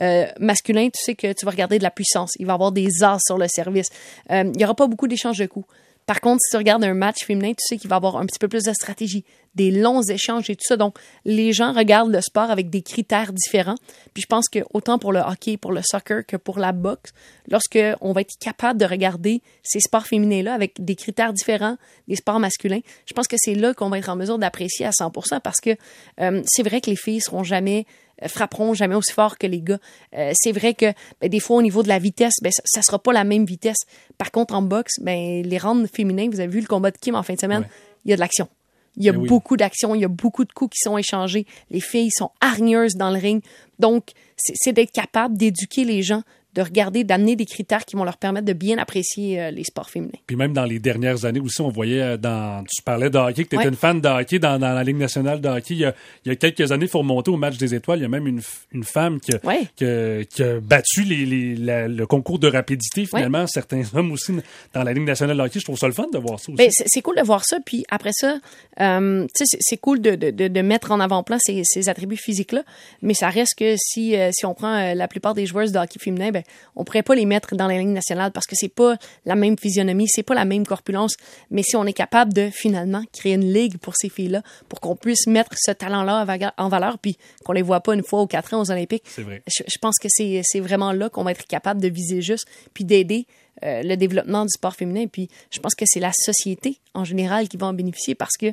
Euh, 0.00 0.26
masculin, 0.38 0.88
tu 0.88 1.02
sais 1.02 1.14
que 1.14 1.32
tu 1.32 1.44
vas 1.44 1.50
regarder 1.50 1.78
de 1.78 1.82
la 1.82 1.90
puissance. 1.90 2.30
Il 2.38 2.46
va 2.46 2.52
y 2.52 2.54
avoir 2.54 2.72
des 2.72 3.02
as 3.02 3.18
sur 3.26 3.36
le 3.36 3.48
service. 3.48 3.88
il 4.30 4.52
n'y 4.52 4.64
aura 4.64 4.74
pas 4.74 4.86
beaucoup 4.86 5.08
d'échanges 5.08 5.38
de 5.38 5.46
coups. 5.46 5.66
Par 6.10 6.20
contre, 6.20 6.40
si 6.40 6.50
tu 6.50 6.56
regardes 6.56 6.82
un 6.82 6.92
match 6.92 7.24
féminin, 7.24 7.52
tu 7.52 7.64
sais 7.64 7.76
qu'il 7.76 7.88
va 7.88 7.94
avoir 7.94 8.16
un 8.16 8.26
petit 8.26 8.40
peu 8.40 8.48
plus 8.48 8.64
de 8.64 8.72
stratégie, 8.72 9.24
des 9.54 9.70
longs 9.70 10.02
échanges 10.02 10.50
et 10.50 10.56
tout 10.56 10.64
ça. 10.66 10.76
Donc, 10.76 10.98
les 11.24 11.52
gens 11.52 11.72
regardent 11.72 12.10
le 12.10 12.20
sport 12.20 12.50
avec 12.50 12.68
des 12.68 12.82
critères 12.82 13.32
différents. 13.32 13.76
Puis 14.12 14.22
je 14.22 14.26
pense 14.26 14.48
que 14.48 14.58
autant 14.74 14.98
pour 14.98 15.12
le 15.12 15.20
hockey, 15.20 15.56
pour 15.56 15.70
le 15.70 15.82
soccer 15.84 16.26
que 16.26 16.36
pour 16.36 16.58
la 16.58 16.72
boxe, 16.72 17.12
lorsque 17.48 17.78
on 18.00 18.12
va 18.12 18.22
être 18.22 18.34
capable 18.40 18.80
de 18.80 18.86
regarder 18.86 19.40
ces 19.62 19.78
sports 19.78 20.04
féminins-là 20.04 20.52
avec 20.52 20.82
des 20.82 20.96
critères 20.96 21.32
différents 21.32 21.76
des 22.08 22.16
sports 22.16 22.40
masculins, 22.40 22.80
je 23.06 23.14
pense 23.14 23.28
que 23.28 23.36
c'est 23.38 23.54
là 23.54 23.72
qu'on 23.72 23.88
va 23.88 23.98
être 23.98 24.08
en 24.08 24.16
mesure 24.16 24.36
d'apprécier 24.36 24.86
à 24.86 24.90
100% 24.90 25.38
parce 25.38 25.60
que 25.60 25.76
euh, 26.20 26.42
c'est 26.44 26.64
vrai 26.64 26.80
que 26.80 26.90
les 26.90 26.96
filles 26.96 27.20
seront 27.20 27.44
jamais 27.44 27.86
frapperont 28.28 28.74
jamais 28.74 28.94
aussi 28.94 29.12
fort 29.12 29.38
que 29.38 29.46
les 29.46 29.60
gars. 29.60 29.78
Euh, 30.16 30.32
c'est 30.34 30.52
vrai 30.52 30.74
que 30.74 30.92
ben, 31.20 31.28
des 31.28 31.40
fois 31.40 31.56
au 31.56 31.62
niveau 31.62 31.82
de 31.82 31.88
la 31.88 31.98
vitesse, 31.98 32.34
ben, 32.42 32.52
ça, 32.52 32.80
ne 32.80 32.84
sera 32.84 32.98
pas 32.98 33.12
la 33.12 33.24
même 33.24 33.44
vitesse. 33.44 33.78
Par 34.18 34.30
contre 34.30 34.54
en 34.54 34.62
boxe, 34.62 35.00
ben 35.00 35.42
les 35.42 35.58
rounds 35.58 35.88
féminins, 35.92 36.28
vous 36.30 36.40
avez 36.40 36.52
vu 36.52 36.60
le 36.60 36.66
combat 36.66 36.90
de 36.90 36.98
Kim 36.98 37.14
en 37.14 37.22
fin 37.22 37.34
de 37.34 37.40
semaine, 37.40 37.66
il 38.04 38.10
y 38.10 38.12
a 38.12 38.16
de 38.16 38.20
l'action. 38.20 38.48
Il 38.96 39.04
y 39.04 39.08
a 39.08 39.12
ben 39.12 39.24
beaucoup 39.24 39.56
d'action, 39.56 39.94
il 39.94 40.00
y 40.00 40.04
a 40.04 40.08
beaucoup 40.08 40.44
de 40.44 40.52
coups 40.52 40.76
qui 40.76 40.80
sont 40.82 40.98
échangés. 40.98 41.46
Les 41.70 41.80
filles 41.80 42.10
sont 42.10 42.30
hargneuses 42.40 42.94
dans 42.96 43.10
le 43.10 43.18
ring. 43.18 43.42
Donc, 43.78 44.10
c'est 44.36 44.72
d'être 44.72 44.90
capable 44.90 45.36
d'éduquer 45.36 45.84
les 45.84 46.02
gens 46.02 46.22
de 46.54 46.62
regarder, 46.62 47.04
d'amener 47.04 47.36
des 47.36 47.46
critères 47.46 47.84
qui 47.84 47.94
vont 47.94 48.02
leur 48.02 48.16
permettre 48.16 48.46
de 48.46 48.52
bien 48.52 48.78
apprécier 48.78 49.40
euh, 49.40 49.50
les 49.52 49.62
sports 49.62 49.88
féminins. 49.88 50.18
Puis 50.26 50.34
même 50.34 50.52
dans 50.52 50.64
les 50.64 50.80
dernières 50.80 51.24
années 51.24 51.38
aussi, 51.38 51.60
on 51.60 51.68
voyait 51.68 52.02
euh, 52.02 52.16
dans. 52.16 52.64
Tu 52.64 52.82
parlais 52.82 53.08
de 53.08 53.18
hockey, 53.18 53.44
que 53.44 53.50
tu 53.50 53.56
étais 53.56 53.68
une 53.68 53.76
fan 53.76 54.00
de 54.00 54.08
hockey 54.08 54.40
dans, 54.40 54.58
la 54.58 54.82
Ligue 54.82 54.96
nationale 54.96 55.40
de 55.40 55.48
hockey. 55.48 55.74
Il 55.74 55.92
y, 56.26 56.30
a, 56.30 56.36
quelques 56.36 56.72
années, 56.72 56.86
il 56.86 56.90
faut 56.90 56.98
remonter 56.98 57.30
au 57.30 57.36
match 57.36 57.56
des 57.56 57.74
étoiles. 57.74 58.00
Il 58.00 58.02
y 58.02 58.04
a 58.04 58.08
même 58.08 58.26
une, 58.26 58.40
une 58.72 58.82
femme 58.82 59.20
qui 59.20 59.32
a, 59.32 60.24
qui, 60.24 60.42
a, 60.42 60.60
battu 60.60 61.04
les, 61.04 61.24
les, 61.24 61.88
le 61.88 62.06
concours 62.06 62.40
de 62.40 62.48
rapidité, 62.48 63.06
finalement. 63.06 63.46
Certains 63.46 63.82
hommes 63.94 64.10
aussi 64.10 64.32
dans 64.74 64.82
la 64.82 64.92
Ligue 64.92 65.06
nationale 65.06 65.36
de 65.36 65.42
hockey. 65.42 65.60
Je 65.60 65.64
trouve 65.64 65.78
ça 65.78 65.86
le 65.86 65.92
fun 65.92 66.06
de 66.12 66.18
voir 66.18 66.40
ça 66.40 66.50
aussi. 66.50 66.56
Ben, 66.56 66.70
c'est 66.70 67.02
cool 67.02 67.16
de 67.16 67.22
voir 67.22 67.44
ça. 67.44 67.58
Puis 67.64 67.84
après 67.90 68.12
ça, 68.12 68.38
euh, 68.80 69.26
c'est 69.34 69.76
cool 69.76 70.00
de, 70.00 70.16
de, 70.16 70.48
de, 70.48 70.62
mettre 70.62 70.90
en 70.90 70.98
avant-plan 70.98 71.38
ces, 71.40 71.62
ces 71.64 71.88
attributs 71.88 72.16
physiques-là. 72.16 72.64
Mais 73.02 73.14
ça 73.14 73.28
reste 73.28 73.54
que 73.56 73.76
si, 73.76 74.16
si 74.32 74.46
on 74.46 74.54
prend 74.54 74.94
la 74.94 75.08
plupart 75.08 75.34
des 75.34 75.46
joueuses 75.46 75.70
de 75.70 75.78
hockey 75.78 76.00
féminin, 76.00 76.30
ben, 76.32 76.39
on 76.76 76.84
pourrait 76.84 77.02
pas 77.02 77.14
les 77.14 77.26
mettre 77.26 77.54
dans 77.54 77.66
la 77.66 77.78
ligne 77.78 77.92
nationale 77.92 78.32
parce 78.32 78.46
que 78.46 78.56
c'est 78.56 78.68
pas 78.68 78.96
la 79.24 79.34
même 79.34 79.58
physionomie, 79.58 80.06
c'est 80.08 80.22
pas 80.22 80.34
la 80.34 80.44
même 80.44 80.66
corpulence. 80.66 81.14
Mais 81.50 81.62
si 81.62 81.76
on 81.76 81.84
est 81.86 81.92
capable 81.92 82.32
de 82.32 82.50
finalement 82.52 83.02
créer 83.12 83.34
une 83.34 83.52
ligue 83.52 83.78
pour 83.78 83.94
ces 83.96 84.08
filles-là, 84.08 84.42
pour 84.68 84.80
qu'on 84.80 84.96
puisse 84.96 85.26
mettre 85.26 85.52
ce 85.56 85.70
talent-là 85.70 86.26
en 86.56 86.68
valeur, 86.68 86.98
puis 86.98 87.16
qu'on 87.44 87.52
les 87.52 87.62
voit 87.62 87.80
pas 87.80 87.94
une 87.94 88.04
fois 88.04 88.22
ou 88.22 88.26
quatre 88.26 88.54
ans 88.54 88.60
aux 88.60 88.70
Olympiques, 88.70 89.04
vrai. 89.18 89.42
Je, 89.46 89.62
je, 89.66 89.78
pense 89.78 89.96
que 89.98 90.08
c'est 90.08 90.60
vraiment 90.60 90.92
là 90.92 91.08
qu'on 91.08 91.24
va 91.24 91.32
être 91.32 91.46
capable 91.46 91.80
de 91.80 91.88
viser 91.88 92.22
juste, 92.22 92.46
puis 92.74 92.84
d'aider 92.84 93.26
euh, 93.62 93.82
le 93.82 93.94
développement 93.96 94.44
du 94.44 94.50
sport 94.50 94.74
féminin. 94.74 95.06
Puis 95.06 95.28
je 95.50 95.58
pense 95.58 95.74
que 95.74 95.84
c'est 95.86 96.00
la 96.00 96.12
société 96.14 96.78
en 96.94 97.04
général 97.04 97.46
qui 97.46 97.58
va 97.58 97.66
en 97.66 97.74
bénéficier 97.74 98.14
parce 98.14 98.38
que 98.38 98.46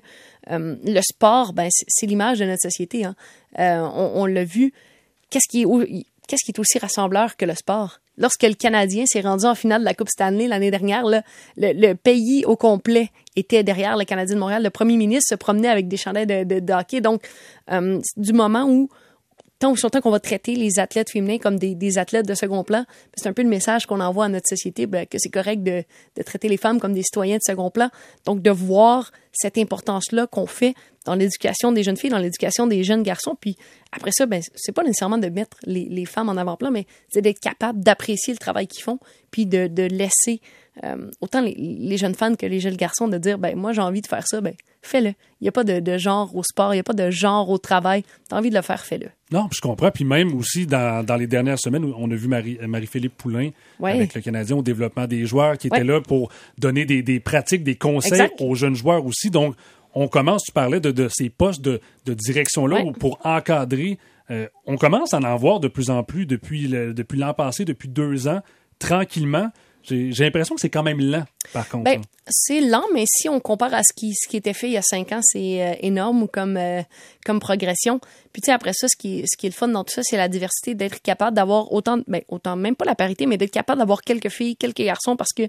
euh, 0.51 0.75
le 0.83 1.01
sport, 1.01 1.53
ben, 1.53 1.69
c'est 1.71 2.05
l'image 2.07 2.39
de 2.39 2.45
notre 2.45 2.61
société. 2.61 3.05
Hein. 3.05 3.15
Euh, 3.57 3.79
on, 3.79 4.23
on 4.23 4.25
l'a 4.25 4.43
vu. 4.43 4.73
Qu'est-ce 5.29 5.47
qui, 5.49 5.61
est, 5.61 6.05
qu'est-ce 6.27 6.43
qui 6.43 6.51
est 6.51 6.59
aussi 6.59 6.77
rassembleur 6.77 7.35
que 7.37 7.45
le 7.45 7.55
sport? 7.55 7.99
Lorsque 8.17 8.43
le 8.43 8.53
Canadien 8.53 9.05
s'est 9.05 9.21
rendu 9.21 9.45
en 9.45 9.55
finale 9.55 9.81
de 9.81 9.85
la 9.85 9.93
Coupe 9.93 10.09
Stanley 10.09 10.47
l'année 10.47 10.71
dernière, 10.71 11.03
le, 11.55 11.93
pays 11.93 12.45
au 12.45 12.55
complet 12.55 13.09
était 13.35 13.63
derrière 13.63 13.95
le 13.95 14.05
Canadien 14.05 14.35
de 14.35 14.39
Montréal. 14.39 14.63
Le 14.63 14.69
premier 14.69 14.97
ministre 14.97 15.29
se 15.29 15.35
promenait 15.35 15.69
avec 15.69 15.87
des 15.87 15.97
chandelles 15.97 16.47
de, 16.47 16.73
hockey. 16.73 16.99
Donc, 16.99 17.27
du 17.69 18.33
moment 18.33 18.65
où 18.65 18.89
tant 19.59 19.71
ou 19.71 19.75
temps 19.75 20.01
qu'on 20.01 20.11
va 20.11 20.19
traiter 20.19 20.55
les 20.55 20.79
athlètes 20.79 21.11
féminins 21.11 21.37
comme 21.37 21.57
des, 21.57 21.97
athlètes 21.97 22.27
de 22.27 22.33
second 22.33 22.63
plan, 22.63 22.85
c'est 23.15 23.27
un 23.27 23.33
peu 23.33 23.43
le 23.43 23.49
message 23.49 23.85
qu'on 23.85 23.99
envoie 23.99 24.25
à 24.25 24.29
notre 24.29 24.47
société, 24.47 24.87
ben, 24.87 25.05
que 25.05 25.17
c'est 25.19 25.29
correct 25.29 25.63
de, 25.63 25.83
de, 26.15 26.23
traiter 26.23 26.49
les 26.49 26.57
femmes 26.57 26.79
comme 26.79 26.93
des 26.93 27.03
citoyens 27.03 27.37
de 27.37 27.43
second 27.43 27.69
plan. 27.69 27.89
Donc, 28.25 28.41
de 28.41 28.51
voir 28.51 29.11
cette 29.31 29.57
importance-là 29.57 30.27
qu'on 30.27 30.47
fait 30.47 30.73
dans 31.07 31.15
l'éducation 31.15 31.71
des 31.71 31.83
jeunes 31.83 31.97
filles, 31.97 32.09
dans 32.09 32.19
l'éducation 32.19 32.67
des 32.67 32.83
jeunes 32.83 33.01
garçons. 33.01 33.35
Puis 33.39 33.57
après 33.91 34.11
ça, 34.11 34.25
ben, 34.25 34.41
c'est 34.55 34.73
pas 34.73 34.83
nécessairement 34.83 35.17
de 35.17 35.29
mettre 35.29 35.57
les, 35.65 35.87
les 35.89 36.05
femmes 36.05 36.29
en 36.29 36.35
avant-plan, 36.35 36.69
mais 36.69 36.85
c'est 37.09 37.21
d'être 37.21 37.39
capable 37.39 37.79
d'apprécier 37.79 38.33
le 38.33 38.39
travail 38.39 38.67
qu'ils 38.67 38.83
font, 38.83 38.99
puis 39.31 39.45
de, 39.45 39.67
de 39.67 39.83
laisser 39.83 40.41
euh, 40.83 41.09
autant 41.21 41.41
les, 41.41 41.55
les, 41.55 41.97
jeunes 41.97 42.13
femmes 42.13 42.37
que 42.37 42.45
les 42.45 42.59
jeunes 42.59 42.75
garçons 42.75 43.07
de 43.07 43.17
dire, 43.17 43.39
ben 43.39 43.55
moi 43.55 43.71
j'ai 43.71 43.81
envie 43.81 44.01
de 44.01 44.07
faire 44.07 44.27
ça, 44.27 44.41
ben 44.41 44.53
fais-le. 44.81 45.09
Il 45.39 45.43
n'y 45.43 45.47
a 45.47 45.51
pas 45.51 45.63
de, 45.63 45.79
de, 45.79 45.97
genre 45.97 46.35
au 46.35 46.43
sport, 46.43 46.73
il 46.73 46.77
n'y 46.77 46.81
a 46.81 46.83
pas 46.83 46.93
de 46.93 47.09
genre 47.09 47.49
au 47.49 47.57
travail. 47.57 48.03
Tu 48.29 48.35
as 48.35 48.37
envie 48.37 48.49
de 48.49 48.55
le 48.55 48.61
faire, 48.61 48.83
fais-le. 48.83 49.07
Non, 49.31 49.47
je 49.51 49.59
comprends. 49.59 49.91
Puis 49.91 50.03
même 50.03 50.35
aussi, 50.35 50.67
dans, 50.67 51.03
dans 51.03 51.15
les 51.15 51.27
dernières 51.27 51.59
semaines, 51.59 51.83
on 51.97 52.09
a 52.09 52.15
vu 52.15 52.27
Marie, 52.27 52.57
Marie-Philippe 52.61 53.15
Poulain 53.17 53.49
ouais. 53.79 53.91
avec 53.91 54.13
le 54.13 54.21
Canadien 54.21 54.55
au 54.55 54.61
développement 54.61 55.07
des 55.07 55.25
joueurs 55.25 55.57
qui 55.57 55.67
était 55.67 55.83
là 55.83 56.01
pour 56.01 56.31
donner 56.57 56.85
des, 56.85 57.01
des, 57.01 57.19
pratiques, 57.19 57.63
des 57.63 57.75
conseils 57.75 58.13
exact. 58.13 58.39
aux 58.39 58.55
jeunes 58.55 58.75
joueurs 58.75 59.05
aussi. 59.05 59.29
Donc, 59.29 59.55
on 59.99 60.07
commence, 60.07 60.43
tu 60.43 60.51
parlais 60.51 60.79
de, 60.79 60.91
de 60.91 61.09
ces 61.09 61.29
postes 61.29 61.61
de, 61.61 61.81
de 62.05 62.13
direction-là 62.13 62.83
ouais. 62.83 62.91
pour 62.99 63.19
encadrer. 63.23 63.97
Euh, 64.29 64.47
on 64.65 64.77
commence 64.77 65.13
à 65.13 65.17
en 65.17 65.35
voir 65.37 65.59
de 65.59 65.67
plus 65.67 65.89
en 65.89 66.03
plus 66.03 66.25
depuis, 66.25 66.67
l'an 66.67 67.33
passé, 67.33 67.65
depuis 67.65 67.89
deux 67.89 68.27
ans, 68.27 68.41
tranquillement. 68.77 69.49
J'ai 69.83 70.11
l'impression 70.25 70.53
que 70.53 70.59
c'est 70.59 70.69
quand 70.69 70.83
même 70.83 70.99
lent, 70.99 71.23
par 71.53 71.69
contre. 71.69 71.85
Ben, 71.85 72.01
c'est 72.27 72.59
lent, 72.59 72.83
mais 72.93 73.05
si 73.07 73.29
on 73.29 73.39
compare 73.39 73.73
à 73.73 73.83
ce 73.83 73.93
qui, 73.95 74.13
ce 74.13 74.27
qui 74.27 74.35
était 74.35 74.51
fait 74.51 74.67
il 74.67 74.73
y 74.73 74.77
a 74.77 74.81
cinq 74.81 75.13
ans, 75.13 75.21
c'est 75.21 75.65
euh, 75.65 75.75
énorme 75.79 76.27
comme, 76.27 76.57
euh, 76.57 76.81
comme 77.25 77.39
progression. 77.39 77.99
Puis 78.33 78.41
tu 78.41 78.47
sais, 78.47 78.51
après 78.51 78.73
ça, 78.73 78.89
ce 78.89 78.97
qui, 78.97 79.23
ce 79.25 79.37
qui 79.37 79.45
est 79.45 79.49
le 79.49 79.55
fun 79.55 79.69
dans 79.69 79.85
tout 79.85 79.93
ça, 79.93 80.01
c'est 80.03 80.17
la 80.17 80.27
diversité, 80.27 80.75
d'être 80.75 81.01
capable 81.01 81.37
d'avoir 81.37 81.71
autant, 81.71 81.99
ben, 82.05 82.21
autant, 82.27 82.57
même 82.57 82.75
pas 82.75 82.83
la 82.83 82.95
parité, 82.95 83.27
mais 83.27 83.37
d'être 83.37 83.51
capable 83.51 83.79
d'avoir 83.79 84.01
quelques 84.01 84.29
filles, 84.29 84.57
quelques 84.57 84.81
garçons, 84.81 85.15
parce 85.15 85.31
que 85.31 85.43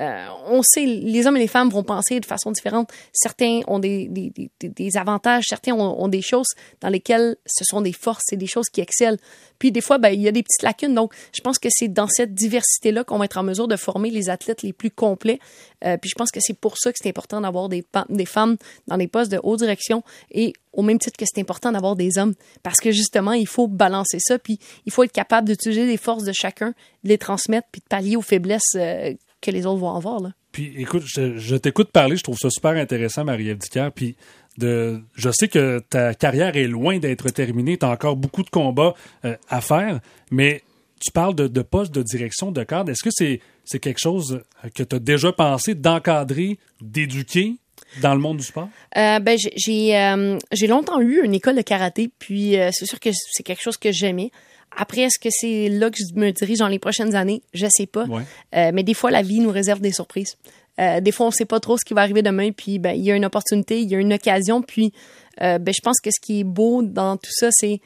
euh, 0.00 0.26
on 0.46 0.62
sait, 0.62 0.84
les 0.86 1.26
hommes 1.26 1.36
et 1.36 1.40
les 1.40 1.48
femmes 1.48 1.70
vont 1.70 1.84
penser 1.84 2.18
de 2.18 2.26
façon 2.26 2.50
différente. 2.50 2.90
Certains 3.12 3.60
ont 3.68 3.78
des, 3.78 4.08
des, 4.08 4.96
avantages, 4.96 5.44
certains 5.48 5.72
ont, 5.72 6.02
ont, 6.02 6.08
des 6.08 6.22
choses 6.22 6.48
dans 6.80 6.88
lesquelles 6.88 7.36
ce 7.46 7.64
sont 7.64 7.80
des 7.80 7.92
forces, 7.92 8.22
c'est 8.26 8.36
des 8.36 8.46
choses 8.46 8.66
qui 8.72 8.80
excellent. 8.80 9.18
Puis 9.58 9.70
des 9.70 9.80
fois, 9.80 9.98
ben, 9.98 10.10
il 10.10 10.20
y 10.20 10.28
a 10.28 10.32
des 10.32 10.42
petites 10.42 10.62
lacunes. 10.62 10.94
Donc, 10.94 11.14
je 11.32 11.40
pense 11.40 11.58
que 11.58 11.68
c'est 11.70 11.88
dans 11.88 12.08
cette 12.08 12.34
diversité-là 12.34 13.04
qu'on 13.04 13.18
va 13.18 13.26
être 13.26 13.38
en 13.38 13.44
mesure 13.44 13.68
de 13.68 13.76
former 13.76 14.10
les 14.10 14.30
athlètes 14.30 14.62
les 14.62 14.72
plus 14.72 14.90
complets. 14.90 15.38
Euh, 15.84 15.96
puis 15.96 16.10
je 16.10 16.14
pense 16.16 16.30
que 16.30 16.40
c'est 16.40 16.58
pour 16.58 16.76
ça 16.76 16.92
que 16.92 16.98
c'est 17.00 17.08
important 17.08 17.40
d'avoir 17.40 17.68
des, 17.68 17.84
des 18.08 18.26
femmes 18.26 18.56
dans 18.88 18.96
des 18.96 19.08
postes 19.08 19.30
de 19.30 19.38
haute 19.42 19.60
direction 19.60 20.02
et 20.30 20.52
au 20.72 20.82
même 20.82 20.98
titre 20.98 21.16
que 21.16 21.24
c'est 21.26 21.40
important 21.40 21.70
d'avoir 21.70 21.94
des 21.94 22.18
hommes 22.18 22.34
parce 22.62 22.80
que 22.80 22.90
justement, 22.90 23.32
il 23.32 23.46
faut 23.46 23.68
balancer 23.68 24.18
ça 24.18 24.38
puis 24.38 24.58
il 24.86 24.92
faut 24.92 25.04
être 25.04 25.12
capable 25.12 25.48
d'utiliser 25.48 25.86
les 25.86 25.96
forces 25.96 26.24
de 26.24 26.32
chacun, 26.32 26.74
de 27.04 27.08
les 27.08 27.18
transmettre 27.18 27.68
puis 27.70 27.80
de 27.80 27.86
pallier 27.86 28.16
aux 28.16 28.22
faiblesses 28.22 28.74
euh, 28.74 29.14
que 29.44 29.50
les 29.50 29.66
autres 29.66 29.80
vont 29.80 29.94
avoir. 29.94 30.20
Là. 30.20 30.30
Puis 30.52 30.72
écoute, 30.76 31.02
je, 31.06 31.36
je 31.36 31.56
t'écoute 31.56 31.90
parler, 31.90 32.16
je 32.16 32.22
trouve 32.22 32.38
ça 32.38 32.50
super 32.50 32.72
intéressant, 32.72 33.24
Marie-Ève 33.24 33.58
Dicker, 33.58 33.90
puis 33.94 34.16
de, 34.58 35.02
je 35.14 35.30
sais 35.30 35.48
que 35.48 35.80
ta 35.90 36.14
carrière 36.14 36.56
est 36.56 36.68
loin 36.68 36.98
d'être 36.98 37.28
terminée, 37.30 37.76
tu 37.76 37.84
as 37.84 37.90
encore 37.90 38.16
beaucoup 38.16 38.42
de 38.42 38.50
combats 38.50 38.94
euh, 39.24 39.36
à 39.48 39.60
faire, 39.60 40.00
mais 40.30 40.62
tu 41.00 41.10
parles 41.12 41.34
de, 41.34 41.48
de 41.48 41.62
poste 41.62 41.92
de 41.92 42.02
direction 42.02 42.52
de 42.52 42.62
cadre. 42.62 42.90
Est-ce 42.90 43.02
que 43.02 43.10
c'est 43.64 43.78
quelque 43.78 44.00
chose 44.00 44.42
que 44.74 44.82
tu 44.82 44.96
as 44.96 44.98
déjà 44.98 45.32
pensé 45.32 45.74
d'encadrer, 45.74 46.58
d'éduquer 46.80 47.56
dans 48.00 48.14
le 48.14 48.20
monde 48.20 48.38
du 48.38 48.44
sport? 48.44 48.68
Euh, 48.96 49.18
ben, 49.18 49.36
j'ai 49.56 49.96
euh, 49.98 50.38
longtemps 50.68 51.00
eu 51.00 51.22
une 51.22 51.34
école 51.34 51.56
de 51.56 51.62
karaté, 51.62 52.10
puis 52.18 52.56
euh, 52.56 52.70
c'est 52.72 52.86
sûr 52.86 53.00
que 53.00 53.10
c'est 53.12 53.42
quelque 53.42 53.62
chose 53.62 53.76
que 53.76 53.92
j'aimais. 53.92 54.30
Après, 54.76 55.02
est-ce 55.02 55.18
que 55.18 55.28
c'est 55.30 55.68
là 55.68 55.90
que 55.90 55.96
je 55.98 56.18
me 56.18 56.30
dirige 56.30 56.58
dans 56.58 56.68
les 56.68 56.78
prochaines 56.78 57.14
années? 57.14 57.42
Je 57.52 57.66
sais 57.70 57.86
pas. 57.86 58.04
Ouais. 58.04 58.22
Euh, 58.56 58.70
mais 58.74 58.82
des 58.82 58.94
fois, 58.94 59.10
la 59.10 59.22
vie 59.22 59.40
nous 59.40 59.50
réserve 59.50 59.80
des 59.80 59.92
surprises. 59.92 60.36
Euh, 60.80 61.00
des 61.00 61.12
fois, 61.12 61.26
on 61.26 61.30
sait 61.30 61.44
pas 61.44 61.60
trop 61.60 61.76
ce 61.76 61.84
qui 61.84 61.94
va 61.94 62.02
arriver 62.02 62.22
demain, 62.22 62.50
puis 62.50 62.78
ben, 62.78 62.92
il 62.92 63.02
y 63.02 63.12
a 63.12 63.14
une 63.14 63.24
opportunité, 63.24 63.80
il 63.80 63.88
y 63.88 63.94
a 63.94 63.98
une 63.98 64.12
occasion, 64.12 64.62
puis 64.62 64.92
euh, 65.40 65.58
ben, 65.58 65.72
je 65.72 65.80
pense 65.82 66.00
que 66.00 66.10
ce 66.10 66.20
qui 66.20 66.40
est 66.40 66.44
beau 66.44 66.82
dans 66.82 67.16
tout 67.16 67.30
ça, 67.32 67.48
c'est 67.52 67.80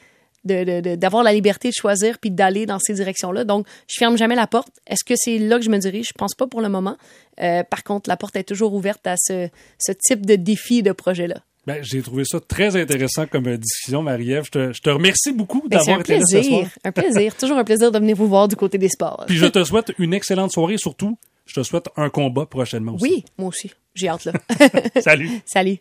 d'avoir 0.45 1.21
la 1.21 1.33
liberté 1.33 1.67
de 1.67 1.73
choisir 1.73 2.17
puis 2.17 2.31
d'aller 2.31 2.65
dans 2.65 2.79
ces 2.79 2.93
directions-là. 2.93 3.43
Donc, 3.43 3.67
je 3.87 3.95
ferme 3.99 4.17
jamais 4.17 4.35
la 4.35 4.47
porte. 4.47 4.71
Est-ce 4.87 5.03
que 5.03 5.13
c'est 5.17 5.37
là 5.37 5.57
que 5.57 5.65
je 5.65 5.69
me 5.69 5.77
dirige? 5.77 6.07
Je 6.07 6.13
pense 6.17 6.33
pas 6.33 6.47
pour 6.47 6.61
le 6.61 6.69
moment. 6.69 6.95
Euh, 7.41 7.63
par 7.63 7.83
contre, 7.83 8.09
la 8.09 8.15
porte 8.15 8.37
est 8.37 8.45
toujours 8.45 8.73
ouverte 8.73 9.05
à 9.05 9.15
ce, 9.17 9.49
ce 9.77 9.91
type 9.91 10.25
de 10.25 10.35
défi 10.35 10.81
de 10.81 10.93
projet-là. 10.93 11.43
Ben, 11.67 11.83
j'ai 11.83 12.01
trouvé 12.01 12.23
ça 12.25 12.39
très 12.39 12.75
intéressant 12.75 13.27
comme 13.27 13.57
discussion, 13.57 14.01
Marie-Ève. 14.01 14.45
Je 14.45 14.51
te, 14.51 14.73
je 14.73 14.81
te 14.81 14.89
remercie 14.89 15.31
beaucoup 15.33 15.61
Ben, 15.67 15.77
d'avoir 15.77 15.99
été 15.99 16.17
là 16.17 16.21
ce 16.25 16.41
soir. 16.41 16.65
Un 16.83 16.91
plaisir. 16.91 17.35
toujours 17.39 17.57
un 17.57 17.63
plaisir 17.63 17.91
de 17.91 17.99
venir 17.99 18.15
vous 18.15 18.27
voir 18.27 18.47
du 18.47 18.55
côté 18.55 18.77
des 18.77 18.89
sports. 18.89 19.25
Puis 19.27 19.37
je 19.37 19.45
te 19.45 19.63
souhaite 19.63 19.93
une 19.99 20.13
excellente 20.13 20.51
soirée. 20.51 20.77
Surtout, 20.77 21.17
je 21.45 21.53
te 21.53 21.63
souhaite 21.63 21.89
un 21.97 22.09
combat 22.09 22.45
prochainement 22.45 22.93
aussi. 22.93 23.03
Oui, 23.03 23.25
moi 23.37 23.49
aussi. 23.49 23.71
J'ai 23.95 24.07
hâte 24.07 24.25
là. 24.25 24.33
Salut. 25.01 25.29
Salut. 25.45 25.77